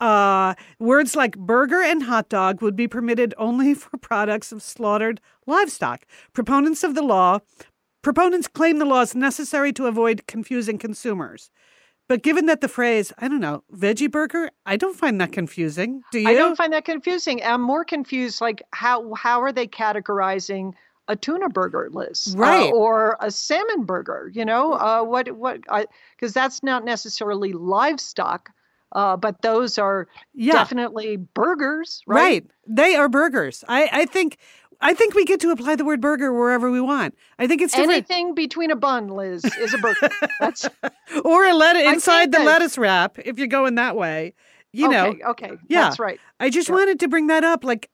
Uh, 0.00 0.54
words 0.78 1.14
like 1.14 1.38
burger 1.38 1.80
and 1.80 2.02
hot 2.02 2.28
dog 2.28 2.60
would 2.60 2.76
be 2.76 2.88
permitted 2.88 3.34
only 3.38 3.74
for 3.74 3.96
products 3.96 4.52
of 4.52 4.62
slaughtered 4.62 5.20
livestock. 5.46 6.04
Proponents 6.32 6.82
of 6.82 6.94
the 6.94 7.02
law, 7.02 7.38
proponents 8.02 8.48
claim 8.48 8.78
the 8.78 8.84
law 8.84 9.02
is 9.02 9.14
necessary 9.14 9.72
to 9.72 9.86
avoid 9.86 10.26
confusing 10.26 10.78
consumers. 10.78 11.50
But 12.06 12.22
given 12.22 12.46
that 12.46 12.60
the 12.60 12.68
phrase, 12.68 13.12
I 13.16 13.28
don't 13.28 13.40
know, 13.40 13.64
veggie 13.72 14.10
burger, 14.10 14.50
I 14.66 14.76
don't 14.76 14.96
find 14.96 15.18
that 15.20 15.32
confusing. 15.32 16.02
Do 16.12 16.20
you? 16.20 16.28
I 16.28 16.34
don't 16.34 16.56
find 16.56 16.72
that 16.74 16.84
confusing. 16.84 17.42
I'm 17.42 17.62
more 17.62 17.84
confused 17.84 18.42
like 18.42 18.62
how 18.72 19.14
how 19.14 19.40
are 19.40 19.52
they 19.52 19.66
categorizing 19.66 20.74
a 21.08 21.16
tuna 21.16 21.48
burger, 21.48 21.88
Liz, 21.92 22.34
uh, 22.34 22.38
Right. 22.38 22.72
or 22.72 23.16
a 23.20 23.30
salmon 23.30 23.84
burger. 23.84 24.30
You 24.32 24.44
know, 24.44 24.72
uh, 24.74 25.02
what 25.02 25.30
what? 25.32 25.60
Because 26.16 26.32
that's 26.32 26.62
not 26.62 26.84
necessarily 26.84 27.52
livestock, 27.52 28.50
uh, 28.92 29.16
but 29.16 29.42
those 29.42 29.78
are 29.78 30.08
Yeah. 30.34 30.52
definitely 30.54 31.16
burgers, 31.16 32.02
right? 32.06 32.16
Right. 32.20 32.46
They 32.66 32.94
are 32.96 33.08
burgers. 33.08 33.64
I, 33.68 33.88
I 33.92 34.06
think 34.06 34.38
I 34.80 34.92
think 34.92 35.14
we 35.14 35.24
get 35.24 35.40
to 35.40 35.50
apply 35.50 35.76
the 35.76 35.84
word 35.84 36.00
burger 36.00 36.32
wherever 36.34 36.70
we 36.70 36.80
want. 36.80 37.14
I 37.38 37.46
think 37.46 37.62
it's 37.62 37.72
different. 37.72 37.92
Anything 37.92 38.34
between 38.34 38.70
a 38.70 38.76
bun, 38.76 39.08
Liz, 39.08 39.44
is 39.44 39.72
a 39.72 39.78
burger. 39.78 40.10
That's 40.40 40.68
or 41.24 41.44
a 41.46 41.54
lettuce 41.54 41.92
inside 41.92 42.32
the 42.32 42.38
that- 42.38 42.46
lettuce 42.46 42.76
wrap 42.76 43.18
if 43.18 43.38
you're 43.38 43.46
going 43.46 43.76
that 43.76 43.94
way. 43.96 44.34
You 44.72 44.88
know, 44.88 45.10
okay. 45.10 45.22
Okay, 45.24 45.50
yeah. 45.68 45.82
that's 45.82 46.00
right. 46.00 46.18
I 46.40 46.50
just 46.50 46.68
Yeah. 46.68 46.74
wanted 46.74 46.98
to 47.00 47.08
bring 47.08 47.28
that 47.28 47.44
up. 47.44 47.62
Like, 47.62 47.88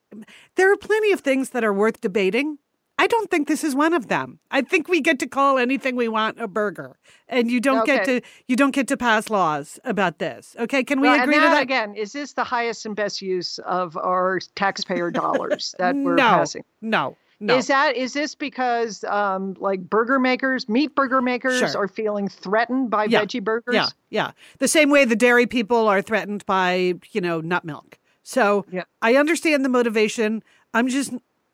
there 0.57 0.73
are 0.73 0.77
plenty 0.79 1.13
of 1.13 1.21
things 1.21 1.51
that 1.51 1.63
are 1.63 1.75
worth 1.75 2.01
debating. 2.01 2.57
I 3.03 3.07
don't 3.07 3.31
think 3.31 3.49
this 3.49 3.65
is 3.65 3.75
one 3.75 3.95
of 3.95 4.09
them. 4.09 4.39
I 4.51 4.61
think 4.61 4.87
we 4.87 5.01
get 5.01 5.19
to 5.21 5.27
call 5.27 5.57
anything 5.57 5.97
we 5.97 6.07
want 6.09 6.39
a 6.39 6.47
burger, 6.47 6.99
and 7.29 7.51
you 7.51 7.59
don't 7.59 7.87
get 7.87 8.05
to 8.05 8.21
you 8.47 8.57
don't 8.57 8.75
get 8.75 8.89
to 8.89 8.97
pass 8.99 9.31
laws 9.31 9.81
about 9.85 10.19
this. 10.19 10.55
Okay, 10.59 10.85
can 10.85 11.01
we 11.01 11.09
Well, 11.09 11.23
agree 11.23 11.37
to 11.37 11.41
that? 11.41 11.63
again? 11.63 11.95
Is 11.95 12.13
this 12.13 12.35
the 12.35 12.45
highest 12.45 12.85
and 12.85 12.95
best 12.95 13.23
use 13.23 13.59
of 13.61 13.97
our 13.97 14.39
taxpayer 14.55 15.11
dollars 15.11 15.75
that 15.79 15.95
we're 15.97 16.15
no, 16.15 16.25
passing? 16.29 16.65
no, 16.83 17.17
no. 17.41 17.57
Is 17.57 17.69
that 17.69 17.97
is 17.97 18.13
this 18.13 18.35
because 18.35 19.03
um, 19.05 19.55
like 19.59 19.81
burger 19.81 20.19
makers, 20.19 20.69
meat 20.69 20.95
burger 20.95 21.23
makers, 21.23 21.59
Sure. 21.59 21.85
are 21.85 21.89
feeling 21.89 22.29
threatened 22.29 22.91
by 22.91 23.05
Yeah. 23.07 23.23
veggie 23.25 23.43
burgers? 23.43 23.75
Yeah, 23.75 23.87
yeah. 24.11 24.31
The 24.59 24.69
same 24.69 24.91
way 24.91 25.07
the 25.07 25.17
dairy 25.17 25.47
people 25.47 25.89
are 25.89 26.03
threatened 26.03 26.45
by, 26.45 26.95
you 27.13 27.23
know, 27.23 27.41
nut 27.41 27.65
milk. 27.65 27.99
So 28.23 28.67
Yeah. 28.71 28.85
I 29.01 29.15
understand 29.17 29.65
the 29.65 29.71
motivation. 29.71 30.43
I'm 30.75 30.87
just, 30.89 31.13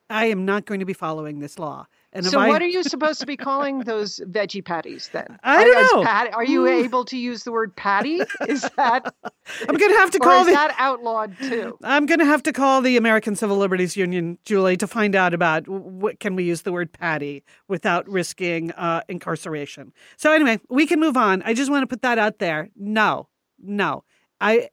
I 0.09 0.27
am 0.27 0.45
not 0.45 0.67
going 0.67 0.81
to 0.81 0.87
be 0.87 0.93
following 0.93 1.41
this 1.41 1.59
law. 1.59 1.87
And 2.13 2.25
So 2.25 2.39
I, 2.39 2.49
what 2.49 2.63
are 2.63 2.67
you 2.67 2.83
supposed 2.85 3.21
to 3.21 3.27
be 3.27 3.37
calling 3.37 3.81
those 3.81 4.21
veggie 4.31 4.65
patties 4.65 5.11
then? 5.13 5.39
I 5.43 5.57
Are- 5.57 5.65
don't 5.65 5.85
is 5.85 5.93
know. 5.93 6.03
pat- 6.05 6.33
are 6.35 6.45
you 6.45 6.67
able 6.67 7.05
to 7.07 7.17
use 7.19 7.43
the 7.43 7.53
word 7.53 7.75
patty? 7.77 8.21
Is 8.49 8.63
that 8.77 9.13
I'm 9.69 9.77
going 9.77 9.93
to 9.93 9.99
have 9.99 10.11
to 10.13 10.19
call 10.21 10.41
is 10.43 10.47
the. 10.47 10.53
that 10.53 10.75
outlawed 10.79 11.37
too? 11.41 11.77
I'm 11.83 12.07
going 12.07 12.21
to 12.21 12.25
have 12.25 12.43
to 12.45 12.53
call 12.53 12.81
the 12.83 12.97
American 12.97 13.35
Civil 13.37 13.57
Liberties 13.57 13.97
Union, 13.97 14.39
Julie, 14.45 14.77
to 14.77 14.87
find 14.87 15.15
out 15.17 15.35
about 15.35 15.67
what 15.69 16.21
can 16.21 16.37
we 16.37 16.45
use 16.45 16.63
the 16.63 16.73
word 16.73 16.93
patty 16.93 17.43
without 17.69 18.09
risking 18.09 18.71
uh, 18.73 19.03
incarceration. 19.09 19.93
So 20.17 20.33
anyway, 20.33 20.61
we 20.71 20.87
can 20.87 21.01
move 21.01 21.17
on. 21.17 21.43
I 21.43 21.53
just 21.53 21.71
want 21.71 21.83
to 21.83 21.87
put 21.87 22.03
that 22.03 22.19
out 22.19 22.39
there. 22.39 22.71
No, 22.77 23.29
no, 23.59 24.05
I. 24.41 24.69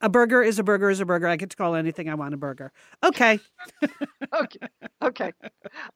A 0.00 0.08
burger 0.08 0.42
is 0.42 0.58
a 0.58 0.62
burger 0.62 0.90
is 0.90 1.00
a 1.00 1.06
burger. 1.06 1.26
I 1.26 1.36
get 1.36 1.50
to 1.50 1.56
call 1.56 1.74
anything 1.74 2.08
I 2.08 2.14
want 2.14 2.34
a 2.34 2.36
burger. 2.36 2.72
Okay. 3.04 3.40
okay 4.34 4.58
okay 5.02 5.32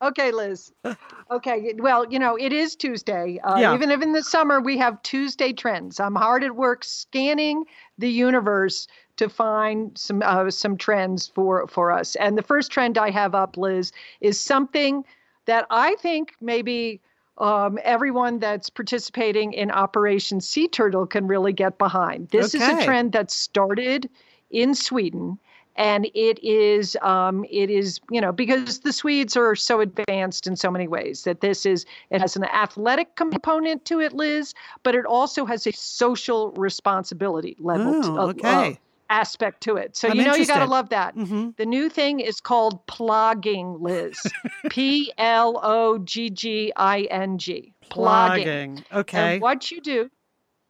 okay 0.03 0.31
liz 0.33 0.73
okay 1.31 1.75
well 1.79 2.07
you 2.11 2.19
know 2.19 2.37
it 2.37 2.53
is 2.53 2.77
tuesday 2.77 3.39
uh, 3.45 3.59
Yeah. 3.59 3.75
even 3.75 3.91
if 3.91 4.03
in 4.03 4.13
the 4.13 4.23
summer 4.23 4.61
we 4.61 4.77
have 4.79 5.01
tuesday 5.03 5.53
trends 5.53 5.99
i'm 6.01 6.15
hard 6.15 6.45
at 6.45 6.55
work 6.55 6.85
scanning 6.85 7.65
the 7.99 8.09
universe 8.11 8.87
to 9.17 9.29
find 9.29 9.97
some 9.97 10.23
uh, 10.25 10.51
some 10.51 10.77
trends 10.77 11.29
for 11.29 11.67
for 11.67 11.93
us 11.93 12.15
and 12.17 12.37
the 12.37 12.43
first 12.43 12.71
trend 12.71 12.99
i 12.99 13.11
have 13.11 13.35
up 13.35 13.57
liz 13.57 13.93
is 14.21 14.39
something 14.39 15.05
that 15.47 15.67
i 15.71 15.95
think 15.97 16.35
maybe 16.41 17.01
um, 17.43 17.78
everyone 17.82 18.38
that's 18.38 18.70
participating 18.70 19.53
in 19.53 19.70
Operation 19.72 20.40
Sea 20.40 20.68
Turtle 20.68 21.07
can 21.07 21.26
really 21.26 21.53
get 21.53 21.76
behind. 21.76 22.28
This 22.28 22.55
is 22.55 22.62
a 22.62 22.84
trend 22.84 23.12
that 23.12 23.32
started 23.32 24.09
in 24.51 24.76
Sweden, 24.76 25.38
and 25.74 26.07
it 26.14 26.43
is 26.45 26.97
um, 27.03 27.45
it 27.51 27.68
is 27.68 28.01
you 28.11 28.20
know 28.20 28.30
because 28.30 28.78
the 28.80 28.93
Swedes 28.93 29.36
are 29.36 29.57
so 29.57 29.80
advanced 29.80 30.47
in 30.47 30.55
so 30.55 30.70
many 30.70 30.86
ways 30.86 31.24
that 31.24 31.40
this 31.40 31.66
is 31.66 31.84
it 32.11 32.20
has 32.20 32.36
an 32.36 32.45
athletic 32.45 33.16
component 33.16 33.84
to 33.86 34.01
it, 34.01 34.12
Liz, 34.12 34.55
but 34.84 34.95
it 34.95 35.05
also 35.05 35.45
has 35.45 35.66
a 35.66 35.72
social 35.72 36.53
responsibility 36.53 37.57
level 37.59 37.95
Oh, 37.97 38.03
to, 38.03 38.20
uh, 38.20 38.26
okay. 38.28 38.78
Aspect 39.13 39.61
to 39.63 39.77
it. 39.77 39.97
So 39.97 40.09
I'm 40.09 40.17
you 40.17 40.25
know 40.25 40.35
you 40.35 40.47
got 40.47 40.61
to 40.61 40.71
love 40.71 40.89
that. 40.89 41.15
hmm 41.15 41.51
The 41.57 41.67
new 41.67 41.89
thing 41.89 42.19
is 42.21 42.41
called 42.41 42.85
plogging, 42.87 43.81
Liz. 43.81 44.19
P 44.71 45.13
L 45.19 45.61
O 45.63 45.99
G 45.99 46.31
G 46.31 46.73
I 46.77 47.03
N 47.03 47.39
G. 47.39 47.75
Plogging. 47.91 48.83
Okay. 48.93 49.35
And 49.35 49.43
what 49.43 49.71
you 49.71 49.81
do, 49.81 50.11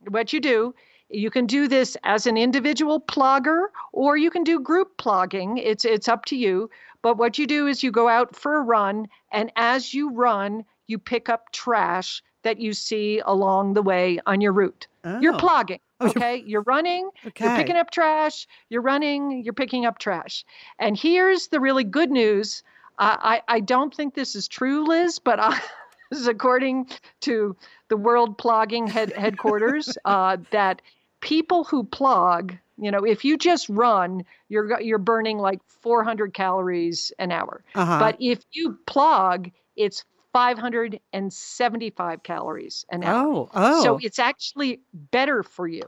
what 0.09 0.32
you 0.32 0.40
do, 0.40 0.74
you 1.09 1.30
can 1.30 1.47
do 1.47 1.68
this 1.68 1.97
as 2.03 2.26
an 2.26 2.36
individual 2.36 3.01
plogger 3.01 3.66
or 3.93 4.16
you 4.16 4.30
can 4.30 4.43
do 4.43 4.59
group 4.59 4.97
plogging. 4.99 5.61
It's 5.62 5.84
it's 5.84 6.09
up 6.09 6.24
to 6.26 6.36
you. 6.36 6.68
But 7.03 7.16
what 7.16 7.38
you 7.38 7.47
do 7.47 7.66
is 7.66 7.82
you 7.82 7.90
go 7.90 8.09
out 8.09 8.34
for 8.34 8.57
a 8.57 8.62
run 8.62 9.07
and 9.30 9.53
as 9.57 9.95
you 9.95 10.11
run, 10.11 10.64
you 10.88 10.99
pick 10.99 11.28
up 11.28 11.53
trash 11.53 12.22
that 12.43 12.59
you 12.61 12.72
see 12.72 13.20
along 13.24 13.74
the 13.74 13.82
way 13.82 14.18
on 14.26 14.40
your 14.40 14.53
route. 14.53 14.86
You're 15.20 15.34
Oh, 15.34 15.38
plogging. 15.38 15.80
Oh, 16.01 16.07
you're- 16.07 16.11
Okay, 16.16 16.43
you're 16.47 16.62
running, 16.62 17.11
okay. 17.26 17.45
you're 17.45 17.57
picking 17.57 17.76
up 17.76 17.90
trash, 17.90 18.47
you're 18.68 18.82
running, 18.82 19.43
you're 19.45 19.53
picking 19.55 19.86
up 19.86 19.99
trash. 19.99 20.45
And 20.78 20.97
here's 20.97 21.49
the 21.49 21.61
really 21.61 21.84
good 21.84 22.11
news. 22.11 22.62
Uh, 22.99 23.16
I, 23.20 23.43
I 23.49 23.61
don't 23.61 23.95
think 23.95 24.14
this 24.14 24.34
is 24.34 24.49
true, 24.49 24.84
Liz, 24.86 25.18
but 25.20 25.38
I, 25.40 25.61
this 26.11 26.18
is 26.20 26.26
according 26.26 26.88
to 27.20 27.57
the 27.88 27.97
World 27.97 28.36
Plogging 28.38 28.88
head, 28.88 29.12
headquarters 29.16 29.97
uh, 30.05 30.38
that 30.51 30.82
people 31.20 31.62
who 31.64 31.84
plog, 31.84 32.59
you 32.78 32.90
know, 32.90 33.05
if 33.05 33.24
you 33.24 33.38
just 33.38 33.68
run, 33.68 34.24
you're 34.49 34.80
you're 34.80 34.99
burning 34.99 35.38
like 35.38 35.61
400 35.82 36.34
calories 36.34 37.12
an 37.20 37.30
hour. 37.30 37.62
Uh-huh. 37.76 37.99
But 38.01 38.16
if 38.20 38.40
you 38.53 38.76
plog, 38.86 39.53
it's 39.76 40.05
575 40.33 42.22
calories 42.22 42.85
an 42.91 43.05
hour. 43.05 43.24
oh, 43.26 43.51
oh. 43.55 43.83
So 43.85 43.99
it's 44.01 44.18
actually 44.18 44.80
better 44.93 45.43
for 45.43 45.66
you 45.68 45.83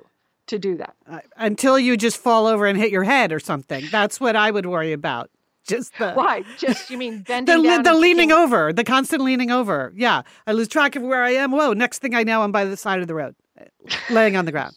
to 0.46 0.58
do 0.58 0.76
that. 0.76 0.94
Uh, 1.10 1.20
until 1.36 1.78
you 1.78 1.96
just 1.96 2.18
fall 2.18 2.46
over 2.46 2.66
and 2.66 2.78
hit 2.78 2.90
your 2.90 3.04
head 3.04 3.32
or 3.32 3.40
something. 3.40 3.84
That's 3.90 4.20
what 4.20 4.36
I 4.36 4.50
would 4.50 4.66
worry 4.66 4.92
about. 4.92 5.30
Just 5.66 5.96
the 5.98 6.12
Right. 6.16 6.44
Just, 6.58 6.90
you 6.90 6.98
mean 6.98 7.22
bending 7.26 7.62
down 7.62 7.82
the 7.82 7.94
leaning 7.94 8.28
picking- 8.28 8.42
over, 8.42 8.72
the 8.72 8.84
constant 8.84 9.22
leaning 9.22 9.50
over. 9.50 9.92
Yeah, 9.96 10.22
I 10.46 10.52
lose 10.52 10.68
track 10.68 10.94
of 10.96 11.02
where 11.02 11.22
I 11.22 11.30
am. 11.30 11.52
Whoa! 11.52 11.72
Next 11.72 12.00
thing 12.00 12.14
I 12.14 12.22
know, 12.22 12.42
I'm 12.42 12.52
by 12.52 12.66
the 12.66 12.76
side 12.76 13.00
of 13.00 13.06
the 13.08 13.14
road, 13.14 13.34
laying 14.10 14.36
on 14.36 14.44
the 14.44 14.52
ground. 14.52 14.74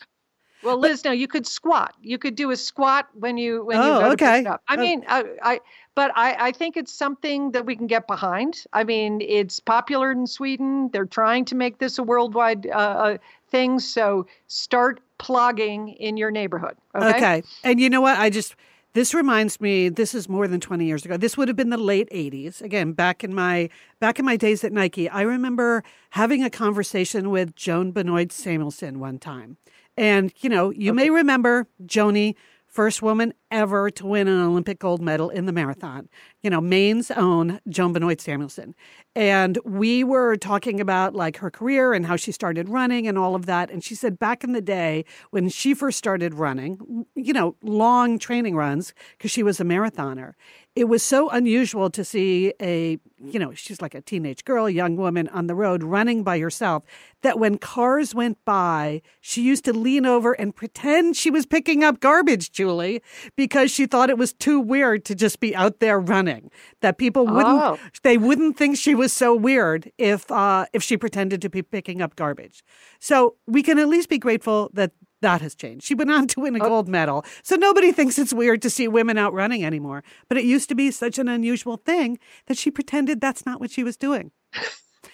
Well, 0.64 0.80
Liz, 0.80 1.04
no, 1.04 1.12
you 1.12 1.28
could 1.28 1.46
squat. 1.46 1.94
You 2.02 2.18
could 2.18 2.36
do 2.36 2.52
a 2.52 2.56
squat 2.58 3.08
when 3.14 3.38
you 3.38 3.64
when 3.66 3.78
you 3.78 3.84
Oh, 3.90 4.00
go 4.00 4.10
to 4.10 4.18
pick 4.18 4.28
okay. 4.28 4.46
up. 4.46 4.62
I 4.68 4.76
Oh. 4.76 4.80
mean, 4.80 5.06
I, 5.08 5.24
I 5.42 5.60
but 5.96 6.12
I, 6.16 6.48
I 6.48 6.52
think 6.52 6.78
it's 6.78 6.94
something 6.94 7.52
that 7.52 7.66
we 7.66 7.76
can 7.76 7.88
get 7.88 8.08
behind. 8.08 8.64
I 8.74 8.84
mean, 8.84 9.22
it's 9.22 9.60
popular 9.60 10.12
in 10.12 10.28
Sweden. 10.28 10.90
They're 10.92 11.06
trying 11.06 11.46
to 11.46 11.56
make 11.56 11.80
this 11.80 11.98
a 11.98 12.04
worldwide 12.04 12.68
uh, 12.68 12.70
uh, 12.76 13.18
thing. 13.50 13.80
So 13.80 14.28
start 14.48 15.00
plogging 15.20 15.96
in 15.98 16.18
your 16.18 16.32
neighborhood. 16.32 16.78
Okay. 16.96 17.18
Okay. 17.18 17.44
And 17.64 17.80
you 17.80 17.90
know 17.90 18.02
what? 18.02 18.18
I 18.18 18.30
just 18.30 18.56
this 18.94 19.14
reminds 19.14 19.62
me 19.62 19.90
this 19.90 20.16
is 20.16 20.28
more 20.28 20.48
than 20.48 20.60
20 20.60 20.86
years 20.86 21.06
ago. 21.06 21.18
This 21.18 21.38
would 21.38 21.48
have 21.48 21.58
been 21.58 21.70
the 21.70 21.78
late 21.78 22.10
80s. 22.10 22.62
Again, 22.62 22.94
back 22.94 23.24
in 23.24 23.34
my 23.34 23.70
back 24.00 24.18
in 24.18 24.26
my 24.26 24.38
days 24.38 24.64
at 24.64 24.72
Nike, 24.74 25.08
I 25.08 25.22
remember 25.22 25.84
having 26.12 26.44
a 26.44 26.50
conversation 26.50 27.30
with 27.30 27.56
Joan 27.56 27.92
Benoit 27.92 28.32
Samuelson 28.32 29.00
one 29.00 29.20
time. 29.20 29.58
And 29.98 30.32
you 30.40 30.50
know, 30.50 30.70
you 30.70 30.94
may 30.94 31.10
remember 31.10 31.68
Joni 31.84 32.36
first 32.68 33.02
woman 33.02 33.34
ever 33.50 33.90
to 33.90 34.06
win 34.06 34.28
an 34.28 34.40
Olympic 34.40 34.78
gold 34.78 35.02
medal 35.02 35.30
in 35.30 35.48
the 35.48 35.52
marathon. 35.52 36.08
You 36.48 36.52
know, 36.52 36.62
Maine's 36.62 37.12
own 37.12 37.60
Joan 37.68 37.92
Benoit 37.92 38.22
Samuelson. 38.22 38.74
And 39.18 39.60
we 39.66 40.06
were 40.06 40.38
talking 40.38 40.80
about 40.80 41.14
like 41.14 41.36
her 41.40 41.52
career 41.52 41.94
and 41.94 42.06
how 42.06 42.16
she 42.16 42.32
started 42.32 42.70
running 42.70 43.06
and 43.06 43.18
all 43.18 43.36
of 43.36 43.48
that. 43.48 43.70
And 43.70 43.84
she 43.84 43.96
said 43.96 44.18
back 44.18 44.46
in 44.46 44.54
the 44.54 44.62
day 44.62 45.04
when 45.32 45.50
she 45.50 45.74
first 45.74 45.98
started 45.98 46.36
running, 46.36 47.06
you 47.16 47.34
know, 47.34 47.58
long 47.62 48.18
training 48.18 48.56
runs 48.56 48.94
because 49.18 49.30
she 49.30 49.44
was 49.44 49.60
a 49.60 49.66
marathoner. 49.66 50.36
It 50.74 50.88
was 50.88 51.02
so 51.02 51.30
unusual 51.32 51.90
to 51.90 52.06
see 52.06 52.54
a, 52.62 53.00
you 53.18 53.40
know, 53.40 53.52
she's 53.56 53.82
like 53.82 53.96
a 53.96 54.02
teenage 54.02 54.46
girl, 54.46 54.70
young 54.70 54.96
woman 54.96 55.28
on 55.30 55.48
the 55.48 55.56
road 55.56 55.82
running 55.82 56.22
by 56.22 56.38
herself, 56.38 56.84
that 57.24 57.40
when 57.40 57.58
cars 57.58 58.14
went 58.14 58.38
by, 58.46 59.02
she 59.20 59.42
used 59.42 59.66
to 59.66 59.74
lean 59.74 60.06
over 60.06 60.34
and 60.34 60.56
pretend 60.56 61.18
she 61.18 61.32
was 61.32 61.48
picking 61.48 61.84
up 61.84 62.00
garbage, 62.00 62.52
Julie, 62.52 63.02
because 63.36 63.72
she 63.72 63.88
thought 63.88 64.12
it 64.12 64.20
was 64.20 64.34
too 64.34 64.60
weird 64.60 65.04
to 65.06 65.16
just 65.16 65.40
be 65.40 65.56
out 65.56 65.80
there 65.80 66.00
running. 66.00 66.37
That 66.82 66.98
people 66.98 67.26
wouldn't 67.26 67.62
Oh. 67.64 67.78
they 68.04 68.18
wouldn't 68.18 68.58
think 68.58 68.78
she 68.78 68.94
was 68.96 69.12
so 69.14 69.36
weird 69.36 69.92
if 69.98 70.30
uh, 70.32 70.66
if 70.74 70.84
she 70.84 70.98
pretended 70.98 71.42
to 71.42 71.50
be 71.50 71.62
picking 71.62 72.02
up 72.02 72.16
garbage. 72.16 72.64
So 73.00 73.36
we 73.48 73.64
can 73.64 73.80
at 73.80 73.88
least 73.88 74.10
be 74.10 74.18
grateful 74.18 74.70
that 74.74 74.92
that 75.22 75.42
has 75.42 75.56
changed. 75.56 75.84
She 75.86 75.96
went 75.96 76.12
on 76.12 76.28
to 76.28 76.42
win 76.42 76.56
a 76.56 76.60
gold 76.60 76.88
medal, 76.88 77.26
so 77.42 77.56
nobody 77.56 77.92
thinks 77.92 78.20
it's 78.20 78.34
weird 78.34 78.62
to 78.62 78.70
see 78.70 78.88
women 78.88 79.18
out 79.18 79.34
running 79.34 79.66
anymore. 79.66 80.04
But 80.30 80.38
it 80.38 80.44
used 80.46 80.70
to 80.70 80.76
be 80.76 80.92
such 80.92 81.18
an 81.18 81.28
unusual 81.28 81.78
thing 81.78 82.20
that 82.46 82.58
she 82.58 82.70
pretended 82.70 83.20
that's 83.20 83.44
not 83.46 83.60
what 83.60 83.72
she 83.72 83.84
was 83.84 83.98
doing. 83.98 84.32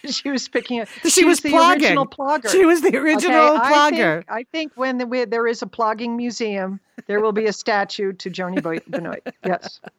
she 0.10 0.30
was 0.30 0.48
picking 0.48 0.80
it. 0.80 0.90
She 1.08 1.24
was 1.26 1.40
the 1.40 1.50
plogging. 1.50 1.82
original 1.82 2.06
plogger. 2.06 2.50
She 2.50 2.66
was 2.66 2.82
the 2.82 2.96
original 2.98 3.58
okay. 3.58 3.60
I 3.64 3.90
think, 3.90 4.26
I 4.30 4.44
think 4.52 4.72
when 4.76 4.98
the, 4.98 5.08
when 5.08 5.30
there 5.30 5.48
is 5.48 5.62
a 5.62 5.66
plogging 5.66 6.16
museum, 6.16 6.80
there 7.08 7.22
will 7.22 7.32
be 7.32 7.46
a 7.46 7.54
statue 7.54 8.14
to 8.14 8.30
Joni 8.30 8.62
Benoit. 8.90 9.26
Yes. 9.46 9.80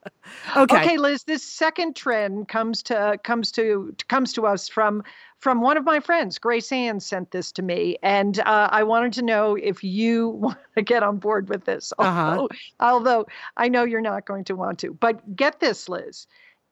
Okay. 0.56 0.76
Okay, 0.76 0.96
Liz. 0.96 1.24
This 1.24 1.42
second 1.42 1.96
trend 1.96 2.48
comes 2.48 2.82
to 2.84 3.18
comes 3.22 3.52
to 3.52 3.94
comes 4.08 4.32
to 4.32 4.46
us 4.46 4.68
from 4.68 5.02
from 5.38 5.60
one 5.60 5.76
of 5.76 5.84
my 5.84 6.00
friends. 6.00 6.38
Grace 6.38 6.72
Ann 6.72 6.98
sent 6.98 7.30
this 7.30 7.52
to 7.52 7.62
me, 7.62 7.98
and 8.02 8.38
uh, 8.40 8.70
I 8.72 8.84
wanted 8.84 9.12
to 9.14 9.22
know 9.22 9.54
if 9.54 9.84
you 9.84 10.28
want 10.40 10.58
to 10.76 10.82
get 10.82 11.02
on 11.02 11.18
board 11.18 11.50
with 11.50 11.66
this. 11.66 11.92
Uh-huh. 11.98 12.20
Although, 12.20 12.48
although 12.80 13.26
I 13.58 13.68
know 13.68 13.84
you're 13.84 14.00
not 14.00 14.24
going 14.24 14.44
to 14.44 14.54
want 14.54 14.78
to, 14.78 14.94
but 14.94 15.36
get 15.36 15.60
this, 15.60 15.90
Liz. 15.90 16.26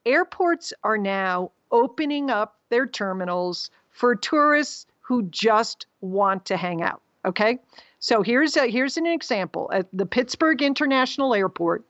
Airports 0.06 0.72
are 0.82 0.96
now 0.96 1.52
opening 1.72 2.30
up 2.30 2.58
their 2.68 2.86
terminals 2.86 3.70
for 3.90 4.14
tourists 4.14 4.86
who 5.00 5.24
just 5.24 5.86
want 6.00 6.44
to 6.46 6.56
hang 6.56 6.82
out. 6.82 7.02
Okay, 7.24 7.58
so 7.98 8.22
here's 8.22 8.56
a 8.56 8.66
here's 8.66 8.96
an 8.96 9.06
example 9.06 9.70
at 9.72 9.86
the 9.92 10.06
Pittsburgh 10.06 10.62
International 10.62 11.34
Airport. 11.34 11.84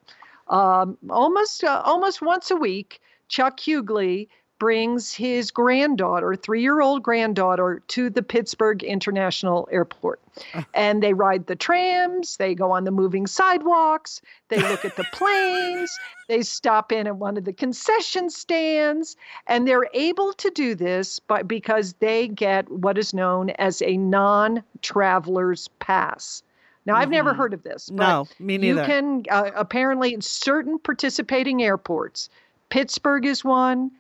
Um, 0.48 0.98
almost 1.08 1.64
uh, 1.64 1.82
almost 1.84 2.20
once 2.20 2.50
a 2.50 2.56
week, 2.56 3.00
Chuck 3.28 3.58
Hughley 3.58 4.28
brings 4.62 5.12
his 5.12 5.50
granddaughter, 5.50 6.36
three-year-old 6.36 7.02
granddaughter, 7.02 7.82
to 7.88 8.08
the 8.08 8.22
Pittsburgh 8.22 8.84
International 8.84 9.68
Airport, 9.72 10.20
and 10.74 11.02
they 11.02 11.14
ride 11.14 11.48
the 11.48 11.56
trams. 11.56 12.36
They 12.36 12.54
go 12.54 12.70
on 12.70 12.84
the 12.84 12.92
moving 12.92 13.26
sidewalks. 13.26 14.22
They 14.50 14.58
look 14.60 14.84
at 14.84 14.96
the 14.96 15.02
planes. 15.10 15.98
They 16.28 16.42
stop 16.42 16.92
in 16.92 17.08
at 17.08 17.16
one 17.16 17.36
of 17.36 17.44
the 17.44 17.52
concession 17.52 18.30
stands, 18.30 19.16
and 19.48 19.66
they're 19.66 19.88
able 19.94 20.32
to 20.34 20.48
do 20.50 20.76
this 20.76 21.18
by, 21.18 21.42
because 21.42 21.94
they 21.94 22.28
get 22.28 22.70
what 22.70 22.96
is 22.98 23.12
known 23.12 23.50
as 23.58 23.82
a 23.82 23.96
non-traveler's 23.96 25.66
pass. 25.80 26.44
Now, 26.86 26.94
I've 26.94 27.10
never 27.10 27.32
Mhm. 27.34 27.36
heard 27.36 27.52
of 27.54 27.64
this. 27.64 27.90
But 27.90 27.96
No, 27.96 28.28
me 28.38 28.58
neither. 28.58 28.80
you 28.82 28.86
can 28.86 29.24
uh, 29.28 29.50
apparently 29.56 30.14
in 30.14 30.20
certain 30.20 30.78
participating 30.78 31.64
airports. 31.64 32.28
Pittsburgh 32.68 33.26
is 33.26 33.44
one, 33.44 33.90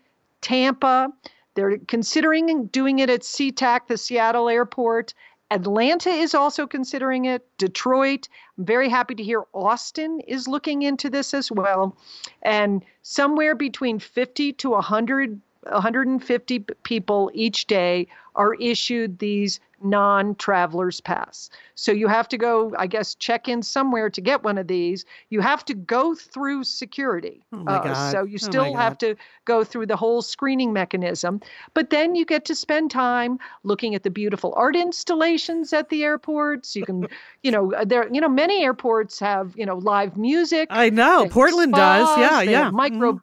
Tampa. 0.42 1.08
They're 1.54 1.78
considering 1.78 2.66
doing 2.66 2.98
it 2.98 3.08
at 3.08 3.22
SeaTac, 3.22 3.86
the 3.86 3.96
Seattle 3.96 4.48
airport. 4.48 5.14
Atlanta 5.50 6.08
is 6.08 6.34
also 6.34 6.66
considering 6.66 7.26
it. 7.26 7.46
Detroit. 7.58 8.28
I'm 8.56 8.64
very 8.64 8.88
happy 8.88 9.14
to 9.14 9.22
hear 9.22 9.44
Austin 9.52 10.20
is 10.20 10.48
looking 10.48 10.82
into 10.82 11.10
this 11.10 11.34
as 11.34 11.52
well. 11.52 11.96
And 12.40 12.82
somewhere 13.02 13.54
between 13.54 13.98
50 13.98 14.54
to 14.54 14.70
100, 14.70 15.40
150 15.64 16.58
people 16.84 17.30
each 17.34 17.66
day 17.66 18.08
are 18.34 18.54
issued 18.54 19.18
these 19.18 19.60
non 19.84 20.34
traveler's 20.36 21.00
pass. 21.00 21.50
So 21.74 21.92
you 21.92 22.08
have 22.08 22.28
to 22.28 22.38
go, 22.38 22.72
I 22.78 22.86
guess, 22.86 23.14
check 23.14 23.48
in 23.48 23.62
somewhere 23.62 24.10
to 24.10 24.20
get 24.20 24.42
one 24.42 24.58
of 24.58 24.68
these. 24.68 25.04
You 25.30 25.40
have 25.40 25.64
to 25.66 25.74
go 25.74 26.14
through 26.14 26.64
security. 26.64 27.44
Oh 27.52 27.64
God. 27.64 28.10
So 28.12 28.24
you 28.24 28.34
Oh 28.42 28.48
still 28.50 28.76
have 28.76 28.98
to 28.98 29.16
go 29.44 29.64
through 29.64 29.86
the 29.86 29.96
whole 29.96 30.22
screening 30.22 30.72
mechanism. 30.72 31.40
But 31.74 31.90
then 31.90 32.14
you 32.14 32.24
get 32.24 32.44
to 32.46 32.54
spend 32.54 32.90
time 32.90 33.38
looking 33.64 33.94
at 33.94 34.02
the 34.02 34.10
beautiful 34.10 34.52
art 34.56 34.76
installations 34.76 35.72
at 35.72 35.88
the 35.88 36.04
airports. 36.04 36.76
You 36.76 36.84
can, 36.84 37.08
you 37.42 37.50
know, 37.50 37.72
uh, 37.72 37.84
there, 37.84 38.08
you 38.12 38.20
know, 38.20 38.28
many 38.28 38.62
airports 38.64 39.18
have, 39.18 39.52
you 39.56 39.66
know, 39.66 39.76
live 39.78 40.16
music. 40.16 40.68
I 40.70 40.90
know. 40.90 41.28
Portland 41.30 41.74
does. 41.74 42.18
Yeah, 42.18 42.42
yeah. 42.42 42.64
Have 42.64 42.72
Mhm. 42.72 43.20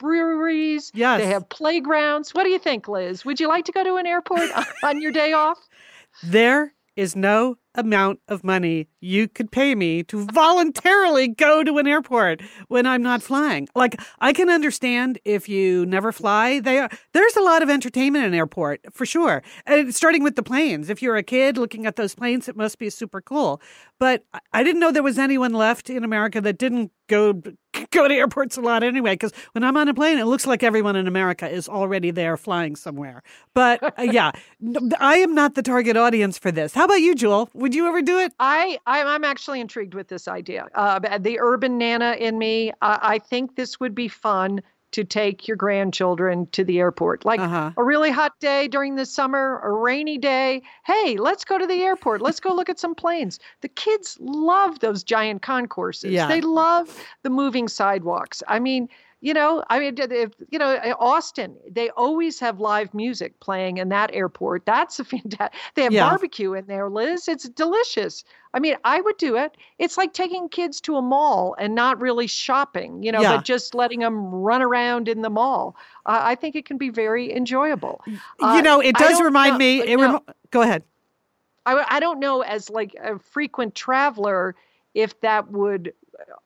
Yes. 0.93 1.21
They 1.21 1.27
have 1.27 1.47
playgrounds. 1.49 2.33
What 2.33 2.43
do 2.43 2.49
you 2.49 2.59
think, 2.59 2.87
Liz? 2.87 3.25
Would 3.25 3.39
you 3.39 3.47
like 3.47 3.65
to 3.65 3.71
go 3.71 3.83
to 3.83 3.95
an 3.95 4.05
airport 4.05 4.49
on 4.83 5.01
your 5.01 5.11
day 5.11 5.33
off? 5.33 5.57
There 6.23 6.73
is 6.95 7.15
no 7.15 7.57
amount 7.75 8.19
of 8.27 8.43
money 8.43 8.89
you 9.01 9.27
could 9.27 9.51
pay 9.51 9.75
me 9.75 10.03
to 10.03 10.25
voluntarily 10.33 11.27
go 11.27 11.63
to 11.63 11.77
an 11.77 11.87
airport 11.87 12.41
when 12.67 12.85
I'm 12.85 13.01
not 13.01 13.21
flying. 13.21 13.67
Like 13.75 13.99
I 14.19 14.33
can 14.33 14.49
understand 14.49 15.19
if 15.25 15.47
you 15.49 15.85
never 15.85 16.11
fly, 16.11 16.59
they 16.59 16.79
are, 16.79 16.89
there's 17.13 17.35
a 17.35 17.41
lot 17.41 17.61
of 17.61 17.69
entertainment 17.69 18.25
in 18.25 18.33
an 18.33 18.37
airport 18.37 18.81
for 18.93 19.05
sure. 19.05 19.43
And 19.65 19.93
starting 19.93 20.23
with 20.23 20.35
the 20.35 20.43
planes. 20.43 20.89
If 20.89 21.01
you're 21.01 21.17
a 21.17 21.23
kid 21.23 21.57
looking 21.57 21.85
at 21.85 21.95
those 21.95 22.15
planes, 22.15 22.47
it 22.47 22.55
must 22.55 22.77
be 22.79 22.89
super 22.89 23.21
cool. 23.21 23.61
But 23.99 24.23
I- 24.53 24.63
didn't 24.69 24.81
know 24.81 24.91
there 24.91 25.01
was 25.01 25.17
anyone 25.17 25.53
left 25.53 25.89
in 25.89 26.03
America 26.03 26.39
that 26.41 26.59
didn't 26.59 26.91
go 27.07 27.41
go 27.91 28.07
to 28.07 28.13
airports 28.13 28.55
a 28.57 28.61
lot 28.61 28.83
anyway 28.83 29.13
because 29.13 29.31
when 29.53 29.63
I'm 29.63 29.75
on 29.77 29.87
a 29.87 29.93
plane 29.93 30.17
it 30.19 30.25
looks 30.25 30.45
like 30.45 30.63
everyone 30.63 30.95
in 30.95 31.07
America 31.07 31.49
is 31.49 31.67
already 31.67 32.11
there 32.11 32.37
flying 32.37 32.75
somewhere. 32.75 33.23
But 33.53 33.81
uh, 33.83 34.03
yeah, 34.03 34.31
i 34.99 35.17
am 35.17 35.33
not 35.33 35.55
the 35.55 35.63
target 35.63 35.97
audience 35.97 36.37
for 36.37 36.51
this. 36.51 36.73
How 36.73 36.85
about 36.85 37.01
you, 37.01 37.15
Jewel? 37.15 37.49
Would 37.53 37.73
you 37.73 37.87
ever 37.87 38.01
do 38.01 38.19
it? 38.19 38.33
I, 38.39 38.77
I'm 38.89 39.07
I'm 39.07 39.23
actually 39.23 39.61
intrigued 39.61 39.93
with 39.93 40.07
this 40.07 40.27
idea. 40.27 40.67
Uh, 40.75 40.99
the 41.19 41.39
urban 41.39 41.77
nana 41.77 42.15
in 42.19 42.37
me, 42.37 42.71
I, 42.81 42.99
I 43.01 43.19
think 43.19 43.55
this 43.55 43.79
would 43.79 43.93
be 43.95 44.07
fun 44.07 44.61
to 44.91 45.03
take 45.03 45.47
your 45.47 45.55
grandchildren 45.55 46.47
to 46.47 46.63
the 46.63 46.79
airport. 46.79 47.23
Like 47.23 47.39
Uh-huh. 47.39 47.71
a 47.77 47.83
really 47.83 48.09
hot 48.09 48.33
day 48.39 48.67
during 48.67 48.95
the 48.95 49.05
summer, 49.05 49.59
a 49.63 49.71
rainy 49.71 50.17
day. 50.17 50.63
Hey, 50.83 51.17
let's 51.17 51.45
go 51.45 51.59
to 51.59 51.67
the 51.67 51.83
airport. 51.83 52.23
Let's 52.23 52.39
go 52.39 52.51
look 52.55 52.69
at 52.69 52.79
some 52.79 52.95
planes. 52.95 53.39
The 53.61 53.67
kids 53.67 54.17
love 54.19 54.79
those 54.79 55.03
giant 55.03 55.43
concourses. 55.43 56.11
Yeah. 56.11 56.27
They 56.27 56.41
love 56.41 56.99
the 57.21 57.29
moving 57.29 57.67
sidewalks. 57.67 58.41
I 58.47 58.57
mean, 58.57 58.89
you 59.21 59.33
know, 59.33 59.63
I 59.69 59.79
mean, 59.79 59.95
if, 59.97 60.31
you 60.49 60.57
know, 60.59 60.79
Austin, 60.97 61.57
they 61.69 61.89
always 61.89 62.39
have 62.39 62.59
live 62.59 62.93
music 62.93 63.39
playing 63.41 63.77
in 63.77 63.89
that 63.89 64.11
airport. 64.13 64.65
That's 64.65 64.99
a 64.99 65.03
fantastic. 65.05 65.59
They 65.75 65.83
have 65.83 65.91
Yeah. 65.91 66.09
barbecue 66.09 66.53
in 66.53 66.65
there, 66.67 66.89
Liz. 66.89 67.27
It's 67.27 67.49
delicious. 67.49 68.23
I 68.53 68.59
mean, 68.59 68.77
I 68.85 69.01
would 69.01 69.17
do 69.17 69.35
it. 69.35 69.57
It's 69.77 69.97
like 69.97 70.13
taking 70.13 70.47
kids 70.47 70.79
to 70.81 70.95
a 70.95 71.01
mall 71.01 71.55
and 71.59 71.75
not 71.75 71.99
really 71.99 72.27
shopping, 72.27 73.03
you 73.03 73.11
know, 73.11 73.21
Yeah. 73.21 73.35
but 73.35 73.45
just 73.45 73.75
letting 73.75 73.99
them 73.99 74.25
run 74.33 74.61
around 74.61 75.09
in 75.09 75.21
the 75.21 75.29
mall. 75.29 75.75
Uh, 76.05 76.19
I 76.23 76.35
think 76.35 76.55
it 76.55 76.65
can 76.65 76.77
be 76.77 76.89
very 76.89 77.31
enjoyable. 77.33 78.01
Uh, 78.41 78.53
you 78.55 78.61
know, 78.61 78.79
it 78.79 78.95
does 78.95 79.21
remind 79.21 79.57
me. 79.57 79.81
It 79.81 79.97
no. 79.97 80.13
rem- 80.13 80.19
go 80.51 80.61
ahead. 80.61 80.83
I, 81.65 81.85
I 81.89 81.99
don't 81.99 82.19
know 82.19 82.41
as 82.41 82.69
like 82.69 82.95
a 83.03 83.19
frequent 83.19 83.75
traveler 83.75 84.55
if 84.95 85.19
that 85.21 85.51
would 85.51 85.89
uh, 85.89 85.91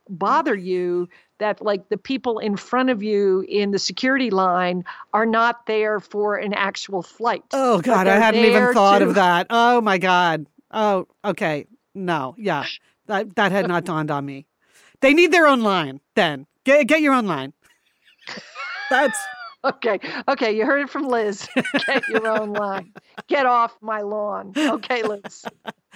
bother 0.09 0.55
you 0.55 1.07
that 1.39 1.61
like 1.61 1.89
the 1.89 1.97
people 1.97 2.39
in 2.39 2.55
front 2.57 2.89
of 2.89 3.03
you 3.03 3.45
in 3.47 3.71
the 3.71 3.79
security 3.79 4.29
line 4.29 4.83
are 5.13 5.25
not 5.25 5.65
there 5.65 5.99
for 5.99 6.35
an 6.35 6.53
actual 6.53 7.01
flight. 7.01 7.43
Oh 7.51 7.81
God, 7.81 8.07
I 8.07 8.17
hadn't 8.17 8.43
even 8.43 8.73
thought 8.73 8.99
to- 8.99 9.09
of 9.09 9.15
that. 9.15 9.47
Oh 9.49 9.81
my 9.81 9.97
God. 9.97 10.45
Oh, 10.71 11.07
okay. 11.23 11.67
No, 11.95 12.33
yeah, 12.37 12.65
that 13.07 13.35
that 13.35 13.51
had 13.51 13.67
not 13.67 13.85
dawned 13.85 14.09
on 14.09 14.25
me. 14.25 14.45
They 15.01 15.13
need 15.13 15.31
their 15.31 15.47
own 15.47 15.61
line. 15.61 15.99
Then 16.15 16.47
get 16.63 16.87
get 16.87 17.01
your 17.01 17.13
own 17.13 17.27
line. 17.27 17.53
That's 18.89 19.17
Okay, 19.65 19.99
okay, 20.27 20.55
you 20.55 20.65
heard 20.65 20.81
it 20.81 20.89
from 20.89 21.03
Liz. 21.07 21.47
Get 21.87 22.07
your 22.09 22.27
own 22.27 22.51
line. 22.53 22.91
Get 23.27 23.45
off 23.45 23.77
my 23.81 24.01
lawn. 24.01 24.53
Okay, 24.57 25.03
Liz. 25.03 25.45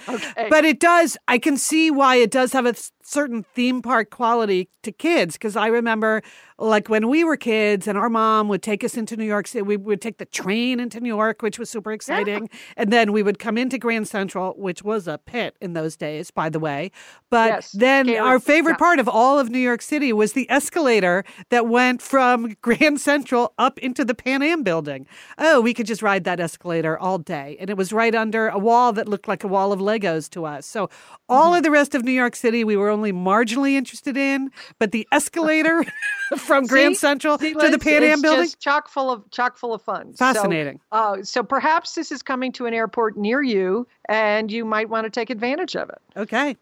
Okay. 0.08 0.46
but 0.48 0.64
it 0.64 0.78
does 0.78 1.16
i 1.26 1.38
can 1.38 1.56
see 1.56 1.90
why 1.90 2.14
it 2.14 2.30
does 2.30 2.52
have 2.52 2.64
a 2.66 2.72
certain 3.02 3.42
theme 3.42 3.82
park 3.82 4.10
quality 4.10 4.68
to 4.84 4.92
kids 4.92 5.32
because 5.34 5.56
i 5.56 5.66
remember 5.66 6.22
like 6.60 6.88
when 6.88 7.08
we 7.08 7.24
were 7.24 7.36
kids 7.36 7.88
and 7.88 7.98
our 7.98 8.08
mom 8.08 8.46
would 8.46 8.62
take 8.62 8.84
us 8.84 8.96
into 8.96 9.16
new 9.16 9.24
york 9.24 9.48
city 9.48 9.60
we 9.62 9.76
would 9.76 10.00
take 10.00 10.18
the 10.18 10.24
train 10.24 10.78
into 10.78 11.00
new 11.00 11.08
york 11.08 11.42
which 11.42 11.58
was 11.58 11.68
super 11.68 11.90
exciting 11.90 12.48
and 12.76 12.92
then 12.92 13.10
we 13.10 13.24
would 13.24 13.40
come 13.40 13.58
into 13.58 13.76
grand 13.76 14.06
central 14.06 14.52
which 14.56 14.84
was 14.84 15.08
a 15.08 15.18
pit 15.18 15.56
in 15.60 15.72
those 15.72 15.96
days 15.96 16.30
by 16.30 16.48
the 16.48 16.60
way 16.60 16.92
but 17.28 17.48
Yes, 17.48 17.72
then 17.72 18.08
our 18.10 18.38
favorite 18.38 18.74
Yeah. 18.74 18.76
part 18.76 19.00
of 19.00 19.08
all 19.08 19.40
of 19.40 19.50
new 19.50 19.58
york 19.58 19.82
city 19.82 20.12
was 20.12 20.34
the 20.34 20.48
escalator 20.48 21.24
that 21.50 21.66
went 21.66 22.00
from 22.00 22.54
grand 22.62 23.00
central 23.00 23.52
up 23.58 23.78
into 23.80 24.04
the 24.04 24.14
pan 24.14 24.42
am 24.42 24.62
building. 24.62 25.06
Oh 25.38 25.60
we 25.60 25.74
could 25.74 25.86
just 25.86 26.02
ride 26.02 26.24
that 26.24 26.40
escalator 26.40 26.98
all 26.98 27.18
day. 27.18 27.56
And 27.60 27.68
it 27.70 27.76
was 27.76 27.92
right 27.92 28.14
under 28.14 28.48
a 28.48 28.58
wall 28.58 28.92
that 28.94 29.08
looked 29.08 29.28
like 29.28 29.44
a 29.44 29.48
wall 29.48 29.72
of 29.72 29.80
legos 29.80 30.30
to 30.30 30.44
us. 30.46 30.66
So 30.66 30.88
all 31.28 31.48
Mm-hmm. 31.48 31.56
of 31.58 31.62
the 31.64 31.70
rest 31.70 31.94
of 31.94 32.04
new 32.04 32.12
york 32.12 32.34
city 32.36 32.64
we 32.64 32.76
were 32.76 32.88
only 32.88 33.12
marginally 33.12 33.72
interested 33.74 34.16
in 34.16 34.50
but 34.78 34.92
the 34.92 35.06
escalator 35.12 35.84
from 36.38 36.66
grand 36.66 36.96
central 36.96 37.38
See, 37.38 37.52
to 37.54 37.68
the 37.70 37.78
pan 37.78 38.02
am 38.04 38.22
building 38.22 38.44
just 38.44 38.60
chock 38.60 38.88
full 38.88 39.10
of 39.10 39.30
chock 39.30 39.56
full 39.58 39.74
of 39.74 39.82
fun. 39.82 40.14
So, 40.14 40.16
fascinating. 40.18 40.80
uh, 40.92 41.22
so 41.22 41.42
perhaps 41.42 41.94
this 41.94 42.12
is 42.12 42.22
coming 42.22 42.52
to 42.52 42.66
an 42.66 42.74
airport 42.74 43.16
near 43.16 43.42
you, 43.42 43.86
and 44.08 44.50
you 44.50 44.64
might 44.64 44.88
want 44.88 45.04
to 45.04 45.10
take 45.10 45.30
advantage 45.30 45.76
of 45.76 45.88
it. 45.90 45.98
okay. 46.16 46.56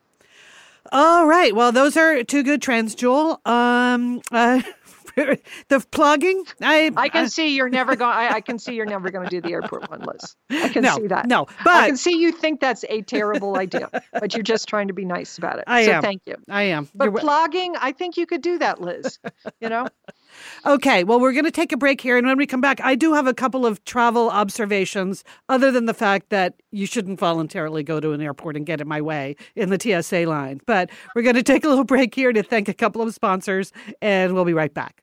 All 0.92 1.26
right. 1.26 1.55
Well 1.55 1.72
those 1.72 1.97
are 1.97 2.22
two 2.24 2.42
good 2.42 2.62
trends 2.62 2.94
joel 2.94 3.40
um 3.44 4.20
uh, 4.32 4.62
the 5.69 5.79
plogging 5.91 6.43
i 6.61 6.91
I 6.97 7.09
can 7.09 7.29
see 7.29 7.55
you're 7.57 7.69
never 7.69 7.97
going. 7.97 8.12
I, 8.14 8.35
I 8.35 8.41
can 8.41 8.59
see 8.59 8.75
you're 8.75 8.87
never 8.87 9.11
going 9.11 9.29
to 9.29 9.31
do 9.31 9.41
the 9.41 9.53
airport 9.53 9.91
one, 9.91 10.01
Liz. 10.01 10.37
I 10.51 10.69
can 10.69 10.83
no 10.83 10.97
see 10.97 11.07
that. 11.07 11.27
no 11.27 11.47
but 11.64 11.75
I 11.75 11.87
can 11.87 11.97
see 11.97 12.19
you 12.19 12.33
think 12.33 12.61
that's 12.61 12.85
a 12.89 13.03
terrible 13.03 13.57
idea, 13.57 13.89
but 14.12 14.35
you're 14.35 14.43
just 14.43 14.69
trying 14.69 14.89
to 14.89 14.95
be 14.95 15.05
nice 15.05 15.39
about 15.39 15.59
it. 15.59 15.64
I 15.67 15.87
so 15.87 15.93
am. 15.93 16.03
thank 16.03 16.23
you. 16.27 16.37
i 16.51 16.62
am 16.62 16.89
But 16.95 17.07
You're- 17.07 17.21
plugging, 17.21 17.77
I 17.77 17.93
think 17.93 18.17
you 18.17 18.27
could 18.27 18.43
do 18.43 18.59
that, 18.59 18.81
Liz. 18.81 19.19
You 19.61 19.69
know, 19.69 19.87
Okay, 20.67 21.05
well, 21.05 21.21
we're 21.21 21.33
going 21.33 21.45
to 21.45 21.51
take 21.51 21.73
a 21.73 21.77
break 21.77 22.01
here. 22.01 22.17
And 22.17 22.27
when 22.27 22.37
we 22.37 22.47
come 22.47 22.61
back, 22.61 22.81
I 22.83 22.95
do 22.95 23.14
have 23.14 23.27
a 23.27 23.35
couple 23.35 23.64
of 23.64 23.85
travel 23.85 24.31
observations, 24.31 25.25
other 25.49 25.71
than 25.71 25.87
the 25.87 25.95
fact 25.95 26.31
that 26.31 26.55
you 26.73 26.87
shouldn't 26.87 27.19
voluntarily 27.19 27.83
go 27.83 28.01
to 28.01 28.12
an 28.12 28.21
airport 28.21 28.57
and 28.57 28.67
get 28.67 28.81
in 28.81 28.89
my 28.89 29.01
way 29.01 29.37
in 29.55 29.71
the 29.71 29.79
TSA 29.81 30.27
line. 30.27 30.61
But 30.67 30.91
we're 31.14 31.23
going 31.23 31.37
to 31.37 31.43
take 31.43 31.64
a 31.64 31.69
little 31.69 31.85
break 31.85 32.14
here 32.14 32.33
to 32.33 32.43
thank 32.43 32.69
a 32.69 32.75
couple 32.75 33.03
of 33.03 33.14
sponsors, 33.14 33.73
and 34.03 34.35
we'll 34.35 34.45
be 34.45 34.55
right 34.55 34.73
back. 34.73 35.03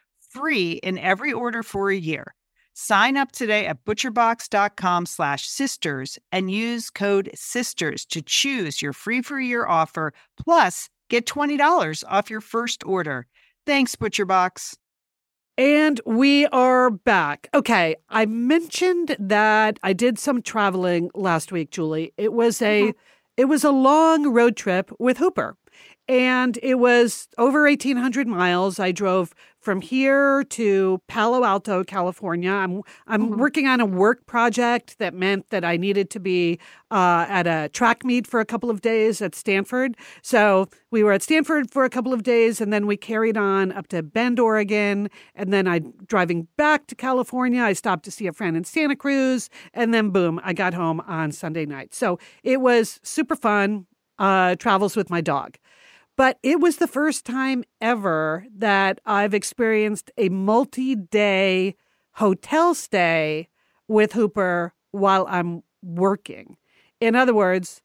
free 0.33 0.73
in 0.83 0.97
every 0.97 1.33
order 1.33 1.63
for 1.63 1.89
a 1.89 1.95
year. 1.95 2.33
Sign 2.73 3.17
up 3.17 3.31
today 3.31 3.67
at 3.67 3.83
butcherbox.com 3.83 5.05
slash 5.05 5.47
sisters 5.47 6.17
and 6.31 6.49
use 6.49 6.89
code 6.89 7.29
sisters 7.35 8.05
to 8.05 8.21
choose 8.21 8.81
your 8.81 8.93
free 8.93 9.21
for 9.21 9.37
a 9.37 9.45
year 9.45 9.65
offer 9.65 10.13
plus 10.41 10.89
get 11.09 11.25
$20 11.25 12.03
off 12.07 12.29
your 12.29 12.41
first 12.41 12.83
order. 12.85 13.27
Thanks, 13.65 13.95
ButcherBox. 13.95 14.75
And 15.57 15.99
we 16.05 16.47
are 16.47 16.89
back. 16.89 17.49
Okay, 17.53 17.95
I 18.09 18.25
mentioned 18.25 19.17
that 19.19 19.77
I 19.83 19.91
did 19.93 20.17
some 20.17 20.41
traveling 20.41 21.11
last 21.13 21.51
week, 21.51 21.71
Julie. 21.71 22.13
It 22.17 22.31
was 22.33 22.61
a 22.61 22.83
mm-hmm. 22.83 22.97
it 23.35 23.45
was 23.45 23.63
a 23.63 23.71
long 23.71 24.31
road 24.33 24.55
trip 24.55 24.91
with 24.97 25.17
Hooper. 25.17 25.57
And 26.07 26.57
it 26.63 26.75
was 26.75 27.27
over 27.37 27.63
1800 27.63 28.27
miles. 28.27 28.79
I 28.79 28.91
drove 28.91 29.33
from 29.61 29.79
here 29.79 30.43
to 30.45 30.99
Palo 31.07 31.43
Alto, 31.45 31.83
California. 31.83 32.51
I'm 32.51 32.81
I'm 33.07 33.37
working 33.37 33.67
on 33.67 33.79
a 33.79 33.85
work 33.85 34.25
project 34.25 34.97
that 34.97 35.13
meant 35.13 35.49
that 35.51 35.63
I 35.63 35.77
needed 35.77 36.09
to 36.11 36.19
be 36.19 36.59
uh, 36.89 37.25
at 37.29 37.47
a 37.47 37.69
track 37.69 38.03
meet 38.03 38.25
for 38.25 38.39
a 38.39 38.45
couple 38.45 38.69
of 38.69 38.81
days 38.81 39.21
at 39.21 39.35
Stanford. 39.35 39.95
So 40.23 40.67
we 40.89 41.03
were 41.03 41.13
at 41.13 41.21
Stanford 41.21 41.71
for 41.71 41.85
a 41.85 41.89
couple 41.89 42.11
of 42.11 42.23
days, 42.23 42.59
and 42.59 42.73
then 42.73 42.87
we 42.87 42.97
carried 42.97 43.37
on 43.37 43.71
up 43.71 43.87
to 43.89 44.01
Bend, 44.01 44.39
Oregon, 44.39 45.09
and 45.35 45.53
then 45.53 45.67
I 45.67 45.79
driving 46.07 46.47
back 46.57 46.87
to 46.87 46.95
California. 46.95 47.61
I 47.61 47.73
stopped 47.73 48.03
to 48.05 48.11
see 48.11 48.27
a 48.27 48.33
friend 48.33 48.57
in 48.57 48.63
Santa 48.63 48.95
Cruz, 48.95 49.49
and 49.73 49.93
then 49.93 50.09
boom, 50.09 50.41
I 50.43 50.53
got 50.53 50.73
home 50.73 51.01
on 51.01 51.31
Sunday 51.31 51.65
night. 51.65 51.93
So 51.93 52.19
it 52.43 52.61
was 52.61 52.99
super 53.03 53.35
fun. 53.35 53.85
Uh, 54.19 54.55
travels 54.55 54.95
with 54.95 55.09
my 55.09 55.19
dog. 55.19 55.57
But 56.21 56.37
it 56.43 56.59
was 56.59 56.77
the 56.77 56.85
first 56.85 57.25
time 57.25 57.63
ever 57.81 58.45
that 58.55 59.01
I've 59.07 59.33
experienced 59.33 60.11
a 60.19 60.29
multi 60.29 60.93
day 60.93 61.75
hotel 62.11 62.75
stay 62.75 63.49
with 63.87 64.13
Hooper 64.13 64.75
while 64.91 65.25
I'm 65.27 65.63
working. 65.81 66.57
In 66.99 67.15
other 67.15 67.33
words, 67.33 67.81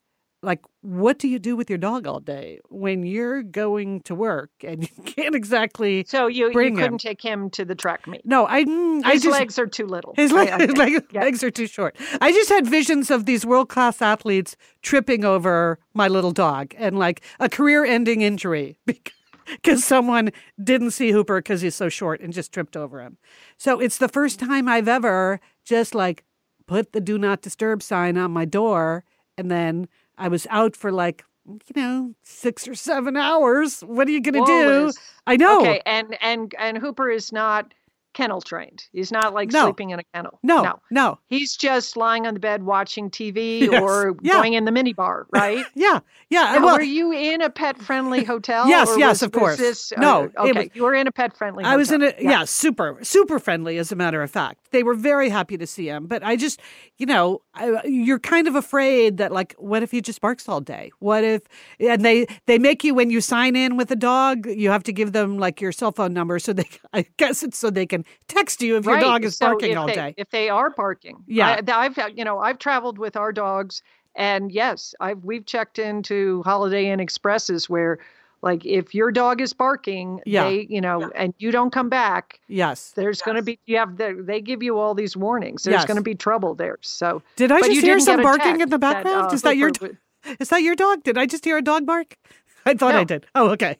like, 0.46 0.60
what 0.80 1.18
do 1.18 1.28
you 1.28 1.38
do 1.38 1.56
with 1.56 1.68
your 1.68 1.78
dog 1.78 2.06
all 2.06 2.20
day 2.20 2.60
when 2.70 3.04
you're 3.04 3.42
going 3.42 4.00
to 4.02 4.14
work 4.14 4.50
and 4.64 4.82
you 4.96 5.02
can't 5.04 5.34
exactly? 5.34 6.04
So 6.08 6.28
you, 6.28 6.46
you 6.46 6.52
Bring 6.52 6.74
him. 6.76 6.82
couldn't 6.82 6.98
take 7.00 7.20
him 7.20 7.50
to 7.50 7.64
the 7.64 7.74
track 7.74 8.06
meet. 8.06 8.22
No, 8.24 8.46
I, 8.46 8.64
mm, 8.64 9.02
I 9.04 9.14
His 9.14 9.24
just 9.24 9.38
legs 9.38 9.58
are 9.58 9.66
too 9.66 9.86
little. 9.86 10.14
his, 10.16 10.32
leg, 10.32 10.48
I 10.48 10.58
his 10.58 10.66
get 10.68 10.78
leg- 10.78 11.06
Yeah. 11.12 11.20
legs 11.22 11.42
are 11.42 11.50
too 11.50 11.66
short. 11.66 11.96
I 12.20 12.32
just 12.32 12.48
had 12.48 12.66
visions 12.66 13.10
of 13.10 13.26
these 13.26 13.44
world 13.44 13.68
class 13.68 14.00
athletes 14.00 14.56
tripping 14.82 15.24
over 15.24 15.78
my 15.92 16.08
little 16.08 16.32
dog 16.32 16.74
and 16.78 16.98
like 16.98 17.22
a 17.40 17.48
career 17.48 17.84
ending 17.84 18.22
injury 18.22 18.78
because 18.86 19.84
someone 19.84 20.30
didn't 20.62 20.92
see 20.92 21.10
Hooper 21.10 21.38
because 21.40 21.60
he's 21.60 21.74
so 21.74 21.88
short 21.88 22.20
and 22.20 22.32
just 22.32 22.52
tripped 22.52 22.76
over 22.76 23.00
him. 23.02 23.18
So 23.58 23.80
it's 23.80 23.98
the 23.98 24.08
first 24.08 24.38
time 24.40 24.68
I've 24.68 24.88
ever 24.88 25.40
just 25.64 25.94
like 25.94 26.24
put 26.66 26.92
the 26.92 27.00
do 27.00 27.18
not 27.18 27.42
disturb 27.42 27.82
sign 27.82 28.16
on 28.16 28.30
my 28.30 28.44
door 28.44 29.04
and 29.38 29.50
then 29.50 29.88
I 30.18 30.28
was 30.28 30.46
out 30.50 30.76
for 30.76 30.92
like, 30.92 31.24
you 31.46 31.82
know, 31.82 32.14
six 32.22 32.66
or 32.66 32.74
seven 32.74 33.16
hours. 33.16 33.80
What 33.80 34.08
are 34.08 34.10
you 34.10 34.20
going 34.20 34.34
to 34.34 34.46
do? 34.46 34.92
I 35.26 35.36
know. 35.36 35.60
Okay, 35.60 35.82
and 35.86 36.16
and 36.20 36.54
and 36.58 36.78
Hooper 36.78 37.10
is 37.10 37.32
not 37.32 37.72
kennel 38.16 38.40
trained. 38.40 38.84
He's 38.92 39.12
not 39.12 39.34
like 39.34 39.52
No. 39.52 39.64
sleeping 39.64 39.90
in 39.90 39.98
a 39.98 40.04
kennel. 40.14 40.38
No, 40.42 40.62
no. 40.62 40.80
no. 40.90 41.18
He's 41.28 41.54
just 41.54 41.98
lying 41.98 42.26
on 42.26 42.32
the 42.32 42.40
bed 42.40 42.62
watching 42.62 43.10
TV 43.10 43.60
Yes, 43.70 43.82
or 43.82 44.16
yeah. 44.22 44.32
going 44.32 44.54
in 44.54 44.64
the 44.64 44.70
minibar, 44.70 45.24
right? 45.32 45.66
Yeah, 45.74 46.00
yeah. 46.30 46.54
Now, 46.56 46.64
well, 46.64 46.76
were 46.76 46.82
you 46.82 47.12
in 47.12 47.42
a 47.42 47.50
pet 47.50 47.76
friendly 47.76 48.24
hotel? 48.32 48.66
Yes, 48.68 48.88
or 48.88 48.98
yes, 48.98 49.08
was- 49.16 49.22
of 49.24 49.32
course. 49.32 49.58
This, 49.58 49.92
No, 49.98 50.30
okay, 50.38 50.52
was- 50.52 50.68
you 50.72 50.82
were 50.82 50.94
in 50.94 51.06
a 51.06 51.12
pet 51.12 51.36
friendly. 51.36 51.62
I 51.64 51.76
was 51.76 51.92
in 51.92 52.02
a 52.02 52.14
yeah. 52.18 52.44
super 52.44 52.98
super 53.02 53.38
friendly 53.38 53.76
as 53.76 53.92
a 53.92 53.96
matter 53.96 54.22
of 54.22 54.30
fact. 54.30 54.70
They 54.70 54.82
were 54.82 54.94
very 54.94 55.28
happy 55.28 55.58
to 55.58 55.66
see 55.66 55.86
him, 55.88 56.06
but 56.06 56.22
I 56.24 56.36
just 56.36 56.58
you 56.96 57.04
know 57.04 57.42
I, 57.54 57.82
you're 57.84 58.18
kind 58.18 58.48
of 58.48 58.54
afraid 58.54 59.18
that 59.18 59.30
like 59.30 59.54
what 59.58 59.82
if 59.82 59.90
he 59.90 60.00
just 60.00 60.22
barks 60.22 60.48
all 60.48 60.62
day? 60.62 60.90
What 61.00 61.22
if 61.22 61.42
and 61.78 62.02
they 62.02 62.26
they 62.46 62.58
make 62.58 62.82
you 62.82 62.94
when 62.94 63.10
you 63.10 63.20
sign 63.20 63.56
in 63.56 63.76
with 63.76 63.90
a 63.90 63.96
dog, 63.96 64.46
you 64.46 64.70
have 64.70 64.82
to 64.84 64.92
give 64.92 65.12
them 65.12 65.36
like 65.38 65.60
your 65.60 65.72
cell 65.72 65.92
phone 65.92 66.14
number 66.14 66.38
so 66.38 66.54
they 66.54 66.68
I 66.94 67.04
guess 67.18 67.42
it's 67.42 67.58
so 67.58 67.68
they 67.68 67.84
can 67.84 68.05
text 68.28 68.62
you 68.62 68.76
if 68.76 68.84
your 68.84 69.00
dog 69.00 69.24
is 69.24 69.36
so 69.36 69.46
barking 69.46 69.76
all 69.76 69.86
they, 69.86 69.94
day. 69.94 70.14
If 70.16 70.30
they 70.30 70.48
are 70.48 70.70
barking, 70.70 71.22
Yeah. 71.26 71.60
I, 71.66 71.84
I've 71.86 71.98
you 72.16 72.24
know 72.24 72.38
I've 72.38 72.58
traveled 72.58 72.98
with 72.98 73.16
our 73.16 73.32
dogs, 73.32 73.82
and 74.14 74.50
yes, 74.52 74.94
I've 75.00 75.24
we've 75.24 75.46
checked 75.46 75.78
into 75.78 76.42
Holiday 76.44 76.90
Inn 76.90 77.00
Expresses 77.00 77.68
where. 77.70 77.98
Like 78.42 78.64
if 78.66 78.94
your 78.94 79.10
dog 79.10 79.40
is 79.40 79.54
barking, 79.54 80.20
Yeah. 80.26 80.44
they, 80.44 80.66
you 80.68 80.80
know, 80.80 81.10
and 81.16 81.32
you 81.38 81.50
don't 81.50 81.72
come 81.72 81.88
back, 81.88 82.38
Yes. 82.48 82.92
there's 82.94 83.22
going 83.22 83.36
to 83.36 83.42
be 83.42 83.58
you 83.64 83.78
have 83.78 83.96
the, 83.96 84.14
they 84.24 84.40
give 84.42 84.62
you 84.62 84.78
all 84.78 84.94
these 84.94 85.16
warnings. 85.16 85.64
There's 85.64 85.72
Yes. 85.80 85.84
going 85.86 85.96
to 85.96 86.02
be 86.02 86.14
trouble 86.14 86.54
there. 86.54 86.76
So 86.82 87.22
Did 87.36 87.50
I 87.50 87.60
but 87.60 87.70
you 87.70 87.76
just 87.76 87.86
hear 87.86 87.98
some 87.98 88.22
barking 88.22 88.60
in 88.60 88.68
the 88.68 88.78
background? 88.78 89.28
uh, 89.32 89.34
is 89.34 89.40
that 89.42 89.56
your 89.56 89.68
Hooper 89.68 89.88
do- 89.88 89.96
would- 90.28 90.36
is 90.38 90.50
that 90.50 90.62
your 90.62 90.74
dog? 90.76 91.02
Did 91.02 91.16
I 91.16 91.24
just 91.26 91.44
hear 91.46 91.56
a 91.56 91.62
dog 91.62 91.86
bark? 91.86 92.18
I 92.66 92.74
thought 92.74 92.94
I 92.94 93.04
did. 93.04 93.26
Oh, 93.34 93.48
okay. 93.52 93.78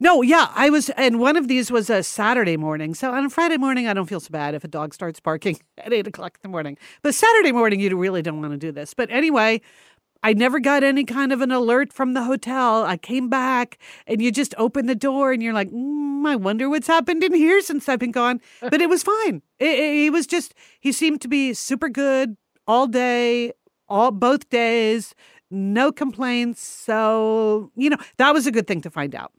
No, 0.00 0.22
yeah, 0.22 0.48
I 0.54 0.70
was, 0.70 0.90
and 0.90 1.18
one 1.20 1.36
of 1.36 1.48
these 1.48 1.70
was 1.70 1.88
a 1.90 2.02
Saturday 2.02 2.56
morning. 2.56 2.94
So 2.94 3.12
on 3.12 3.24
a 3.24 3.30
Friday 3.30 3.56
morning, 3.56 3.86
I 3.86 3.94
don't 3.94 4.06
feel 4.08 4.20
so 4.20 4.30
bad 4.30 4.54
if 4.54 4.64
a 4.64 4.68
dog 4.68 4.94
starts 4.94 5.20
barking 5.20 5.58
at 5.78 5.92
eight 5.92 6.06
o'clock 6.06 6.34
in 6.36 6.40
the 6.42 6.52
morning. 6.52 6.76
But 7.02 7.14
Saturday 7.14 7.52
morning, 7.52 7.80
you 7.80 7.96
really 7.96 8.22
don't 8.22 8.40
want 8.40 8.52
to 8.52 8.58
do 8.58 8.72
this. 8.72 8.94
But 8.94 9.10
anyway, 9.10 9.60
I 10.22 10.32
never 10.32 10.58
got 10.60 10.82
any 10.82 11.04
kind 11.04 11.32
of 11.32 11.40
an 11.40 11.52
alert 11.52 11.92
from 11.92 12.14
the 12.14 12.24
hotel. 12.24 12.84
I 12.84 12.96
came 12.96 13.28
back 13.28 13.78
and 14.06 14.20
you 14.20 14.30
just 14.32 14.54
open 14.58 14.86
the 14.86 14.94
door 14.94 15.32
and 15.32 15.42
you're 15.42 15.52
like, 15.52 15.70
mm, 15.70 16.26
I 16.26 16.34
wonder 16.36 16.68
what's 16.68 16.88
happened 16.88 17.22
in 17.22 17.32
here 17.34 17.60
since 17.60 17.88
I've 17.88 18.00
been 18.00 18.10
gone. 18.12 18.40
But 18.60 18.80
it 18.80 18.88
was 18.88 19.02
fine. 19.02 19.42
It, 19.58 19.78
it- 19.78 19.94
he 19.94 20.10
was 20.10 20.26
just, 20.26 20.54
he 20.80 20.92
seemed 20.92 21.20
to 21.22 21.28
be 21.28 21.54
super 21.54 21.88
good 21.88 22.36
all 22.66 22.86
day, 22.86 23.52
all 23.88 24.10
both 24.10 24.48
days, 24.50 25.14
no 25.50 25.90
complaints. 25.92 26.60
So, 26.62 27.70
you 27.76 27.90
know, 27.90 27.96
that 28.18 28.32
was 28.34 28.46
a 28.46 28.50
good 28.50 28.66
thing 28.66 28.80
to 28.82 28.90
find 28.90 29.14
out. 29.14 29.32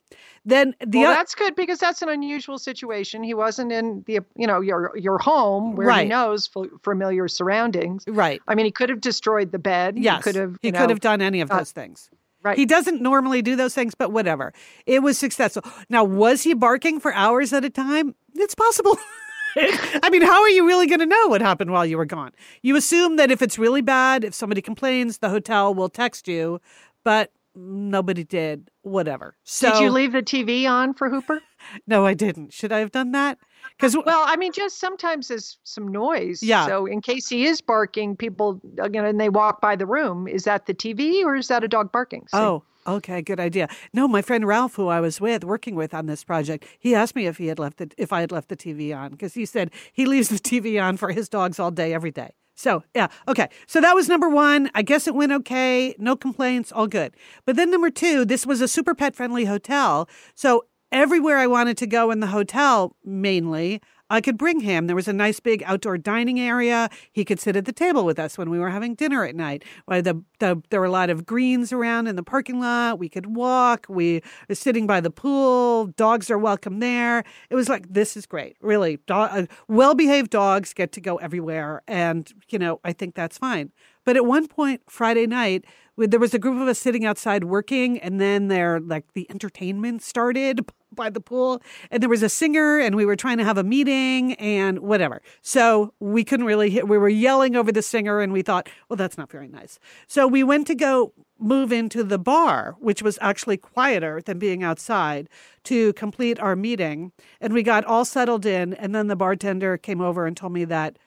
Then 0.46 0.74
the 0.86 1.00
well, 1.00 1.12
oth- 1.12 1.18
that's 1.18 1.36
good 1.36 1.56
because 1.56 1.80
that's 1.80 2.02
an 2.02 2.10
unusual 2.10 2.58
situation. 2.58 3.24
He 3.24 3.34
wasn't 3.34 3.72
in 3.72 4.04
the 4.08 4.20
you 4.36 4.48
know 4.48 4.62
your 4.62 4.92
your 4.98 5.18
home 5.20 5.76
where 5.76 5.88
Right. 5.88 6.04
he 6.04 6.10
knows 6.10 6.50
familiar 6.82 7.28
surroundings. 7.28 8.06
right. 8.08 8.42
I 8.48 8.56
mean, 8.56 8.66
he 8.66 8.72
could 8.72 8.90
have 8.90 9.02
destroyed 9.02 9.52
the 9.52 9.60
bed. 9.60 9.98
Yes. 10.00 10.18
he 10.18 10.24
could 10.24 10.36
have. 10.36 10.58
he 10.62 10.70
you 10.70 10.74
could 10.74 10.90
have 10.90 11.02
done 11.02 11.22
any 11.22 11.42
of 11.42 11.52
uh, 11.52 11.58
those 11.58 11.72
things. 11.72 12.10
Right. 12.42 12.58
He 12.58 12.66
doesn't 12.66 13.02
normally 13.02 13.42
do 13.42 13.58
those 13.58 13.76
things, 13.76 13.96
but 13.96 14.14
whatever. 14.14 14.54
It 14.86 15.04
was 15.04 15.18
successful. 15.18 15.62
Now, 15.90 16.06
was 16.06 16.42
he 16.44 16.54
barking 16.54 17.02
for 17.02 17.14
hours 17.14 17.52
at 17.52 17.66
a 17.66 17.70
time? 17.70 18.16
It's 18.34 18.56
possible. 18.56 18.98
I 20.04 20.10
mean, 20.12 20.22
how 20.22 20.42
are 20.42 20.50
you 20.50 20.66
really 20.66 20.88
going 20.88 21.00
to 21.00 21.06
know 21.06 21.28
what 21.28 21.42
happened 21.42 21.72
while 21.72 21.86
you 21.86 21.98
were 21.98 22.06
gone? 22.06 22.32
You 22.62 22.76
assume 22.76 23.16
that 23.18 23.32
if 23.32 23.42
it's 23.42 23.58
really 23.58 23.82
bad, 23.82 24.24
if 24.24 24.34
somebody 24.34 24.62
complains, 24.62 25.20
the 25.20 25.30
hotel 25.30 25.74
will 25.74 25.90
text 25.90 26.28
you, 26.28 26.62
but 27.04 27.32
nobody 27.56 28.24
did. 28.24 28.70
Whatever. 28.84 29.36
So, 29.44 29.72
Did 29.72 29.82
you 29.82 29.92
leave 29.92 30.14
the 30.14 30.22
TV 30.24 30.70
on 30.70 30.94
for 30.94 31.10
Hooper? 31.10 31.42
No, 31.86 32.06
I 32.06 32.14
didn't. 32.14 32.54
Should 32.54 32.72
I 32.72 32.80
have 32.80 32.92
done 32.92 33.12
that? 33.12 33.38
Because 33.76 33.94
Well, 33.94 34.24
I 34.26 34.38
mean, 34.38 34.54
just 34.54 34.80
sometimes 34.80 35.28
there's 35.28 35.58
some 35.66 35.90
noise. 35.90 36.42
Yeah. 36.42 36.66
So 36.66 36.86
in 36.86 37.02
case 37.02 37.28
he 37.28 37.46
is 37.46 37.60
barking, 37.60 38.16
people 38.16 38.62
again, 38.80 39.04
and 39.04 39.20
they 39.20 39.28
walk 39.28 39.60
by 39.60 39.76
the 39.76 39.86
room. 39.86 40.26
Is 40.26 40.46
that 40.46 40.68
the 40.68 40.74
TV 40.74 41.22
or 41.26 41.36
is 41.36 41.50
that 41.50 41.62
a 41.66 41.68
dog 41.68 41.92
barking? 41.92 42.22
See? 42.30 42.38
Oh, 42.38 42.64
okay, 42.96 43.22
good 43.22 43.40
idea. 43.40 43.68
No, 43.94 44.08
my 44.08 44.22
friend 44.22 44.46
Ralph, 44.46 44.76
who 44.76 44.88
I 44.88 45.00
was 45.00 45.20
with, 45.22 45.44
working 45.44 45.76
with 45.76 45.94
on 45.94 46.06
this 46.06 46.24
project, 46.24 46.66
he 46.78 46.96
asked 46.96 47.16
me 47.16 47.28
if 47.28 47.38
he 47.38 47.48
had 47.48 47.60
left 47.60 47.78
the, 47.78 47.92
if 47.98 48.14
I 48.14 48.22
had 48.22 48.32
left 48.32 48.50
the 48.50 48.58
TV 48.58 48.96
on 48.96 49.12
because 49.12 49.34
he 49.34 49.46
said 49.46 49.72
he 49.92 50.06
leaves 50.06 50.30
the 50.30 50.40
TV 50.40 50.82
on 50.82 50.98
for 50.98 51.12
his 51.12 51.30
dogs 51.30 51.60
all 51.60 51.72
day, 51.72 51.94
every 51.94 52.12
day. 52.12 52.34
So 52.56 52.84
yeah, 52.94 53.08
okay. 53.28 53.48
So 53.68 53.80
that 53.80 53.96
was 53.96 54.10
number 54.10 54.28
one. 54.28 54.70
I 54.76 54.82
guess 54.82 55.08
it 55.08 55.16
went 55.16 55.32
okay. 55.32 55.96
No 55.98 56.18
complaints, 56.18 56.74
all 56.74 56.88
good. 56.88 57.16
But 57.46 57.56
then 57.56 57.72
number 57.72 57.90
two, 57.90 58.26
this 58.26 58.46
was 58.46 58.60
a 58.60 58.68
super 58.68 58.94
pet 58.94 59.16
friendly 59.16 59.46
hotel. 59.46 60.10
So 60.36 60.66
everywhere 60.92 61.38
I 61.38 61.48
wanted 61.48 61.78
to 61.78 61.88
go 61.88 62.12
in 62.12 62.20
the 62.20 62.28
hotel, 62.28 62.98
mainly, 63.06 63.82
I 64.10 64.22
could 64.22 64.38
bring 64.38 64.62
him. 64.62 64.88
There 64.88 64.96
was 64.96 65.08
a 65.08 65.14
nice 65.14 65.40
big 65.40 65.64
outdoor 65.66 65.98
dining 65.98 66.40
area. 66.40 66.90
He 67.12 67.24
could 67.24 67.40
sit 67.40 67.56
at 67.56 67.66
the 67.66 67.72
table 67.72 68.06
with 68.06 68.18
us 68.18 68.38
when 68.38 68.50
we 68.50 68.58
were 68.58 68.70
having 68.70 68.96
dinner 68.96 69.24
at 69.24 69.36
night. 69.36 69.64
The, 69.88 70.24
the 70.40 70.62
there 70.70 70.80
were 70.80 70.88
a 70.88 70.92
lot 70.92 71.10
of 71.10 71.26
greens 71.26 71.72
around 71.72 72.08
in 72.08 72.16
the 72.16 72.24
parking 72.24 72.60
lot. 72.60 72.98
We 72.98 73.10
could 73.10 73.36
walk. 73.36 73.86
We 73.88 74.22
were 74.48 74.56
sitting 74.56 74.88
by 74.88 75.00
the 75.00 75.12
pool. 75.12 75.88
Dogs 75.88 76.32
are 76.32 76.38
welcome 76.38 76.80
there. 76.80 77.24
It 77.50 77.56
was 77.56 77.70
like 77.70 77.92
this 77.94 78.18
is 78.18 78.26
great. 78.26 78.58
Really, 78.62 79.00
uh, 79.10 79.46
well-behaved 79.68 80.30
dogs 80.32 80.74
get 80.74 80.92
to 80.94 81.02
go 81.02 81.18
everywhere, 81.18 81.82
and 81.88 82.32
you 82.50 82.60
know 82.60 82.80
I 82.84 82.94
think 82.94 83.16
that's 83.16 83.38
fine. 83.38 83.72
But 84.06 84.16
at 84.16 84.26
one 84.26 84.48
point 84.48 84.82
Friday 84.90 85.28
night, 85.28 85.66
there 85.98 86.20
was 86.20 86.34
a 86.34 86.40
group 86.40 86.60
of 86.60 86.68
us 86.68 86.80
sitting 86.80 87.06
outside 87.06 87.44
working, 87.44 88.00
and 88.00 88.20
then 88.20 88.48
there 88.48 88.80
like 88.80 89.14
the 89.14 89.30
entertainment 89.30 90.02
started 90.02 90.66
by 91.00 91.10
the 91.10 91.22
pool, 91.22 91.62
and 91.90 92.04
there 92.04 92.10
was 92.10 92.22
a 92.22 92.30
singer, 92.30 92.78
and 92.78 92.96
we 92.96 93.06
were 93.06 93.16
trying 93.16 93.38
to 93.40 93.44
have 93.44 93.58
a 93.58 93.64
meeting 93.64 94.34
and 94.36 94.80
whatever. 94.80 95.22
So 95.42 95.94
we 96.00 96.24
couldn't 96.24 96.46
really 96.46 96.70
hear. 96.70 96.86
We 96.86 96.98
were 96.98 97.10
yelling 97.10 97.56
over 97.56 97.72
the 97.72 97.82
singer, 97.82 98.20
and 98.20 98.32
we 98.32 98.44
thought, 98.44 98.70
well, 98.88 98.98
that's 98.98 99.18
not 99.18 99.32
very 99.32 99.48
nice. 99.48 99.80
So 100.08 100.28
we 100.28 100.44
went 100.44 100.68
to 100.68 100.76
go 100.76 101.14
move 101.40 101.72
into 101.72 102.04
the 102.04 102.20
bar, 102.20 102.76
which 102.80 103.02
was 103.02 103.18
actually 103.22 103.58
quieter 103.58 104.22
than 104.22 104.38
being 104.38 104.62
outside, 104.62 105.30
to 105.64 105.94
complete 105.94 106.40
our 106.40 106.56
meeting, 106.56 107.12
and 107.42 107.54
we 107.54 107.64
got 107.64 107.86
all 107.86 108.06
settled 108.06 108.46
in, 108.46 108.74
and 108.74 108.94
then 108.94 109.08
the 109.08 109.16
bartender 109.16 109.78
came 109.78 110.02
over 110.02 110.28
and 110.28 110.36
told 110.36 110.54
me 110.54 110.66
that 110.66 111.00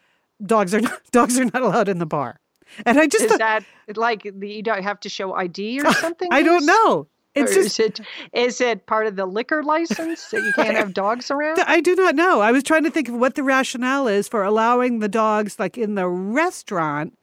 dogs 0.45 0.75
are 0.75 0.81
not, 0.89 1.01
dogs 1.13 1.39
are 1.39 1.45
not 1.45 1.63
allowed 1.63 1.89
in 1.89 1.99
the 1.99 2.07
bar. 2.07 2.41
And 2.87 2.99
I 2.99 3.07
just 3.07 3.25
Is 3.25 3.31
thought, 3.31 3.39
that 3.39 3.65
like 3.97 4.23
the, 4.23 4.49
you 4.49 4.63
don't 4.63 4.83
have 4.83 5.01
to 5.01 5.09
show 5.09 5.35
ID 5.35 5.81
or 5.81 5.93
something? 6.05 6.29
I 6.33 6.43
don't 6.43 6.65
know. 6.65 7.07
It's 7.35 7.55
just 7.55 7.81
is 7.81 7.87
it 7.87 8.01
is 8.33 8.61
it 8.61 8.87
part 8.87 9.07
of 9.07 9.17
the 9.17 9.27
liquor 9.27 9.63
license 9.63 10.29
that 10.31 10.43
you 10.43 10.53
can't 10.53 10.77
have 10.77 10.93
dogs 10.93 11.31
around? 11.31 11.61
I 11.61 11.81
do 11.81 11.95
not 11.95 12.15
know. 12.15 12.41
I 12.41 12.53
was 12.53 12.63
trying 12.63 12.85
to 12.85 12.91
think 12.91 13.09
of 13.09 13.15
what 13.15 13.35
the 13.35 13.43
rationale 13.43 14.07
is 14.07 14.29
for 14.29 14.43
allowing 14.43 14.99
the 14.99 15.09
dogs 15.09 15.59
like 15.59 15.79
in 15.79 15.95
the 15.95 16.09
restaurant, 16.09 17.17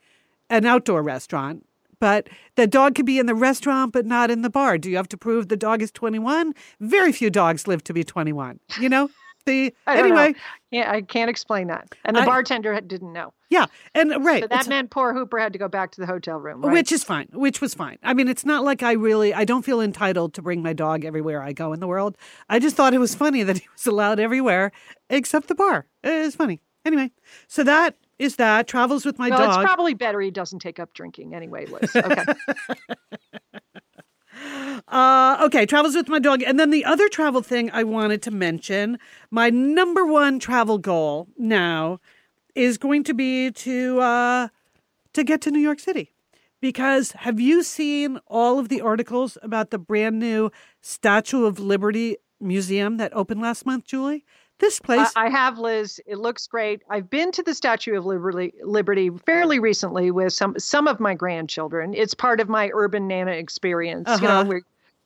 an 0.50 0.66
outdoor 0.66 1.04
restaurant, 1.04 1.66
but 2.00 2.28
the 2.56 2.66
dog 2.66 2.96
could 2.96 3.06
be 3.06 3.20
in 3.20 3.26
the 3.28 3.36
restaurant 3.36 3.94
but 3.94 4.06
not 4.06 4.32
in 4.32 4.42
the 4.42 4.50
bar. 4.50 4.78
Do 4.78 4.90
you 4.90 4.98
have 4.98 5.10
to 5.10 5.18
prove 5.18 5.48
the 5.48 5.58
dog 5.58 5.82
is 5.82 5.92
21? 5.92 6.54
Very 6.80 7.12
few 7.12 7.30
dogs 7.30 7.68
live 7.68 7.84
to 7.84 7.94
be 7.94 8.04
21. 8.04 8.60
You 8.80 8.90
know? 8.90 9.10
The 9.46 9.74
don't 9.88 9.96
know. 10.10 10.16
anyway, 10.18 10.36
Yeah, 10.72 10.92
I 10.92 11.02
can't 11.02 11.30
explain 11.30 11.68
that. 11.68 11.96
And 12.06 12.16
the 12.16 12.22
I- 12.22 12.26
bartender 12.26 12.80
didn't 12.82 13.14
know. 13.14 13.34
yeah. 13.50 13.66
And 13.96 14.24
right. 14.24 14.44
So 14.44 14.48
that 14.48 14.68
meant 14.68 14.92
poor 14.92 15.14
Hooper 15.14 15.40
had 15.40 15.54
to 15.54 15.60
go 15.60 15.68
back 15.68 15.92
to 15.92 16.02
the 16.02 16.06
hotel 16.08 16.38
room. 16.38 16.62
Right? 16.62 16.74
Which 16.74 16.92
is 16.92 17.04
fine. 17.04 17.28
Which 17.34 17.62
was 17.62 17.74
fine. 17.74 17.98
I 18.04 18.14
mean, 18.14 18.28
it's 18.28 18.46
not 18.46 18.64
like 18.64 18.84
I 18.84 18.92
really, 18.92 19.34
I 19.34 19.46
don't 19.46 19.64
feel 19.64 19.82
entitled 19.82 20.34
to 20.36 20.42
bring 20.42 20.62
my 20.62 20.74
dog 20.74 21.06
everywhere 21.06 21.42
I 21.42 21.54
go 21.54 21.74
in 21.74 21.80
the 21.80 21.88
world. 21.88 22.18
I 22.50 22.60
just 22.60 22.76
thought 22.76 22.94
it 22.94 23.00
was 23.00 23.16
funny 23.16 23.42
that 23.44 23.58
he 23.58 23.68
was 23.74 23.88
allowed 23.88 24.20
everywhere 24.20 24.72
except 25.10 25.48
the 25.48 25.56
bar. 25.56 25.86
It's 26.04 26.36
funny. 26.36 26.62
Anyway, 26.86 27.12
so 27.48 27.64
that 27.64 27.96
is 28.20 28.36
that. 28.38 28.68
Travels 28.68 29.06
with 29.06 29.18
my 29.20 29.30
well, 29.30 29.40
dog. 29.40 29.62
it's 29.62 29.66
probably 29.66 29.94
better 29.94 30.22
he 30.22 30.32
doesn't 30.32 30.60
take 30.60 30.80
up 30.80 30.94
drinking 30.94 31.34
anyway, 31.34 31.66
Liz. 31.66 31.96
Okay. 31.96 32.24
Uh, 34.90 35.38
okay, 35.44 35.66
travels 35.68 35.96
with 35.96 36.10
my 36.10 36.18
dog. 36.20 36.42
And 36.42 36.60
then 36.60 36.72
the 36.72 36.84
other 36.84 37.08
travel 37.10 37.42
thing 37.42 37.70
I 37.72 37.84
wanted 37.84 38.22
to 38.24 38.32
mention 38.32 38.98
my 39.30 39.50
number 39.50 40.06
one 40.06 40.40
travel 40.40 40.80
goal 40.80 41.28
now 41.38 42.00
is 42.56 42.78
going 42.80 43.04
to 43.04 43.14
be 43.14 43.52
to 43.52 44.00
uh, 44.02 44.48
to 45.14 45.24
get 45.24 45.42
to 45.42 45.52
New 45.52 45.60
York 45.60 45.80
City. 45.80 46.12
Because 46.62 47.14
have 47.14 47.40
you 47.40 47.64
seen 47.64 48.20
all 48.28 48.60
of 48.60 48.68
the 48.68 48.82
articles 48.82 49.38
about 49.42 49.70
the 49.70 49.78
brand 49.78 50.20
new 50.20 50.52
Statue 50.82 51.46
of 51.46 51.58
Liberty 51.60 52.18
museum 52.42 52.98
that 52.98 53.16
opened 53.16 53.42
last 53.42 53.66
month, 53.66 53.86
Julie? 53.86 54.26
This 54.58 54.78
place, 54.78 55.10
I, 55.16 55.28
I 55.28 55.30
have, 55.30 55.58
Liz. 55.58 56.02
It 56.06 56.18
looks 56.18 56.46
great. 56.48 56.82
I've 56.90 57.10
been 57.10 57.32
to 57.32 57.44
the 57.44 57.54
Statue 57.54 57.96
of 57.96 58.06
Liberty, 58.06 58.54
Liberty 58.62 59.10
fairly 59.26 59.58
recently 59.60 60.12
with 60.12 60.34
some 60.34 60.60
some 60.60 60.86
of 60.88 61.00
my 61.00 61.14
grandchildren. 61.14 61.94
It's 61.94 62.14
part 62.14 62.42
of 62.42 62.50
my 62.50 62.70
urban 62.74 63.08
Nana 63.08 63.32
experience. 63.32 64.10
You 64.22 64.28
know, 64.28 64.40
Uh-huh. 64.42 64.60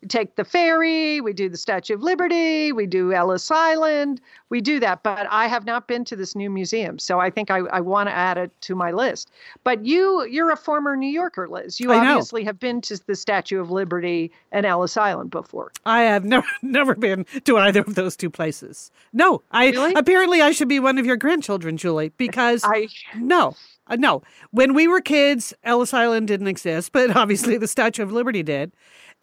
We 0.03 0.07
take 0.07 0.35
the 0.35 0.43
ferry, 0.43 1.21
we 1.21 1.31
do 1.31 1.47
the 1.47 1.55
Statue 1.55 1.93
of 1.93 2.03
Liberty, 2.03 2.73
we 2.73 2.85
do 2.85 3.13
Ellis 3.13 3.49
Island, 3.49 4.19
we 4.49 4.59
do 4.59 4.77
that. 4.81 5.01
But 5.01 5.27
I 5.29 5.47
have 5.47 5.65
not 5.65 5.87
been 5.87 6.03
to 6.05 6.15
this 6.17 6.35
new 6.35 6.49
museum, 6.49 6.99
so 6.99 7.21
I 7.21 7.29
think 7.29 7.49
I, 7.49 7.59
I 7.59 7.79
want 7.79 8.09
to 8.09 8.13
add 8.13 8.37
it 8.37 8.51
to 8.63 8.75
my 8.75 8.91
list. 8.91 9.31
But 9.63 9.85
you, 9.85 10.25
you're 10.25 10.51
a 10.51 10.57
former 10.57 10.97
New 10.97 11.09
Yorker, 11.09 11.47
Liz. 11.47 11.79
You 11.79 11.93
I 11.93 12.03
know. 12.03 12.11
obviously 12.11 12.43
have 12.43 12.59
been 12.59 12.81
to 12.81 12.99
the 13.07 13.15
Statue 13.15 13.61
of 13.61 13.71
Liberty 13.71 14.29
and 14.51 14.65
Ellis 14.65 14.97
Island 14.97 15.31
before. 15.31 15.71
I 15.85 16.01
have 16.01 16.25
never 16.25 16.47
never 16.61 16.95
been 16.95 17.25
to 17.45 17.57
either 17.57 17.79
of 17.79 17.95
those 17.95 18.17
two 18.17 18.29
places. 18.29 18.91
No, 19.13 19.41
I 19.51 19.69
Really? 19.69 19.93
apparently 19.93 20.41
I 20.41 20.51
should 20.51 20.67
be 20.67 20.81
one 20.81 20.97
of 20.97 21.05
your 21.05 21.15
grandchildren, 21.17 21.77
Julie, 21.77 22.09
because 22.17 22.61
I 22.65 22.89
No, 23.15 23.55
uh, 23.87 23.95
no. 23.95 24.21
When 24.51 24.73
we 24.73 24.85
were 24.89 24.99
kids, 24.99 25.53
Ellis 25.63 25.93
Island 25.93 26.27
didn't 26.27 26.47
exist, 26.47 26.91
but 26.91 27.15
obviously 27.15 27.57
the 27.57 27.67
Statue 27.69 28.03
of 28.03 28.11
Liberty 28.11 28.43
did. 28.43 28.73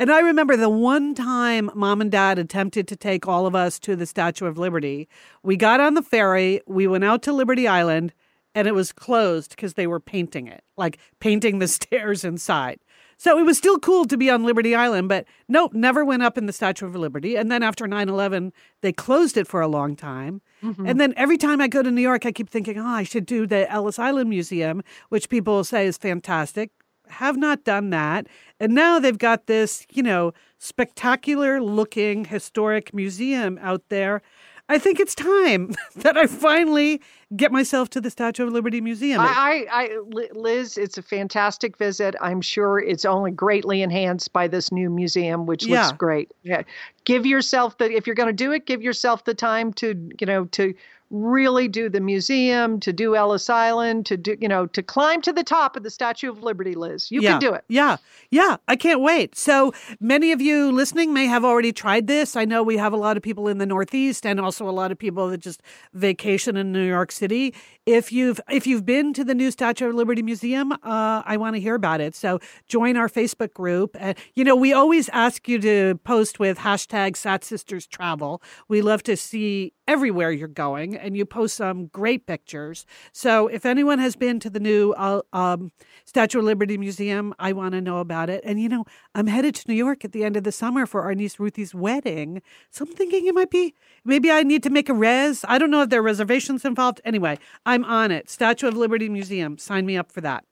And 0.01 0.11
I 0.11 0.21
remember 0.21 0.57
the 0.57 0.71
one 0.71 1.15
time 1.15 1.71
mom 1.75 2.01
and 2.01 2.11
dad 2.11 2.39
attempted 2.39 2.89
to 2.89 2.97
take 2.97 3.29
all 3.29 3.47
of 3.47 3.55
us 3.55 3.79
to 3.81 3.95
the 3.95 4.07
Statue 4.07 4.47
of 4.47 4.57
Liberty. 4.57 5.11
We 5.43 5.59
got 5.59 5.79
on 5.79 5.93
the 5.93 6.01
ferry, 6.01 6.63
we 6.67 6.87
went 6.87 7.05
out 7.05 7.21
to 7.25 7.35
Liberty 7.35 7.69
Island, 7.69 8.15
and 8.55 8.67
it 8.67 8.75
was 8.75 8.93
closed 8.93 9.51
because 9.51 9.75
they 9.75 9.87
were 9.87 10.01
painting 10.01 10.47
it, 10.47 10.65
like 10.79 10.97
painting 11.21 11.59
the 11.59 11.69
stairs 11.79 12.25
inside. 12.25 12.81
So 13.19 13.39
it 13.39 13.43
was 13.43 13.59
still 13.59 13.79
cool 13.79 14.07
to 14.07 14.17
be 14.17 14.31
on 14.31 14.45
Liberty 14.45 14.75
Island, 14.75 15.11
but 15.11 15.27
nope, 15.47 15.75
never 15.75 16.03
went 16.03 16.23
up 16.23 16.39
in 16.39 16.47
the 16.47 16.55
Statue 16.55 16.87
of 16.87 16.97
Liberty. 16.97 17.37
And 17.37 17.53
then 17.53 17.63
after 17.63 17.87
9 17.87 18.09
11, 18.09 18.55
they 18.81 18.95
closed 18.95 19.37
it 19.37 19.47
for 19.47 19.61
a 19.61 19.69
long 19.69 19.97
time. 19.97 20.41
Mm-hmm. 20.63 20.87
And 20.87 20.99
then 20.99 21.13
every 21.19 21.37
time 21.37 21.61
I 21.61 21.69
go 21.69 21.83
to 21.83 21.91
New 21.91 22.01
York, 22.01 22.25
I 22.25 22.33
keep 22.33 22.49
thinking, 22.49 22.79
oh, 22.79 22.87
I 22.87 23.03
should 23.03 23.27
do 23.27 23.47
the 23.47 23.71
Ellis 23.71 23.99
Island 23.99 24.31
Museum, 24.31 24.83
which 25.11 25.29
people 25.29 25.63
say 25.63 25.87
is 25.87 25.99
fantastic. 25.99 26.71
Have 27.11 27.37
not 27.37 27.65
done 27.65 27.91
that. 27.91 28.27
And 28.59 28.75
now 28.75 28.99
they've 28.99 29.19
got 29.19 29.47
this, 29.47 29.87
you 29.93 30.03
know, 30.03 30.33
spectacular 30.59 31.61
looking 31.61 32.25
historic 32.25 32.93
museum 32.95 33.59
out 33.63 33.83
there. 33.89 34.23
I 34.69 34.79
think 34.79 35.01
it's 35.01 35.17
time 35.17 35.75
that 35.97 36.17
I 36.17 36.27
finally 36.27 37.01
get 37.37 37.51
myself 37.51 37.91
to 37.91 38.01
the 38.01 38.09
Statue 38.11 38.47
of 38.47 38.53
Liberty 38.53 38.81
Museum. 38.81 39.21
I, 39.21 39.67
I, 39.73 39.83
I, 39.83 39.99
Liz, 40.33 40.79
it's 40.79 40.97
a 40.97 41.03
fantastic 41.03 41.77
visit. 41.77 42.15
I'm 42.21 42.41
sure 42.41 42.79
it's 42.79 43.05
only 43.05 43.33
greatly 43.33 43.83
enhanced 43.83 44.33
by 44.33 44.47
this 44.47 44.71
new 44.71 44.89
museum, 44.89 45.47
which 45.47 45.67
Yeah. 45.67 45.87
looks 45.87 45.99
great. 45.99 46.31
Yeah. 46.45 46.63
Give 47.05 47.27
yourself 47.27 47.79
the, 47.79 47.91
if 47.93 48.07
you're 48.07 48.15
going 48.15 48.29
to 48.29 48.33
do 48.33 48.53
it, 48.53 48.65
give 48.67 48.81
yourself 48.81 49.25
the 49.25 49.35
time 49.35 49.73
to, 49.75 50.09
you 50.21 50.27
know, 50.27 50.45
to 50.47 50.73
really 51.11 51.67
do 51.67 51.89
the 51.89 52.01
museum, 52.01 52.79
to 52.81 52.93
do 52.93 53.17
Ellis 53.17 53.51
Island, 53.51 54.07
to 54.07 54.17
do, 54.17 54.37
you 54.41 54.49
know, 54.49 54.67
to 54.67 54.83
climb 54.83 55.21
to 55.23 55.33
the 55.33 55.43
top 55.43 55.77
of 55.77 55.83
the 55.83 55.91
Statue 55.91 56.31
of 56.31 56.43
Liberty, 56.43 56.75
Liz. 56.75 57.11
You 57.11 57.21
yeah, 57.21 57.33
can 57.33 57.41
do 57.41 57.53
it. 57.53 57.65
Yeah. 57.69 57.97
Yeah. 58.31 58.57
I 58.69 58.77
can't 58.77 59.01
wait. 59.01 59.37
So 59.37 59.73
many 59.99 60.31
of 60.31 60.41
you 60.41 60.71
listening 60.71 61.13
may 61.13 61.27
have 61.27 61.45
already 61.45 61.73
tried 61.73 62.07
this. 62.07 62.37
I 62.37 62.45
know 62.45 62.63
we 62.63 62.77
have 62.77 62.93
a 62.93 62.97
lot 62.97 63.17
of 63.17 63.23
people 63.25 63.49
in 63.49 63.59
the 63.59 63.67
Northeast 63.67 64.25
and 64.25 64.41
also 64.41 64.69
a 64.69 64.71
lot 64.71 64.93
of 64.93 64.99
people 64.99 65.29
that 65.29 65.39
just 65.39 65.63
vacation 65.95 66.57
in 66.57 66.71
New 66.71 66.87
York 66.87 67.11
City. 67.11 67.55
If 67.87 68.13
you've 68.13 68.41
if 68.49 68.67
you've 68.67 68.87
been 68.87 69.13
to 69.15 69.25
the 69.25 69.35
new 69.35 69.51
Statue 69.51 69.89
of 69.89 69.97
Liberty 69.97 70.23
Museum, 70.23 70.71
uh, 70.73 71.23
I 71.25 71.37
want 71.37 71.57
to 71.57 71.61
hear 71.61 71.75
about 71.75 72.01
it. 72.01 72.15
So 72.15 72.39
join 72.69 72.97
our 72.97 73.09
Facebook 73.09 73.53
group. 73.53 73.97
And 73.99 74.17
you 74.35 74.45
know, 74.45 74.55
we 74.55 74.73
always 74.73 75.09
ask 75.09 75.49
you 75.49 75.59
to 75.59 75.99
post 76.05 76.39
with 76.39 76.59
hashtag 76.59 77.17
Sat 77.17 77.43
Sisters 77.43 77.89
Travel. 77.89 78.41
We 78.69 78.81
love 78.81 79.03
to 79.05 79.17
see 79.17 79.73
everywhere 79.89 80.31
you're 80.31 80.47
going, 80.47 80.97
and 81.01 81.17
you 81.17 81.25
post 81.25 81.57
some 81.57 81.87
great 81.87 82.27
pictures. 82.27 82.87
So 83.13 83.49
if 83.49 83.67
anyone 83.67 83.99
has 83.99 84.17
been 84.17 84.41
to 84.41 84.51
the 84.51 84.61
new 84.61 84.93
uh, 84.93 85.23
um, 85.33 85.73
Statue 86.05 86.39
of 86.39 86.45
Liberty 86.45 86.79
Museum, 86.79 87.35
I 87.39 87.53
want 87.53 87.73
to 87.73 87.81
know 87.81 87.99
about 87.99 88.31
it. 88.31 88.43
And 88.45 88.61
you 88.61 88.69
know, 88.69 88.85
I'm 89.15 89.27
headed 89.27 89.55
to 89.57 89.69
New 89.69 89.75
York 89.75 90.05
at 90.05 90.13
the 90.13 90.25
end 90.25 90.37
of 90.37 90.45
the 90.45 90.53
summer 90.53 90.87
for 90.87 91.03
our 91.03 91.15
niece 91.15 91.41
Ruthie's 91.41 91.75
wedding. 91.75 92.43
So 92.71 92.85
I'm 92.85 92.93
thinking 92.93 93.27
it 93.27 93.35
might 93.35 93.51
be 93.51 93.75
maybe 94.05 94.31
I 94.31 94.43
need 94.43 94.63
to 94.65 94.71
make 94.71 94.89
a 94.89 94.95
res. 94.95 95.45
I 95.49 95.59
don't 95.59 95.71
know 95.71 95.83
if 95.83 95.91
there 95.91 96.01
are 96.01 96.03
reservations 96.03 96.65
involved. 96.65 97.01
Anyway, 97.05 97.39
I'm 97.67 97.85
on 97.85 98.11
it. 98.11 98.31
Statue 98.31 98.69
of 98.69 98.77
Liberty 98.77 99.09
Museum. 99.09 99.59
Sign 99.59 99.87
me 99.87 99.97
up 99.97 100.13
for 100.13 100.21
that. 100.21 100.45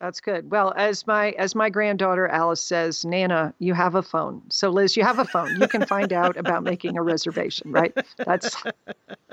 That's 0.00 0.20
good. 0.20 0.50
Well, 0.50 0.74
as 0.76 1.06
my 1.06 1.30
as 1.32 1.54
my 1.54 1.70
granddaughter 1.70 2.28
Alice 2.28 2.60
says, 2.60 3.02
Nana, 3.04 3.54
you 3.58 3.72
have 3.72 3.94
a 3.94 4.02
phone. 4.02 4.42
So 4.50 4.68
Liz, 4.68 4.94
you 4.96 5.02
have 5.02 5.18
a 5.18 5.24
phone. 5.24 5.58
You 5.58 5.66
can 5.68 5.86
find 5.86 6.12
out 6.12 6.36
about 6.36 6.62
making 6.62 6.98
a 6.98 7.02
reservation, 7.02 7.72
right? 7.72 7.96
That's 8.18 8.54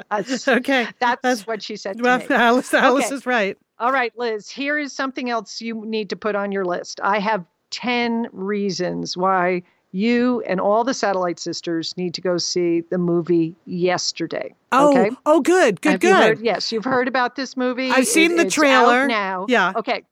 that's 0.09 0.47
okay. 0.47 0.88
That's, 0.99 1.22
that's 1.22 1.45
what 1.47 1.61
she 1.61 1.76
said. 1.76 2.01
well, 2.01 2.20
me. 2.20 2.28
Alice, 2.30 2.74
Alice 2.74 3.05
Okay. 3.07 3.16
is 3.16 3.26
right. 3.26 3.57
All 3.80 3.91
right, 3.91 4.18
Liz. 4.18 4.49
Here 4.49 4.80
is 4.80 4.93
something 4.93 5.30
else 5.30 5.59
you 5.61 5.84
need 5.86 6.09
to 6.11 6.16
put 6.16 6.36
on 6.36 6.51
your 6.53 6.64
list. 6.64 7.01
I 7.03 7.20
have 7.20 7.43
ten 7.70 8.28
reasons 8.32 9.18
why 9.18 9.64
you 9.91 10.41
and 10.47 10.59
all 10.61 10.84
the 10.86 10.93
satellite 10.93 11.39
sisters 11.39 11.95
need 11.97 12.14
to 12.14 12.22
go 12.22 12.38
see 12.38 12.82
the 12.89 12.97
movie 12.97 13.53
yesterday. 13.66 14.55
Oh, 14.72 14.89
okay. 14.91 15.16
oh, 15.26 15.41
good, 15.41 15.82
good, 15.82 15.91
Have 15.91 15.99
good. 15.99 16.07
you 16.07 16.16
heard- 16.16 16.39
yes, 16.41 16.72
you've 16.72 16.86
heard 16.86 17.07
about 17.07 17.36
this 17.36 17.57
movie. 17.57 17.91
I've 17.91 18.07
seen 18.07 18.32
It- 18.32 18.38
the 18.38 18.45
it's 18.45 18.57
out 18.57 18.61
trailer. 18.61 19.07
now. 19.07 19.45
Yeah. 19.49 19.74
Okay. 19.76 20.03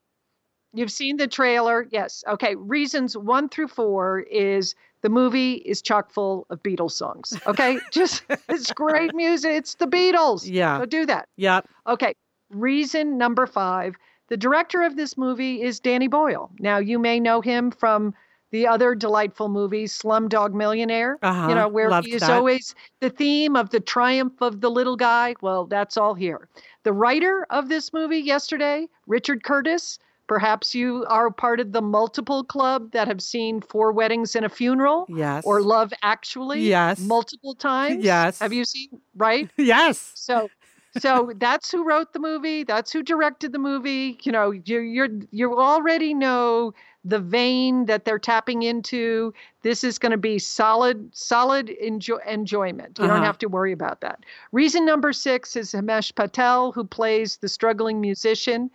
You've 0.73 0.91
seen 0.91 1.17
the 1.17 1.27
trailer. 1.27 1.87
Yes. 1.91 2.23
Okay. 2.27 2.55
Reasons 2.55 3.17
one 3.17 3.49
through 3.49 3.67
four 3.67 4.19
is 4.21 4.75
the 5.01 5.09
movie 5.09 5.55
is 5.55 5.81
chock 5.81 6.11
full 6.11 6.45
of 6.49 6.61
Beatles 6.63 6.91
songs. 6.91 7.33
Okay. 7.45 7.79
Just 7.91 8.23
it's 8.49 8.71
great 8.71 9.13
music. 9.13 9.51
It's 9.51 9.75
the 9.75 9.87
Beatles. 9.87 10.43
Yeah. 10.45 10.79
So 10.79 10.85
do 10.85 11.05
that. 11.05 11.27
Yeah. 11.35 11.61
Okay. 11.87 12.13
Reason 12.49 13.17
number 13.17 13.45
five. 13.47 13.95
The 14.29 14.37
director 14.37 14.83
of 14.83 14.95
this 14.95 15.17
movie 15.17 15.61
is 15.61 15.79
Danny 15.81 16.07
Boyle. 16.07 16.51
Now 16.59 16.77
you 16.77 16.99
may 16.99 17.19
know 17.19 17.41
him 17.41 17.71
from 17.71 18.13
the 18.51 18.67
other 18.67 18.95
delightful 18.95 19.49
movie, 19.49 19.85
Slumdog 19.85 20.53
Millionaire. 20.53 21.17
Uh-huh. 21.21 21.49
You 21.49 21.55
know, 21.55 21.67
where 21.67 22.01
he 22.01 22.13
is 22.13 22.21
that. 22.21 22.31
always 22.31 22.75
the 22.99 23.09
theme 23.09 23.55
of 23.55 23.69
the 23.71 23.79
triumph 23.79 24.41
of 24.41 24.61
the 24.61 24.69
little 24.69 24.97
guy. 24.97 25.35
Well, 25.41 25.65
that's 25.65 25.97
all 25.97 26.13
here. 26.13 26.47
The 26.83 26.93
writer 26.93 27.45
of 27.49 27.69
this 27.69 27.91
movie 27.93 28.19
yesterday, 28.19 28.87
Richard 29.07 29.43
Curtis. 29.43 29.99
Perhaps 30.31 30.73
you 30.73 31.05
are 31.09 31.29
part 31.29 31.59
of 31.59 31.73
the 31.73 31.81
multiple 31.81 32.45
club 32.45 32.93
that 32.93 33.05
have 33.09 33.19
seen 33.21 33.59
Four 33.59 33.91
Weddings 33.91 34.33
and 34.33 34.45
a 34.45 34.49
Funeral 34.49 35.05
Yes. 35.09 35.43
or 35.45 35.61
Love 35.61 35.91
Actually 36.03 36.61
Yes. 36.61 36.99
multiple 37.01 37.53
times. 37.53 38.05
Yes. 38.05 38.39
Have 38.39 38.53
you 38.53 38.63
seen, 38.63 39.01
right? 39.17 39.49
yes. 39.57 40.13
So 40.15 40.49
so 40.97 41.33
that's 41.35 41.69
who 41.69 41.83
wrote 41.83 42.13
the 42.13 42.19
movie, 42.19 42.63
that's 42.63 42.93
who 42.93 43.03
directed 43.03 43.51
the 43.51 43.59
movie. 43.59 44.17
You 44.23 44.31
know, 44.31 44.51
you 44.51 44.79
you're 44.79 45.09
you 45.31 45.59
already 45.59 46.13
know 46.13 46.73
the 47.03 47.19
vein 47.19 47.87
that 47.87 48.05
they're 48.05 48.17
tapping 48.17 48.63
into. 48.63 49.33
This 49.63 49.83
is 49.83 49.99
going 49.99 50.13
to 50.13 50.17
be 50.17 50.39
solid 50.39 51.09
solid 51.13 51.67
enjoy, 51.71 52.19
enjoyment. 52.25 52.97
You 52.99 53.03
Uh-huh. 53.03 53.15
don't 53.15 53.25
have 53.25 53.37
to 53.39 53.47
worry 53.47 53.73
about 53.73 53.99
that. 53.99 54.23
Reason 54.53 54.85
number 54.85 55.11
6 55.11 55.57
is 55.57 55.73
Himesh 55.73 56.15
Patel 56.15 56.71
who 56.71 56.85
plays 56.85 57.35
the 57.35 57.49
struggling 57.49 57.99
musician. 57.99 58.71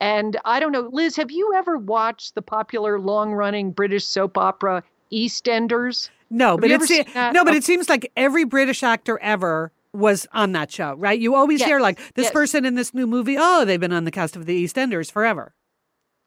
And 0.00 0.36
I 0.44 0.60
don't 0.60 0.72
know, 0.72 0.88
Liz, 0.92 1.16
have 1.16 1.30
you 1.30 1.52
ever 1.54 1.76
watched 1.76 2.34
the 2.34 2.42
popular 2.42 2.98
long-running 2.98 3.72
British 3.72 4.04
soap 4.06 4.38
opera 4.38 4.82
EastEnders? 5.12 6.08
No, 6.30 6.56
but 6.56 6.68
you 6.68 6.74
it 6.74 6.76
ever 6.76 6.86
se- 6.86 7.04
seen 7.04 7.32
no, 7.32 7.44
but 7.44 7.54
Oh. 7.54 7.56
it 7.56 7.64
seems 7.64 7.88
like 7.88 8.10
every 8.16 8.44
British 8.44 8.82
actor 8.82 9.18
ever 9.20 9.72
was 9.92 10.26
on 10.32 10.52
that 10.52 10.70
show, 10.70 10.94
right? 10.94 11.18
You 11.18 11.34
always 11.34 11.62
hear 11.62 11.80
like 11.80 11.98
this 12.14 12.24
yes. 12.26 12.32
person 12.32 12.64
in 12.64 12.76
this 12.76 12.94
new 12.94 13.06
movie. 13.06 13.36
Oh, 13.38 13.64
they've 13.64 13.80
been 13.80 13.92
on 13.92 14.04
the 14.04 14.10
cast 14.12 14.36
of 14.36 14.46
The 14.46 14.64
EastEnders 14.64 15.10
forever. 15.10 15.52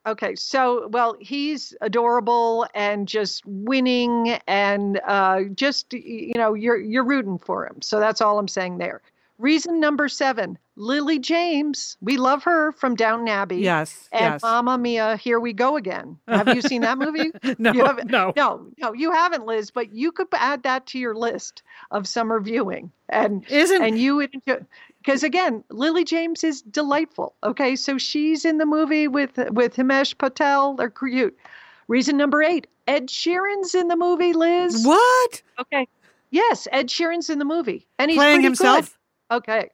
Okay, 0.06 0.36
so 0.36 0.90
well, 0.90 1.16
he's 1.22 1.74
adorable 1.80 2.68
and 2.76 3.08
just 3.08 3.42
winning, 3.46 4.32
and 4.48 5.00
uh, 5.08 5.44
just 5.56 5.94
you 5.94 6.34
know, 6.36 6.54
you're 6.54 6.76
you're 6.78 7.06
rooting 7.06 7.38
for 7.40 7.66
him. 7.66 7.82
So 7.82 8.02
that's 8.02 8.20
all 8.20 8.38
I'm 8.38 8.50
saying 8.50 8.80
there. 8.80 9.02
Reason 9.44 9.82
number 9.82 10.08
seven: 10.08 10.58
Lily 10.78 11.20
James. 11.20 11.98
We 12.00 12.16
love 12.16 12.44
her 12.44 12.72
from 12.72 12.96
Downton 12.96 13.28
Abbey. 13.28 13.58
Yes, 13.58 14.08
And 14.14 14.36
yes. 14.36 14.42
Mamma 14.42 14.78
Mia, 14.78 15.18
here 15.18 15.38
we 15.38 15.52
go 15.52 15.76
again. 15.76 16.18
Have 16.30 16.48
you 16.48 16.62
seen 16.62 16.80
that 16.84 16.98
movie? 16.98 17.30
no, 17.60 17.74
no. 18.06 18.32
No, 18.38 18.68
no, 18.78 18.94
you 18.94 19.12
haven't, 19.12 19.46
Liz. 19.46 19.70
But 19.70 19.92
you 19.92 20.14
could 20.14 20.28
add 20.32 20.64
that 20.64 20.86
to 20.88 20.98
your 20.98 21.14
list 21.14 21.62
of 21.92 22.08
summer 22.08 22.40
viewing, 22.40 22.90
and 23.10 23.46
Isn't 23.50 23.84
and 23.84 24.00
you 24.00 24.16
would 24.16 24.32
because 24.46 25.24
again 25.24 25.64
lily 25.70 26.06
james 26.06 26.44
is 26.46 26.62
delightful 26.62 27.36
okay 27.44 27.76
so 27.76 27.98
she's 27.98 28.46
in 28.46 28.58
the 28.58 28.66
movie 28.66 29.10
with 29.10 29.38
with 29.52 29.76
himesh 29.76 30.18
patel 30.18 30.76
they're 30.76 30.90
cute 30.90 31.38
reason 31.90 32.16
number 32.16 32.42
eight 32.42 32.68
ed 32.88 33.10
sheeran's 33.10 33.76
in 33.76 33.90
the 33.90 33.98
movie 33.98 34.32
liz 34.32 34.86
what 34.86 35.42
okay 35.60 35.86
yes 36.32 36.68
ed 36.72 36.90
sheeran's 36.90 37.30
in 37.30 37.40
the 37.40 37.46
movie 37.46 37.86
and 38.00 38.10
he's 38.10 38.18
playing 38.18 38.42
himself? 38.42 38.86
good. 38.86 38.98
Okay 39.32 39.70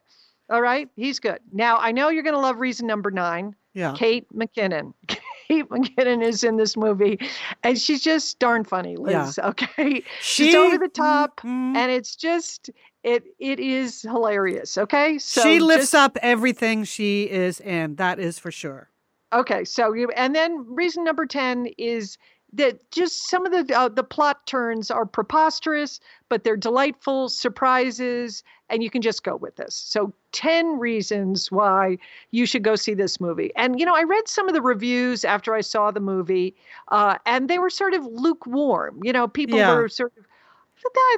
all 0.50 0.60
right 0.62 0.88
he's 0.96 1.18
good 1.20 1.38
now 1.52 1.76
i 1.78 1.92
know 1.92 2.08
you're 2.08 2.22
going 2.22 2.34
to 2.34 2.40
love 2.40 2.58
reason 2.58 2.86
number 2.86 3.10
nine 3.10 3.54
Yeah. 3.74 3.94
kate 3.96 4.26
mckinnon 4.34 4.92
Kate 5.48 5.68
McKinnon 5.68 6.22
is 6.22 6.44
in 6.44 6.58
this 6.58 6.76
movie, 6.76 7.18
and 7.64 7.76
she's 7.76 8.00
just 8.00 8.38
darn 8.38 8.62
funny, 8.62 8.94
Liz. 8.96 9.36
Okay, 9.36 10.04
she's 10.20 10.54
over 10.54 10.78
the 10.78 10.86
top, 10.86 11.40
Mm, 11.40 11.74
and 11.74 11.90
it's 11.90 12.14
just 12.14 12.70
it 13.02 13.24
it 13.40 13.58
is 13.58 14.02
hilarious 14.02 14.78
okay 14.78 15.18
so 15.18 15.40
she 15.42 15.58
lifts 15.58 15.90
just- 15.90 15.94
up 15.96 16.16
everything 16.22 16.84
she 16.84 17.24
is 17.24 17.58
in. 17.58 17.96
That 17.96 18.20
is 18.20 18.38
for 18.38 18.52
sure. 18.52 18.90
okay 19.32 19.64
so 19.64 19.92
you 19.92 20.08
and 20.12 20.36
then 20.36 20.64
reason 20.68 21.02
number 21.02 21.26
10 21.26 21.66
is 21.78 22.16
that 22.52 22.90
just 22.90 23.28
some 23.28 23.46
of 23.46 23.52
the 23.52 23.76
uh, 23.76 23.88
the 23.88 24.02
plot 24.02 24.46
turns 24.46 24.90
are 24.90 25.06
preposterous 25.06 26.00
but 26.28 26.44
they're 26.44 26.56
delightful 26.56 27.28
surprises 27.28 28.42
and 28.68 28.82
you 28.82 28.90
can 28.90 29.02
just 29.02 29.22
go 29.22 29.36
with 29.36 29.56
this 29.56 29.74
so 29.74 30.12
10 30.32 30.78
reasons 30.78 31.50
why 31.50 31.96
you 32.30 32.46
should 32.46 32.62
go 32.62 32.76
see 32.76 32.94
this 32.94 33.20
movie 33.20 33.52
and 33.56 33.78
you 33.78 33.86
know 33.86 33.94
i 33.94 34.02
read 34.02 34.26
some 34.28 34.48
of 34.48 34.54
the 34.54 34.62
reviews 34.62 35.24
after 35.24 35.54
i 35.54 35.60
saw 35.60 35.90
the 35.90 36.00
movie 36.00 36.54
uh, 36.88 37.16
and 37.26 37.48
they 37.48 37.58
were 37.58 37.70
sort 37.70 37.94
of 37.94 38.04
lukewarm 38.06 39.00
you 39.02 39.12
know 39.12 39.28
people 39.28 39.58
Yeah. 39.58 39.74
were 39.76 39.88
sort 39.88 40.12
of 40.18 40.24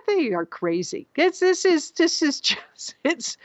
they 0.07 0.33
are 0.33 0.47
crazy. 0.47 1.07
It's 1.17 1.41
this 1.41 1.65
is 1.65 1.93
this 1.93 2.23
is 2.23 2.41
just 2.41 2.95
it's 3.05 3.37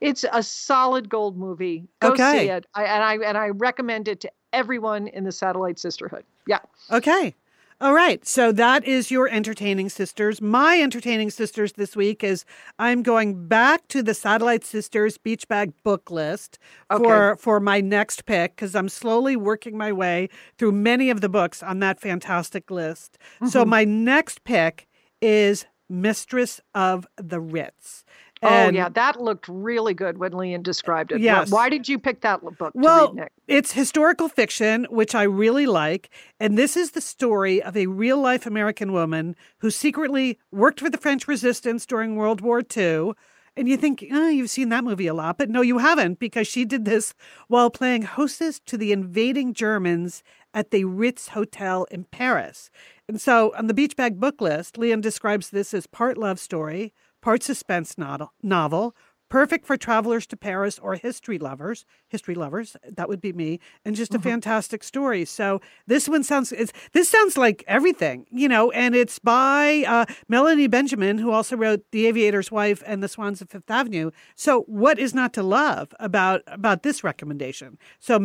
it's 0.00 0.24
a 0.32 0.42
solid 0.42 1.08
gold 1.08 1.36
movie. 1.36 1.86
Go 2.00 2.12
Okay. 2.12 2.42
see 2.42 2.48
it. 2.48 2.66
I, 2.74 2.84
and 2.84 3.04
I 3.04 3.28
and 3.28 3.38
I 3.38 3.48
recommend 3.48 4.08
it 4.08 4.20
to 4.20 4.30
everyone 4.54 5.08
in 5.08 5.24
the 5.24 5.32
Satellite 5.32 5.78
Sisterhood. 5.78 6.24
Yeah. 6.46 6.60
Okay. 6.90 7.34
All 7.80 7.92
right. 7.92 8.24
So 8.24 8.52
that 8.52 8.84
is 8.84 9.10
your 9.10 9.28
entertaining 9.28 9.88
sisters. 9.88 10.40
My 10.40 10.80
entertaining 10.80 11.30
sisters 11.30 11.72
this 11.72 11.96
week 11.96 12.22
is 12.22 12.44
I'm 12.78 13.02
going 13.02 13.48
back 13.48 13.88
to 13.88 14.02
the 14.02 14.14
Satellite 14.14 14.64
Sisters 14.64 15.18
Beach 15.18 15.48
Bag 15.48 15.72
book 15.82 16.10
list 16.10 16.58
for 16.88 17.36
for 17.36 17.58
my 17.58 17.80
next 17.80 18.26
pick 18.26 18.54
because 18.54 18.76
I'm 18.76 18.88
slowly 18.88 19.34
working 19.34 19.76
my 19.76 19.92
way 19.92 20.28
through 20.56 20.72
many 20.72 21.10
of 21.10 21.20
the 21.20 21.28
books 21.28 21.62
on 21.62 21.80
that 21.80 22.00
fantastic 22.00 22.70
list. 22.70 23.18
So 23.48 23.62
mm-hmm. 23.62 23.70
my 23.70 23.84
next 23.84 24.44
pick 24.44 24.86
is 25.20 25.66
Mistress 25.88 26.60
of 26.74 27.06
the 27.16 27.40
Ritz. 27.40 28.04
Oh 28.44 28.68
yeah, 28.70 28.88
that 28.90 29.20
looked 29.20 29.48
really 29.48 29.94
good 29.94 30.18
when 30.18 30.32
Lian 30.32 30.62
described 30.62 31.12
it. 31.12 31.16
Why- 31.16 31.20
Yes. 31.24 31.50
Why, 31.50 31.68
did 31.68 31.88
you 31.88 31.98
pick 31.98 32.20
that 32.20 32.40
book 32.58 32.72
Well, 32.74 33.14
read, 33.14 33.28
it's 33.48 33.72
historical 33.72 34.28
fiction, 34.28 34.86
which 34.90 35.14
I 35.14 35.22
really 35.22 35.66
like. 35.66 36.10
And 36.38 36.56
this 36.58 36.76
is 36.76 36.92
the 36.92 37.00
story 37.00 37.62
of 37.62 37.76
a 37.76 37.86
real 37.86 38.18
life 38.18 38.46
American 38.46 38.92
woman 38.92 39.34
who 39.58 39.70
secretly 39.70 40.38
worked 40.52 40.80
for 40.80 40.90
the 40.90 40.98
French 40.98 41.26
resistance 41.26 41.86
during 41.86 42.16
World 42.16 42.40
War 42.40 42.62
II. 42.76 43.12
And 43.56 43.68
you 43.68 43.76
think, 43.76 44.04
oh, 44.10 44.28
you've 44.28 44.50
seen 44.50 44.68
that 44.70 44.82
movie 44.82 45.06
a 45.06 45.14
lot, 45.14 45.38
but 45.38 45.48
no, 45.48 45.60
you 45.60 45.78
haven't, 45.78 46.18
because 46.18 46.48
she 46.48 46.64
did 46.64 46.84
this 46.84 47.14
while 47.46 47.70
playing 47.70 48.02
hostess 48.02 48.58
to 48.66 48.76
the 48.76 48.90
invading 48.90 49.54
Germans 49.54 50.24
at 50.52 50.72
the 50.72 50.84
Ritz 50.84 51.28
Hotel 51.28 51.84
in 51.88 52.02
Paris. 52.02 52.68
And 53.08 53.20
so 53.20 53.54
on 53.56 53.68
the 53.68 53.74
Beach 53.74 53.94
Bag 53.94 54.18
book 54.18 54.40
list, 54.40 54.76
Lian 54.76 55.00
describes 55.00 55.50
this 55.50 55.72
as 55.72 55.86
part 55.86 56.18
love 56.18 56.40
story, 56.40 56.92
part 57.24 57.42
suspense 57.42 57.96
novel, 57.96 58.32
novel 58.42 58.94
perfect 59.30 59.66
for 59.66 59.76
travelers 59.76 60.26
to 60.28 60.36
Paris 60.36 60.78
or 60.78 60.94
history 60.94 61.38
lovers. 61.38 61.86
History 62.08 62.34
lovers, 62.34 62.76
that 62.98 63.08
would 63.08 63.20
be 63.20 63.32
me, 63.32 63.58
and 63.84 63.96
just 63.96 64.14
a 64.14 64.18
Mm-hmm. 64.18 64.28
fantastic 64.28 64.84
story. 64.84 65.24
So 65.24 65.60
this 65.86 66.08
one 66.08 66.22
sounds 66.22 66.52
it's, 66.52 66.72
this 66.92 67.08
sounds 67.08 67.36
like 67.36 67.64
everything, 67.66 68.26
you 68.30 68.48
know, 68.48 68.70
and 68.72 68.94
it's 68.94 69.18
by 69.18 69.84
uh, 69.88 70.04
Melanie 70.28 70.68
Benjamin, 70.68 71.18
who 71.18 71.30
also 71.32 71.56
wrote 71.56 71.80
The 71.90 72.06
Aviator's 72.06 72.52
Wife 72.52 72.82
and 72.86 73.02
The 73.02 73.08
Swans 73.08 73.40
of 73.40 73.48
Fifth 73.50 73.70
Avenue. 73.70 74.10
So 74.36 74.60
what 74.82 74.98
is 74.98 75.14
not 75.14 75.32
to 75.34 75.42
love 75.42 75.86
about 75.98 76.42
about 76.46 76.82
this 76.82 77.02
recommendation? 77.02 77.78
So 77.98 78.18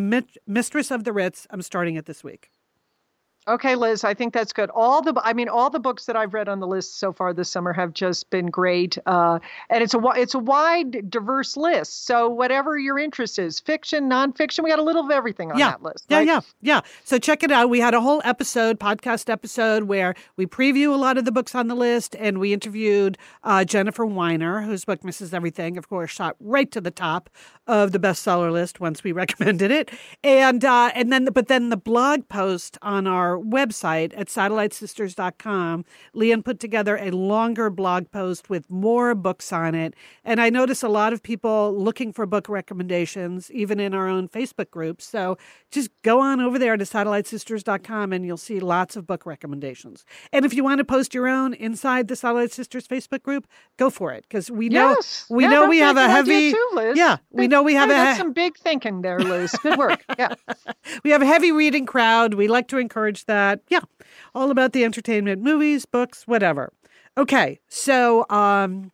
Mistress 0.45 0.91
of 0.91 1.06
the 1.06 1.14
Ritz, 1.14 1.47
I'm 1.50 1.62
starting 1.62 1.95
it 1.95 2.06
this 2.06 2.24
week. 2.24 2.52
Okay, 3.50 3.74
Liz, 3.76 4.04
I 4.04 4.14
think 4.14 4.34
that's 4.34 4.54
good. 4.54 4.70
All 4.76 5.02
the, 5.02 5.20
I 5.24 5.34
mean, 5.34 5.50
all 5.50 5.72
the 5.72 5.80
books 5.80 6.06
that 6.06 6.16
I've 6.16 6.34
read 6.36 6.47
on 6.47 6.60
the 6.60 6.68
list 6.68 7.00
so 7.00 7.12
far 7.12 7.34
this 7.34 7.50
summer 7.50 7.74
have 7.74 7.93
just 7.93 8.30
been 8.30 8.45
great, 8.47 8.97
uh, 9.08 9.39
and 9.72 9.84
it's 9.84 9.95
a 9.95 10.00
it's 10.16 10.36
a 10.36 10.39
wide, 10.39 11.10
diverse 11.10 11.58
list. 11.58 12.06
So 12.06 12.30
whatever 12.30 12.78
your 12.78 13.00
interest 13.00 13.39
is, 13.39 13.60
fiction, 13.60 14.08
nonfiction, 14.08 14.64
we 14.64 14.70
got 14.70 14.78
a 14.78 14.84
little 14.84 15.04
of 15.04 15.10
everything 15.12 15.52
on 15.52 15.58
Yeah. 15.58 15.72
that 15.72 15.82
list. 15.82 16.06
Yeah, 16.10 16.18
right? 16.20 16.28
yeah, 16.28 16.39
yeah. 16.62 16.82
So 17.04 17.18
check 17.18 17.41
it 17.41 17.52
out. 17.52 17.70
We 17.70 17.80
had 17.80 17.95
a 17.95 18.02
whole 18.02 18.22
episode, 18.24 18.80
podcast 18.80 19.30
episode, 19.32 19.84
where 19.86 20.14
we 20.38 20.45
preview 20.45 20.93
a 20.93 20.97
lot 20.97 21.18
of 21.18 21.26
the 21.26 21.32
books 21.32 21.56
on 21.56 21.68
the 21.68 21.76
list, 21.76 22.16
and 22.20 22.38
we 22.39 22.54
interviewed 22.54 23.18
uh, 23.43 23.66
Jennifer 23.66 24.06
Weiner, 24.06 24.62
whose 24.62 24.86
book 24.86 25.02
Mrs. 25.02 25.34
Everything, 25.34 25.78
of 25.78 25.89
course, 25.89 26.12
shot 26.12 26.36
right 26.39 26.72
to 26.72 26.82
the 26.82 26.91
top 26.91 27.30
of 27.66 27.93
the 27.93 28.00
bestseller 28.00 28.52
list 28.52 28.80
once 28.80 29.04
we 29.04 29.12
recommended 29.24 29.72
it, 29.72 29.89
and 30.24 30.64
uh, 30.64 30.91
and 30.93 31.12
then 31.12 31.26
but 31.26 31.47
then 31.47 31.70
the 31.70 31.78
blog 31.78 32.28
post 32.30 32.78
on 32.84 33.08
our 33.08 33.39
website 33.44 34.14
at 34.18 34.28
satellitesisters.com, 34.28 35.86
Lian 36.14 36.44
put 36.44 36.60
together 36.60 36.98
a 36.98 37.12
longer 37.12 37.70
blog 37.70 38.12
post 38.12 38.50
with 38.50 38.70
more 38.70 39.16
books 39.16 39.52
on 39.54 39.76
it, 39.76 39.96
and 40.24 40.42
I 40.42 40.50
notice 40.50 40.84
a 40.84 40.90
lot 40.90 41.14
of 41.14 41.22
people 41.24 41.74
looking 41.78 42.12
for 42.14 42.26
book 42.26 42.50
recommendations, 42.50 43.52
even 43.52 43.80
in 43.80 43.94
our 43.94 44.08
own 44.08 44.28
Facebook 44.28 44.70
group. 44.72 45.02
So 45.02 45.38
just 45.72 45.90
go 46.04 46.20
on 46.20 46.40
over 46.42 46.58
there 46.60 46.78
to 46.78 46.84
satellitesisters.com 46.86 48.14
and 48.14 48.26
you'll 48.26 48.38
see 48.38 48.60
lots 48.60 48.96
of 48.96 49.06
book 49.08 49.26
recommendations. 49.26 50.06
And 50.34 50.46
if 50.46 50.54
you 50.54 50.64
want 50.64 50.80
to 50.80 50.84
post 50.86 51.14
your 51.14 51.28
own 51.28 51.54
inside 51.54 52.08
the 52.08 52.16
Satellite 52.16 52.52
Sisters 52.52 52.88
Facebook 52.88 53.24
group, 53.24 53.48
go 53.78 53.90
for 53.90 54.12
it 54.14 54.24
because 54.28 54.50
we 54.52 54.70
know 54.70 54.90
Yes. 54.92 55.26
we 55.30 55.44
Yeah, 55.44 55.50
know 55.50 55.70
we 55.70 55.80
have 55.80 55.98
a 55.98 56.10
heavy 56.10 56.52
too, 56.52 56.94
yeah 56.96 57.18
we 57.32 57.48
know 57.48 57.62
we 57.64 57.74
have 57.76 57.90
hey, 57.90 58.10
a 58.10 58.12
he- 58.14 58.18
some 58.18 58.34
big 58.34 58.58
thinking 58.58 59.02
there, 59.02 59.20
Liz. 59.20 59.52
Good 59.64 59.78
work. 59.78 60.04
Yeah. 60.18 60.34
we 61.04 61.12
have 61.12 61.22
a 61.22 61.26
heavy 61.26 61.52
reading 61.52 61.86
crowd. 61.86 62.34
We 62.34 62.48
like 62.48 62.68
to 62.70 62.78
encourage 62.78 63.26
that. 63.30 63.61
Yeah, 63.69 63.82
all 64.36 64.51
about 64.51 64.73
the 64.73 64.84
entertainment, 64.84 65.41
movies, 65.41 65.86
books, 65.86 66.27
whatever. 66.27 66.73
Okay, 67.17 67.59
so 67.69 68.25
um, 68.30 68.91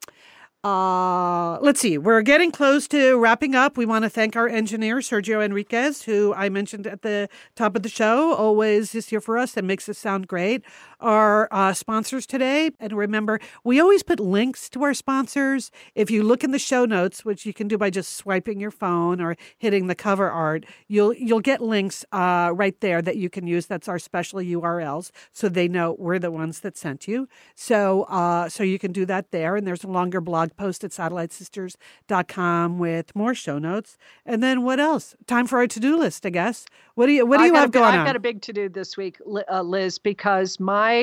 uh, 0.65 1.59
let's 1.59 1.79
see. 1.79 1.99
We're 1.99 2.23
getting 2.23 2.49
close 2.49 2.87
to 2.87 3.17
wrapping 3.19 3.53
up. 3.53 3.77
We 3.77 3.85
want 3.85 4.03
to 4.03 4.09
thank 4.09 4.35
our 4.35 4.47
engineer 4.47 4.97
Sergio 4.97 5.45
Enriquez, 5.45 6.01
who 6.01 6.33
I 6.33 6.49
mentioned 6.49 6.87
at 6.87 7.03
the 7.03 7.29
top 7.55 7.75
of 7.75 7.83
the 7.83 7.89
show. 7.89 8.33
Always 8.33 8.95
is 8.95 9.09
here 9.09 9.21
for 9.21 9.37
us 9.37 9.55
and 9.57 9.67
makes 9.67 9.87
us 9.87 9.99
sound 9.99 10.27
great. 10.27 10.65
Our 10.99 11.47
uh, 11.51 11.73
sponsors 11.73 12.25
today, 12.25 12.71
and 12.79 12.93
remember, 12.93 13.39
we 13.63 13.79
always 13.79 14.03
put 14.03 14.19
links 14.19 14.69
to 14.69 14.83
our 14.83 14.93
sponsors. 14.93 15.71
If 15.93 16.09
you 16.09 16.23
look 16.23 16.43
in 16.43 16.51
the 16.51 16.59
show 16.59 16.85
notes, 16.85 17.25
which 17.25 17.45
you 17.45 17.53
can 17.53 17.67
do 17.67 17.77
by 17.77 17.89
just 17.89 18.15
swiping 18.15 18.59
your 18.59 18.71
phone 18.71 19.21
or 19.21 19.35
hitting 19.57 19.87
the 19.87 19.95
cover 19.95 20.29
art, 20.29 20.65
you'll 20.87 21.13
you'll 21.13 21.41
get 21.41 21.61
links 21.61 22.05
uh, 22.11 22.51
right 22.53 22.79
there 22.81 23.01
that 23.01 23.17
you 23.17 23.29
can 23.29 23.45
use. 23.45 23.65
That's 23.65 23.87
our 23.87 23.99
special 23.99 24.39
URLs, 24.39 25.11
so 25.31 25.49
they 25.49 25.67
know 25.67 25.95
we're 25.99 26.19
the 26.19 26.31
ones 26.31 26.61
that 26.61 26.77
sent 26.77 27.07
you. 27.07 27.27
So 27.55 28.03
uh, 28.03 28.49
so 28.49 28.63
you 28.63 28.79
can 28.79 28.91
do 28.91 29.05
that 29.05 29.31
there. 29.31 29.55
And 29.55 29.67
there's 29.67 29.83
a 29.83 29.87
longer 29.87 30.21
blog 30.21 30.55
post 30.55 30.83
at 30.83 30.91
satellitesisters.com 30.91 32.79
with 32.79 33.15
more 33.15 33.33
show 33.35 33.59
notes. 33.59 33.97
And 34.25 34.41
then 34.41 34.63
what 34.63 34.79
else? 34.79 35.15
Time 35.27 35.47
for 35.47 35.59
our 35.59 35.67
to 35.67 35.79
do 35.79 35.97
list, 35.97 36.25
I 36.25 36.29
guess. 36.29 36.65
What 36.95 37.07
do 37.07 37.11
you 37.11 37.25
what 37.25 37.39
do 37.39 37.45
you 37.45 37.53
have 37.53 37.71
going 37.71 37.85
I've 37.85 37.99
on? 37.99 38.05
got 38.05 38.15
a 38.15 38.19
big 38.19 38.41
to 38.43 38.53
do 38.53 38.69
this 38.69 38.95
week, 38.95 39.17
uh, 39.51 39.61
Liz, 39.61 39.99
because 39.99 40.59
my 40.59 40.94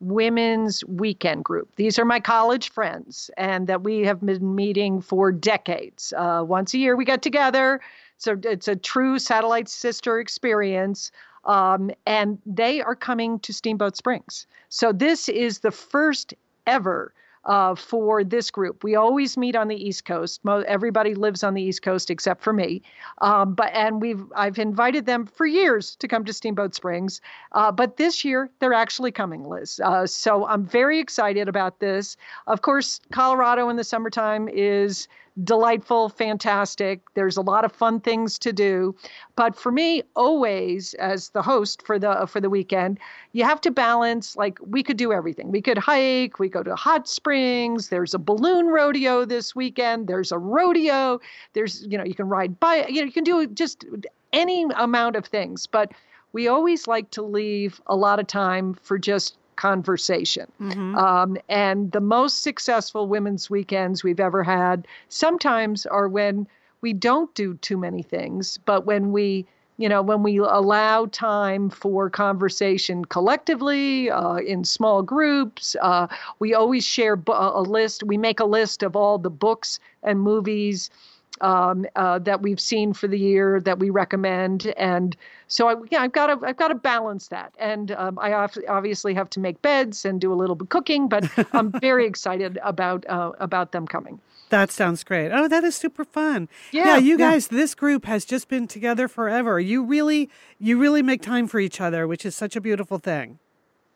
women's 0.00 0.84
weekend 0.84 1.44
group. 1.44 1.68
These 1.76 1.98
are 1.98 2.04
my 2.04 2.20
college 2.20 2.70
friends, 2.70 3.30
and 3.36 3.66
that 3.66 3.82
we 3.82 4.00
have 4.00 4.20
been 4.20 4.54
meeting 4.54 5.00
for 5.00 5.32
decades. 5.32 6.12
Uh, 6.16 6.42
once 6.46 6.74
a 6.74 6.78
year, 6.78 6.96
we 6.96 7.04
get 7.04 7.22
together. 7.22 7.80
So 8.18 8.36
it's 8.44 8.68
a 8.68 8.76
true 8.76 9.18
satellite 9.18 9.68
sister 9.68 10.20
experience. 10.20 11.12
Um, 11.44 11.90
and 12.06 12.38
they 12.44 12.82
are 12.82 12.96
coming 12.96 13.38
to 13.40 13.52
Steamboat 13.52 13.96
Springs. 13.96 14.46
So 14.68 14.92
this 14.92 15.28
is 15.28 15.60
the 15.60 15.70
first 15.70 16.34
ever 16.66 17.12
uh, 17.46 17.74
for 17.74 18.24
this 18.24 18.50
group. 18.50 18.84
We 18.84 18.96
always 18.96 19.36
meet 19.36 19.56
on 19.56 19.68
the 19.68 19.76
East 19.76 20.04
Coast. 20.04 20.44
Mo- 20.44 20.64
everybody 20.66 21.14
lives 21.14 21.42
on 21.42 21.54
the 21.54 21.62
East 21.62 21.82
Coast 21.82 22.10
except 22.10 22.42
for 22.42 22.52
me. 22.52 22.82
Um, 23.18 23.54
but 23.54 23.72
and 23.72 24.02
we've 24.02 24.24
I've 24.34 24.58
invited 24.58 25.06
them 25.06 25.26
for 25.26 25.46
years 25.46 25.96
to 25.96 26.08
come 26.08 26.24
to 26.24 26.32
Steamboat 26.32 26.74
Springs. 26.74 27.20
Uh, 27.52 27.72
but 27.72 27.96
this 27.96 28.24
year 28.24 28.50
they're 28.58 28.74
actually 28.74 29.12
coming, 29.12 29.44
Liz. 29.48 29.80
Uh, 29.82 30.06
so 30.06 30.46
I'm 30.46 30.66
very 30.66 30.98
excited 30.98 31.48
about 31.48 31.78
this. 31.78 32.16
Of 32.46 32.62
course, 32.62 33.00
Colorado 33.12 33.68
in 33.68 33.76
the 33.76 33.84
summertime 33.84 34.48
is 34.48 35.08
delightful, 35.44 36.08
fantastic. 36.08 37.00
There's 37.14 37.36
a 37.36 37.42
lot 37.42 37.64
of 37.64 37.72
fun 37.72 38.00
things 38.00 38.38
to 38.40 38.52
do. 38.52 38.94
But 39.34 39.54
for 39.54 39.70
me, 39.70 40.02
always 40.14 40.94
as 40.94 41.30
the 41.30 41.42
host 41.42 41.82
for 41.82 41.98
the 41.98 42.26
for 42.26 42.40
the 42.40 42.48
weekend, 42.48 42.98
you 43.32 43.44
have 43.44 43.60
to 43.62 43.70
balance 43.70 44.36
like 44.36 44.58
we 44.66 44.82
could 44.82 44.96
do 44.96 45.12
everything. 45.12 45.50
We 45.50 45.60
could 45.60 45.78
hike, 45.78 46.38
we 46.38 46.48
go 46.48 46.62
to 46.62 46.74
hot 46.74 47.08
springs, 47.08 47.88
there's 47.88 48.14
a 48.14 48.18
balloon 48.18 48.66
rodeo 48.66 49.24
this 49.24 49.54
weekend, 49.54 50.06
there's 50.08 50.32
a 50.32 50.38
rodeo, 50.38 51.20
there's 51.52 51.86
you 51.86 51.98
know, 51.98 52.04
you 52.04 52.14
can 52.14 52.28
ride 52.28 52.58
by, 52.58 52.86
you 52.88 53.00
know, 53.00 53.06
you 53.06 53.12
can 53.12 53.24
do 53.24 53.46
just 53.46 53.84
any 54.32 54.66
amount 54.76 55.16
of 55.16 55.26
things, 55.26 55.66
but 55.66 55.92
we 56.32 56.48
always 56.48 56.86
like 56.86 57.10
to 57.10 57.22
leave 57.22 57.80
a 57.86 57.96
lot 57.96 58.18
of 58.18 58.26
time 58.26 58.74
for 58.74 58.98
just 58.98 59.38
conversation. 59.56 60.50
Mhm. 60.60 60.96
Um, 60.96 61.36
and 61.48 61.92
the 61.92 62.00
most 62.00 62.42
successful 62.42 63.06
women's 63.06 63.50
weekends 63.50 64.04
we've 64.04 64.20
ever 64.20 64.42
had 64.42 64.86
sometimes 65.08 65.86
are 65.86 66.08
when 66.08 66.46
we 66.80 66.92
don't 66.92 67.34
do 67.34 67.54
too 67.54 67.76
many 67.76 68.02
things, 68.02 68.58
but 68.64 68.86
when 68.86 69.12
we, 69.12 69.46
you 69.78 69.88
know, 69.88 70.02
when 70.02 70.22
we 70.22 70.38
allow 70.38 71.06
time 71.06 71.68
for 71.70 72.08
conversation 72.08 73.04
collectively 73.04 74.10
uh, 74.10 74.36
in 74.36 74.64
small 74.64 75.02
groups. 75.02 75.76
Uh, 75.82 76.06
we 76.38 76.54
always 76.54 76.84
share 76.86 77.18
a 77.28 77.62
list. 77.62 78.02
We 78.02 78.16
make 78.16 78.40
a 78.40 78.44
list 78.44 78.82
of 78.82 78.94
all 78.96 79.18
the 79.18 79.30
books 79.30 79.80
and 80.02 80.20
movies 80.20 80.90
um, 81.40 81.86
uh, 81.96 82.18
that 82.20 82.42
we've 82.42 82.60
seen 82.60 82.92
for 82.92 83.08
the 83.08 83.18
year 83.18 83.60
that 83.60 83.78
we 83.78 83.90
recommend, 83.90 84.72
and 84.76 85.16
so 85.48 85.68
I, 85.68 85.74
yeah, 85.90 86.02
I've 86.02 86.12
got 86.12 86.26
to 86.26 86.46
I've 86.46 86.56
got 86.56 86.68
to 86.68 86.74
balance 86.74 87.28
that, 87.28 87.52
and 87.58 87.92
um, 87.92 88.18
I 88.18 88.32
obviously 88.68 89.14
have 89.14 89.30
to 89.30 89.40
make 89.40 89.60
beds 89.62 90.04
and 90.04 90.20
do 90.20 90.32
a 90.32 90.34
little 90.34 90.56
bit 90.56 90.68
cooking, 90.68 91.08
but 91.08 91.28
I'm 91.52 91.72
very 91.80 92.06
excited 92.06 92.58
about 92.62 93.06
uh, 93.08 93.32
about 93.38 93.72
them 93.72 93.86
coming. 93.86 94.20
That 94.48 94.70
sounds 94.70 95.02
great. 95.02 95.32
Oh, 95.32 95.48
that 95.48 95.64
is 95.64 95.74
super 95.74 96.04
fun. 96.04 96.48
Yeah, 96.70 96.98
you 96.98 97.18
yeah. 97.18 97.32
guys, 97.32 97.48
this 97.48 97.74
group 97.74 98.04
has 98.04 98.24
just 98.24 98.48
been 98.48 98.68
together 98.68 99.08
forever. 99.08 99.58
You 99.58 99.82
really, 99.82 100.30
you 100.58 100.78
really 100.78 101.02
make 101.02 101.20
time 101.20 101.48
for 101.48 101.58
each 101.58 101.80
other, 101.80 102.06
which 102.06 102.24
is 102.24 102.36
such 102.36 102.54
a 102.54 102.60
beautiful 102.60 102.98
thing. 102.98 103.40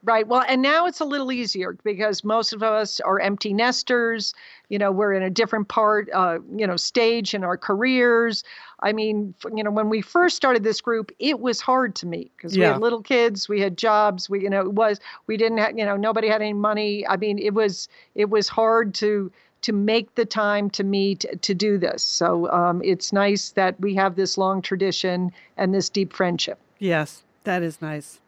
Right. 0.03 0.27
Well, 0.27 0.43
and 0.49 0.63
now 0.63 0.87
it's 0.87 1.01
a 1.01 1.05
little 1.05 1.31
easier 1.31 1.77
because 1.85 2.25
most 2.25 2.55
of 2.55 2.63
us 2.63 3.01
are 3.01 3.21
empty 3.21 3.53
nesters. 3.53 4.33
You 4.71 4.79
know, 4.79 4.91
we're 4.91 5.13
in 5.13 5.23
a 5.23 5.29
different 5.29 5.69
part, 5.69 6.09
uh, 6.15 6.39
you 6.57 6.67
know, 6.67 6.79
stage 6.79 7.35
in 7.35 7.45
our 7.45 7.59
careers. 7.59 8.43
I 8.83 8.95
mean, 8.95 9.35
you 9.55 9.63
know, 9.63 9.71
when 9.71 9.91
we 9.91 10.01
first 10.01 10.37
started 10.37 10.63
this 10.63 10.81
group, 10.81 11.13
it 11.19 11.41
was 11.41 11.61
hard 11.61 11.95
to 11.97 12.07
meet 12.07 12.33
because 12.35 12.57
we 12.57 12.65
had 12.65 12.81
little 12.81 13.03
kids, 13.03 13.47
we 13.47 13.61
had 13.61 13.77
jobs, 13.77 14.31
we, 14.31 14.43
you 14.43 14.49
know, 14.49 14.63
it 14.63 14.73
was 14.73 15.01
we 15.27 15.37
didn't 15.37 15.59
have, 15.59 15.77
you 15.77 15.85
know, 15.85 15.99
nobody 15.99 16.29
had 16.29 16.41
any 16.41 16.55
money. 16.55 17.07
I 17.07 17.19
mean, 17.19 17.39
it 17.39 17.53
was 17.53 17.87
it 18.15 18.31
was 18.31 18.49
hard 18.49 18.95
to 18.95 19.31
to 19.63 19.73
make 19.75 20.15
the 20.15 20.25
time 20.25 20.71
to 20.71 20.83
meet 20.85 21.27
to 21.43 21.55
do 21.55 21.77
this. 21.77 22.03
So 22.03 22.51
um, 22.51 22.81
it's 22.83 23.13
nice 23.13 23.51
that 23.51 23.79
we 23.81 23.95
have 23.97 24.17
this 24.17 24.39
long 24.39 24.63
tradition 24.63 25.33
and 25.59 25.75
this 25.75 25.91
deep 25.91 26.15
friendship. 26.15 26.59
Yes, 26.79 27.23
that 27.45 27.63
is 27.63 27.83
nice. 27.83 28.21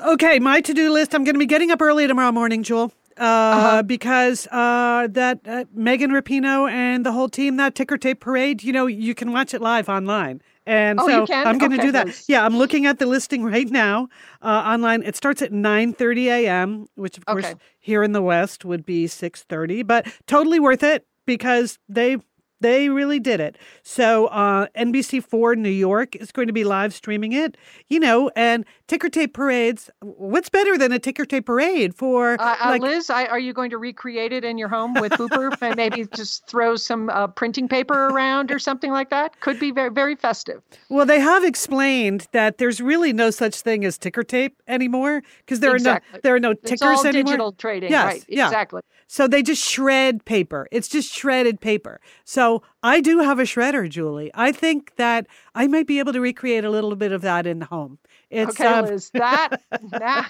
Okay, 0.00 0.38
my 0.38 0.60
to-do 0.60 0.92
list. 0.92 1.14
I'm 1.14 1.24
going 1.24 1.34
to 1.34 1.38
be 1.40 1.46
getting 1.46 1.70
up 1.72 1.82
early 1.82 2.06
tomorrow 2.06 2.30
morning, 2.30 2.62
Jewel, 2.62 2.92
uh, 3.16 3.82
because 3.82 4.46
uh, 4.52 5.08
that 5.10 5.40
uh, 5.44 5.64
Megan 5.74 6.12
Rapinoe 6.12 6.70
and 6.70 7.04
the 7.04 7.10
whole 7.10 7.28
team, 7.28 7.56
that 7.56 7.74
ticker 7.74 7.98
tape 7.98 8.20
parade. 8.20 8.62
You 8.62 8.72
know, 8.72 8.86
you 8.86 9.12
can 9.14 9.32
watch 9.32 9.54
it 9.54 9.60
live 9.60 9.88
online. 9.88 10.40
And 10.66 11.00
Oh, 11.00 11.06
so? 11.08 11.26
I'm 11.32 11.58
going 11.58 11.72
to 11.72 11.76
Okay, 11.78 11.86
do 11.86 11.92
that. 11.92 12.22
Yeah, 12.28 12.44
I'm 12.44 12.56
looking 12.56 12.86
at 12.86 13.00
the 13.00 13.06
listing 13.06 13.42
right 13.42 13.68
now 13.68 14.08
uh, 14.40 14.46
online. 14.66 15.02
It 15.02 15.16
starts 15.16 15.42
at 15.42 15.50
9:30 15.50 16.26
a.m., 16.26 16.86
which 16.94 17.18
of 17.18 17.26
course 17.26 17.46
Okay. 17.46 17.54
here 17.80 18.04
in 18.04 18.12
the 18.12 18.22
West 18.22 18.64
would 18.64 18.86
be 18.86 19.06
6:30, 19.06 19.84
but 19.84 20.06
totally 20.26 20.60
worth 20.60 20.84
it 20.84 21.06
because 21.26 21.78
they 21.88 22.18
They 22.60 22.88
really 22.88 23.20
did 23.20 23.40
it. 23.40 23.56
So 23.82 24.26
uh, 24.26 24.66
NBC4 24.76 25.56
New 25.56 25.68
York 25.68 26.16
is 26.16 26.32
going 26.32 26.46
to 26.48 26.52
be 26.52 26.64
live 26.64 26.92
streaming 26.92 27.32
it, 27.32 27.56
you 27.88 28.00
know, 28.00 28.30
and 28.34 28.64
ticker 28.88 29.08
tape 29.08 29.32
parades. 29.34 29.90
What's 30.00 30.48
better 30.48 30.76
than 30.76 30.90
a 30.92 30.98
ticker 30.98 31.24
tape 31.24 31.46
parade 31.46 31.94
for 31.94 32.32
Uh, 32.40 32.56
uh, 32.60 32.66
like, 32.70 32.82
Liz, 32.82 33.10
I, 33.10 33.26
are 33.26 33.38
you 33.38 33.52
going 33.52 33.70
to 33.70 33.78
recreate 33.78 34.32
it 34.32 34.44
in 34.44 34.58
your 34.58 34.68
home 34.68 34.94
with 34.94 35.12
Hooper? 35.14 35.50
and 35.60 35.76
maybe 35.76 36.06
just 36.14 36.46
throw 36.48 36.74
some 36.76 37.10
uh, 37.10 37.28
printing 37.28 37.68
paper 37.68 38.06
around 38.08 38.50
or 38.50 38.58
something 38.58 38.90
like 38.90 39.10
that? 39.10 39.38
Could 39.40 39.60
be 39.60 39.70
very, 39.70 39.90
very 39.90 40.16
festive. 40.16 40.62
Well, 40.88 41.06
they 41.06 41.20
have 41.20 41.44
explained 41.44 42.26
that 42.32 42.58
there's 42.58 42.80
really 42.80 43.12
no 43.12 43.30
such 43.30 43.60
thing 43.60 43.84
as 43.84 43.98
ticker 43.98 44.24
tape 44.24 44.60
anymore 44.66 45.22
because 45.38 45.60
there 45.60 45.74
Exactly. 45.74 46.08
are 46.10 46.12
no 46.16 46.20
there 46.22 46.34
are 46.34 46.40
no 46.40 46.54
tickers 46.54 46.72
it's 46.72 46.82
all 46.82 47.06
anymore. 47.06 47.24
digital 47.24 47.52
trading, 47.52 47.90
Yes, 47.90 48.04
right? 48.04 48.24
yeah. 48.28 48.46
Exactly. 48.46 48.82
So 49.06 49.26
they 49.28 49.42
just 49.42 49.64
shred 49.64 50.24
paper. 50.24 50.66
It's 50.70 50.88
just 50.88 51.12
shredded 51.14 51.60
paper. 51.60 52.00
So 52.24 52.47
I 52.82 53.00
do 53.00 53.18
have 53.20 53.38
a 53.38 53.42
shredder, 53.44 53.88
Julie. 53.88 54.30
I 54.34 54.52
think 54.52 54.94
that 54.96 55.26
I 55.54 55.66
might 55.66 55.86
be 55.86 55.98
able 55.98 56.12
to 56.12 56.20
recreate 56.20 56.64
a 56.64 56.70
little 56.70 56.94
bit 56.96 57.12
of 57.12 57.22
that 57.22 57.46
in 57.46 57.58
the 57.60 57.66
home. 57.66 57.98
It's 58.30 58.60
okay, 58.60 58.66
um, 58.66 58.84
Liz, 58.86 59.10
that 59.14 59.56
nah, 59.92 60.24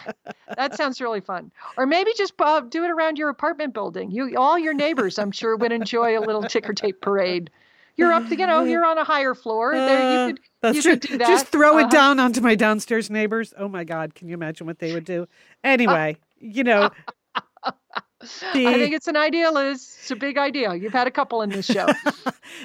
that 0.56 0.76
sounds 0.76 1.00
really 1.00 1.20
fun. 1.20 1.50
Or 1.76 1.86
maybe 1.86 2.12
just 2.16 2.34
uh, 2.38 2.60
do 2.60 2.84
it 2.84 2.90
around 2.90 3.18
your 3.18 3.28
apartment 3.28 3.74
building. 3.74 4.10
You, 4.10 4.36
all 4.36 4.58
your 4.58 4.74
neighbors, 4.74 5.18
I'm 5.18 5.32
sure, 5.32 5.56
would 5.56 5.72
enjoy 5.72 6.18
a 6.18 6.22
little 6.22 6.42
ticker 6.42 6.72
tape 6.72 7.00
parade. 7.00 7.50
You're 7.96 8.12
up, 8.12 8.28
to, 8.28 8.36
you 8.38 8.46
know, 8.46 8.62
you're 8.62 8.86
on 8.86 8.96
a 8.98 9.04
higher 9.04 9.34
floor. 9.34 9.74
there, 9.74 9.98
uh, 10.00 10.26
you 10.28 10.34
could, 10.34 10.42
that's 10.62 10.76
you 10.76 10.82
true. 10.82 10.92
could 10.92 11.00
do 11.00 11.18
that. 11.18 11.26
Just 11.26 11.46
throw 11.48 11.70
Uh-huh. 11.76 11.86
it 11.86 11.90
down 11.90 12.20
onto 12.20 12.40
my 12.40 12.54
downstairs 12.54 13.10
neighbors. 13.10 13.52
Oh 13.58 13.68
my 13.68 13.82
God, 13.84 14.14
can 14.14 14.28
you 14.28 14.34
imagine 14.34 14.66
what 14.68 14.78
they 14.78 14.92
would 14.92 15.04
do? 15.04 15.26
Anyway, 15.64 16.16
you 16.38 16.62
know, 16.62 16.90
I 18.54 18.74
think 18.74 18.94
it's 18.94 19.08
an 19.08 19.16
idea, 19.16 19.50
Liz. 19.50 19.96
It's 20.00 20.10
a 20.10 20.16
big 20.16 20.38
idea. 20.38 20.74
You've 20.74 20.92
had 20.92 21.06
a 21.06 21.10
couple 21.10 21.42
in 21.42 21.50
this 21.50 21.66
show. 21.66 21.86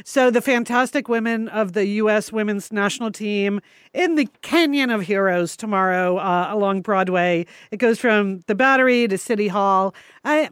So 0.05 0.32
the 0.32 0.41
fantastic 0.41 1.09
women 1.09 1.49
of 1.49 1.74
the 1.74 1.86
U.S. 1.86 2.32
women's 2.32 2.72
national 2.72 3.11
team 3.11 3.59
in 3.93 4.16
the 4.16 4.28
Canyon 4.41 4.89
of 4.89 5.01
Heroes 5.01 5.57
tomorrow 5.57 6.18
uh, 6.18 6.47
along 6.49 6.82
Broadway. 6.82 7.45
It 7.72 7.78
goes 7.78 7.99
from 7.99 8.39
the 8.47 8.55
Battery 8.55 9.07
to 9.07 9.18
City 9.18 9.49
Hall. 9.49 9.93
I 10.24 10.49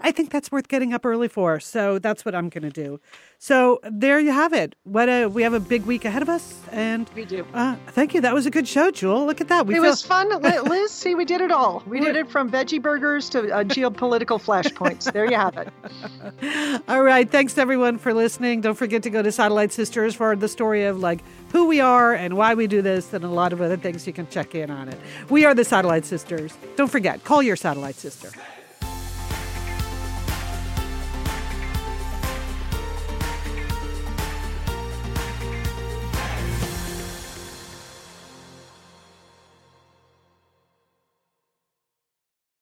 I 0.00 0.10
think 0.12 0.30
that's 0.30 0.50
worth 0.52 0.68
getting 0.68 0.92
up 0.94 1.04
early 1.06 1.28
for. 1.28 1.60
So 1.60 1.98
that's 1.98 2.24
what 2.24 2.34
I'm 2.34 2.48
going 2.48 2.62
to 2.62 2.70
do. 2.70 3.00
So 3.38 3.78
there 3.84 4.18
you 4.18 4.32
have 4.32 4.52
it. 4.52 4.74
What 4.84 5.08
a 5.08 5.26
we 5.26 5.42
have 5.44 5.54
a 5.54 5.60
big 5.60 5.84
week 5.86 6.04
ahead 6.04 6.22
of 6.22 6.28
us, 6.28 6.54
and 6.72 7.08
we 7.14 7.24
do. 7.24 7.46
uh, 7.54 7.76
thank 7.88 8.12
you. 8.12 8.20
That 8.20 8.34
was 8.34 8.46
a 8.46 8.50
good 8.50 8.66
show, 8.66 8.90
Jewel. 8.90 9.26
Look 9.26 9.40
at 9.40 9.46
that. 9.48 9.64
We 9.66 9.74
it 9.74 9.76
feel- 9.76 9.90
was 9.90 10.02
fun, 10.02 10.28
Li- 10.42 10.58
Liz. 10.62 10.90
See, 10.90 11.14
we 11.14 11.24
did 11.24 11.40
it 11.40 11.52
all. 11.52 11.82
We 11.86 12.00
did 12.00 12.16
it 12.16 12.28
from 12.28 12.50
veggie 12.50 12.82
burgers 12.82 13.28
to 13.30 13.50
uh, 13.54 13.62
geopolitical 13.64 14.40
flashpoints. 14.42 15.12
There 15.12 15.24
you 15.30 15.36
have 15.36 15.56
it. 15.56 16.82
All 16.88 17.02
right. 17.02 17.30
Thanks 17.30 17.56
everyone 17.58 17.98
for 17.98 18.12
listening. 18.12 18.60
Don't 18.60 18.74
forget 18.74 19.02
to 19.04 19.10
go 19.10 19.22
to 19.22 19.30
Satellite 19.30 19.72
Sisters 19.72 20.14
for 20.14 20.34
the 20.34 20.48
story 20.48 20.84
of 20.84 20.98
like 20.98 21.20
who 21.52 21.66
we 21.66 21.80
are 21.80 22.14
and 22.14 22.36
why 22.36 22.54
we 22.54 22.66
do 22.66 22.82
this 22.82 23.12
and 23.12 23.24
a 23.24 23.28
lot 23.28 23.52
of 23.52 23.60
other 23.60 23.76
things 23.76 24.06
you 24.06 24.12
can 24.12 24.26
check 24.28 24.54
in 24.54 24.70
on 24.70 24.88
it. 24.88 24.98
We 25.30 25.44
are 25.44 25.54
the 25.54 25.64
Satellite 25.64 26.04
Sisters. 26.04 26.54
Don't 26.76 26.90
forget, 26.90 27.22
call 27.24 27.42
your 27.42 27.56
satellite 27.56 27.94
sister. 27.94 28.30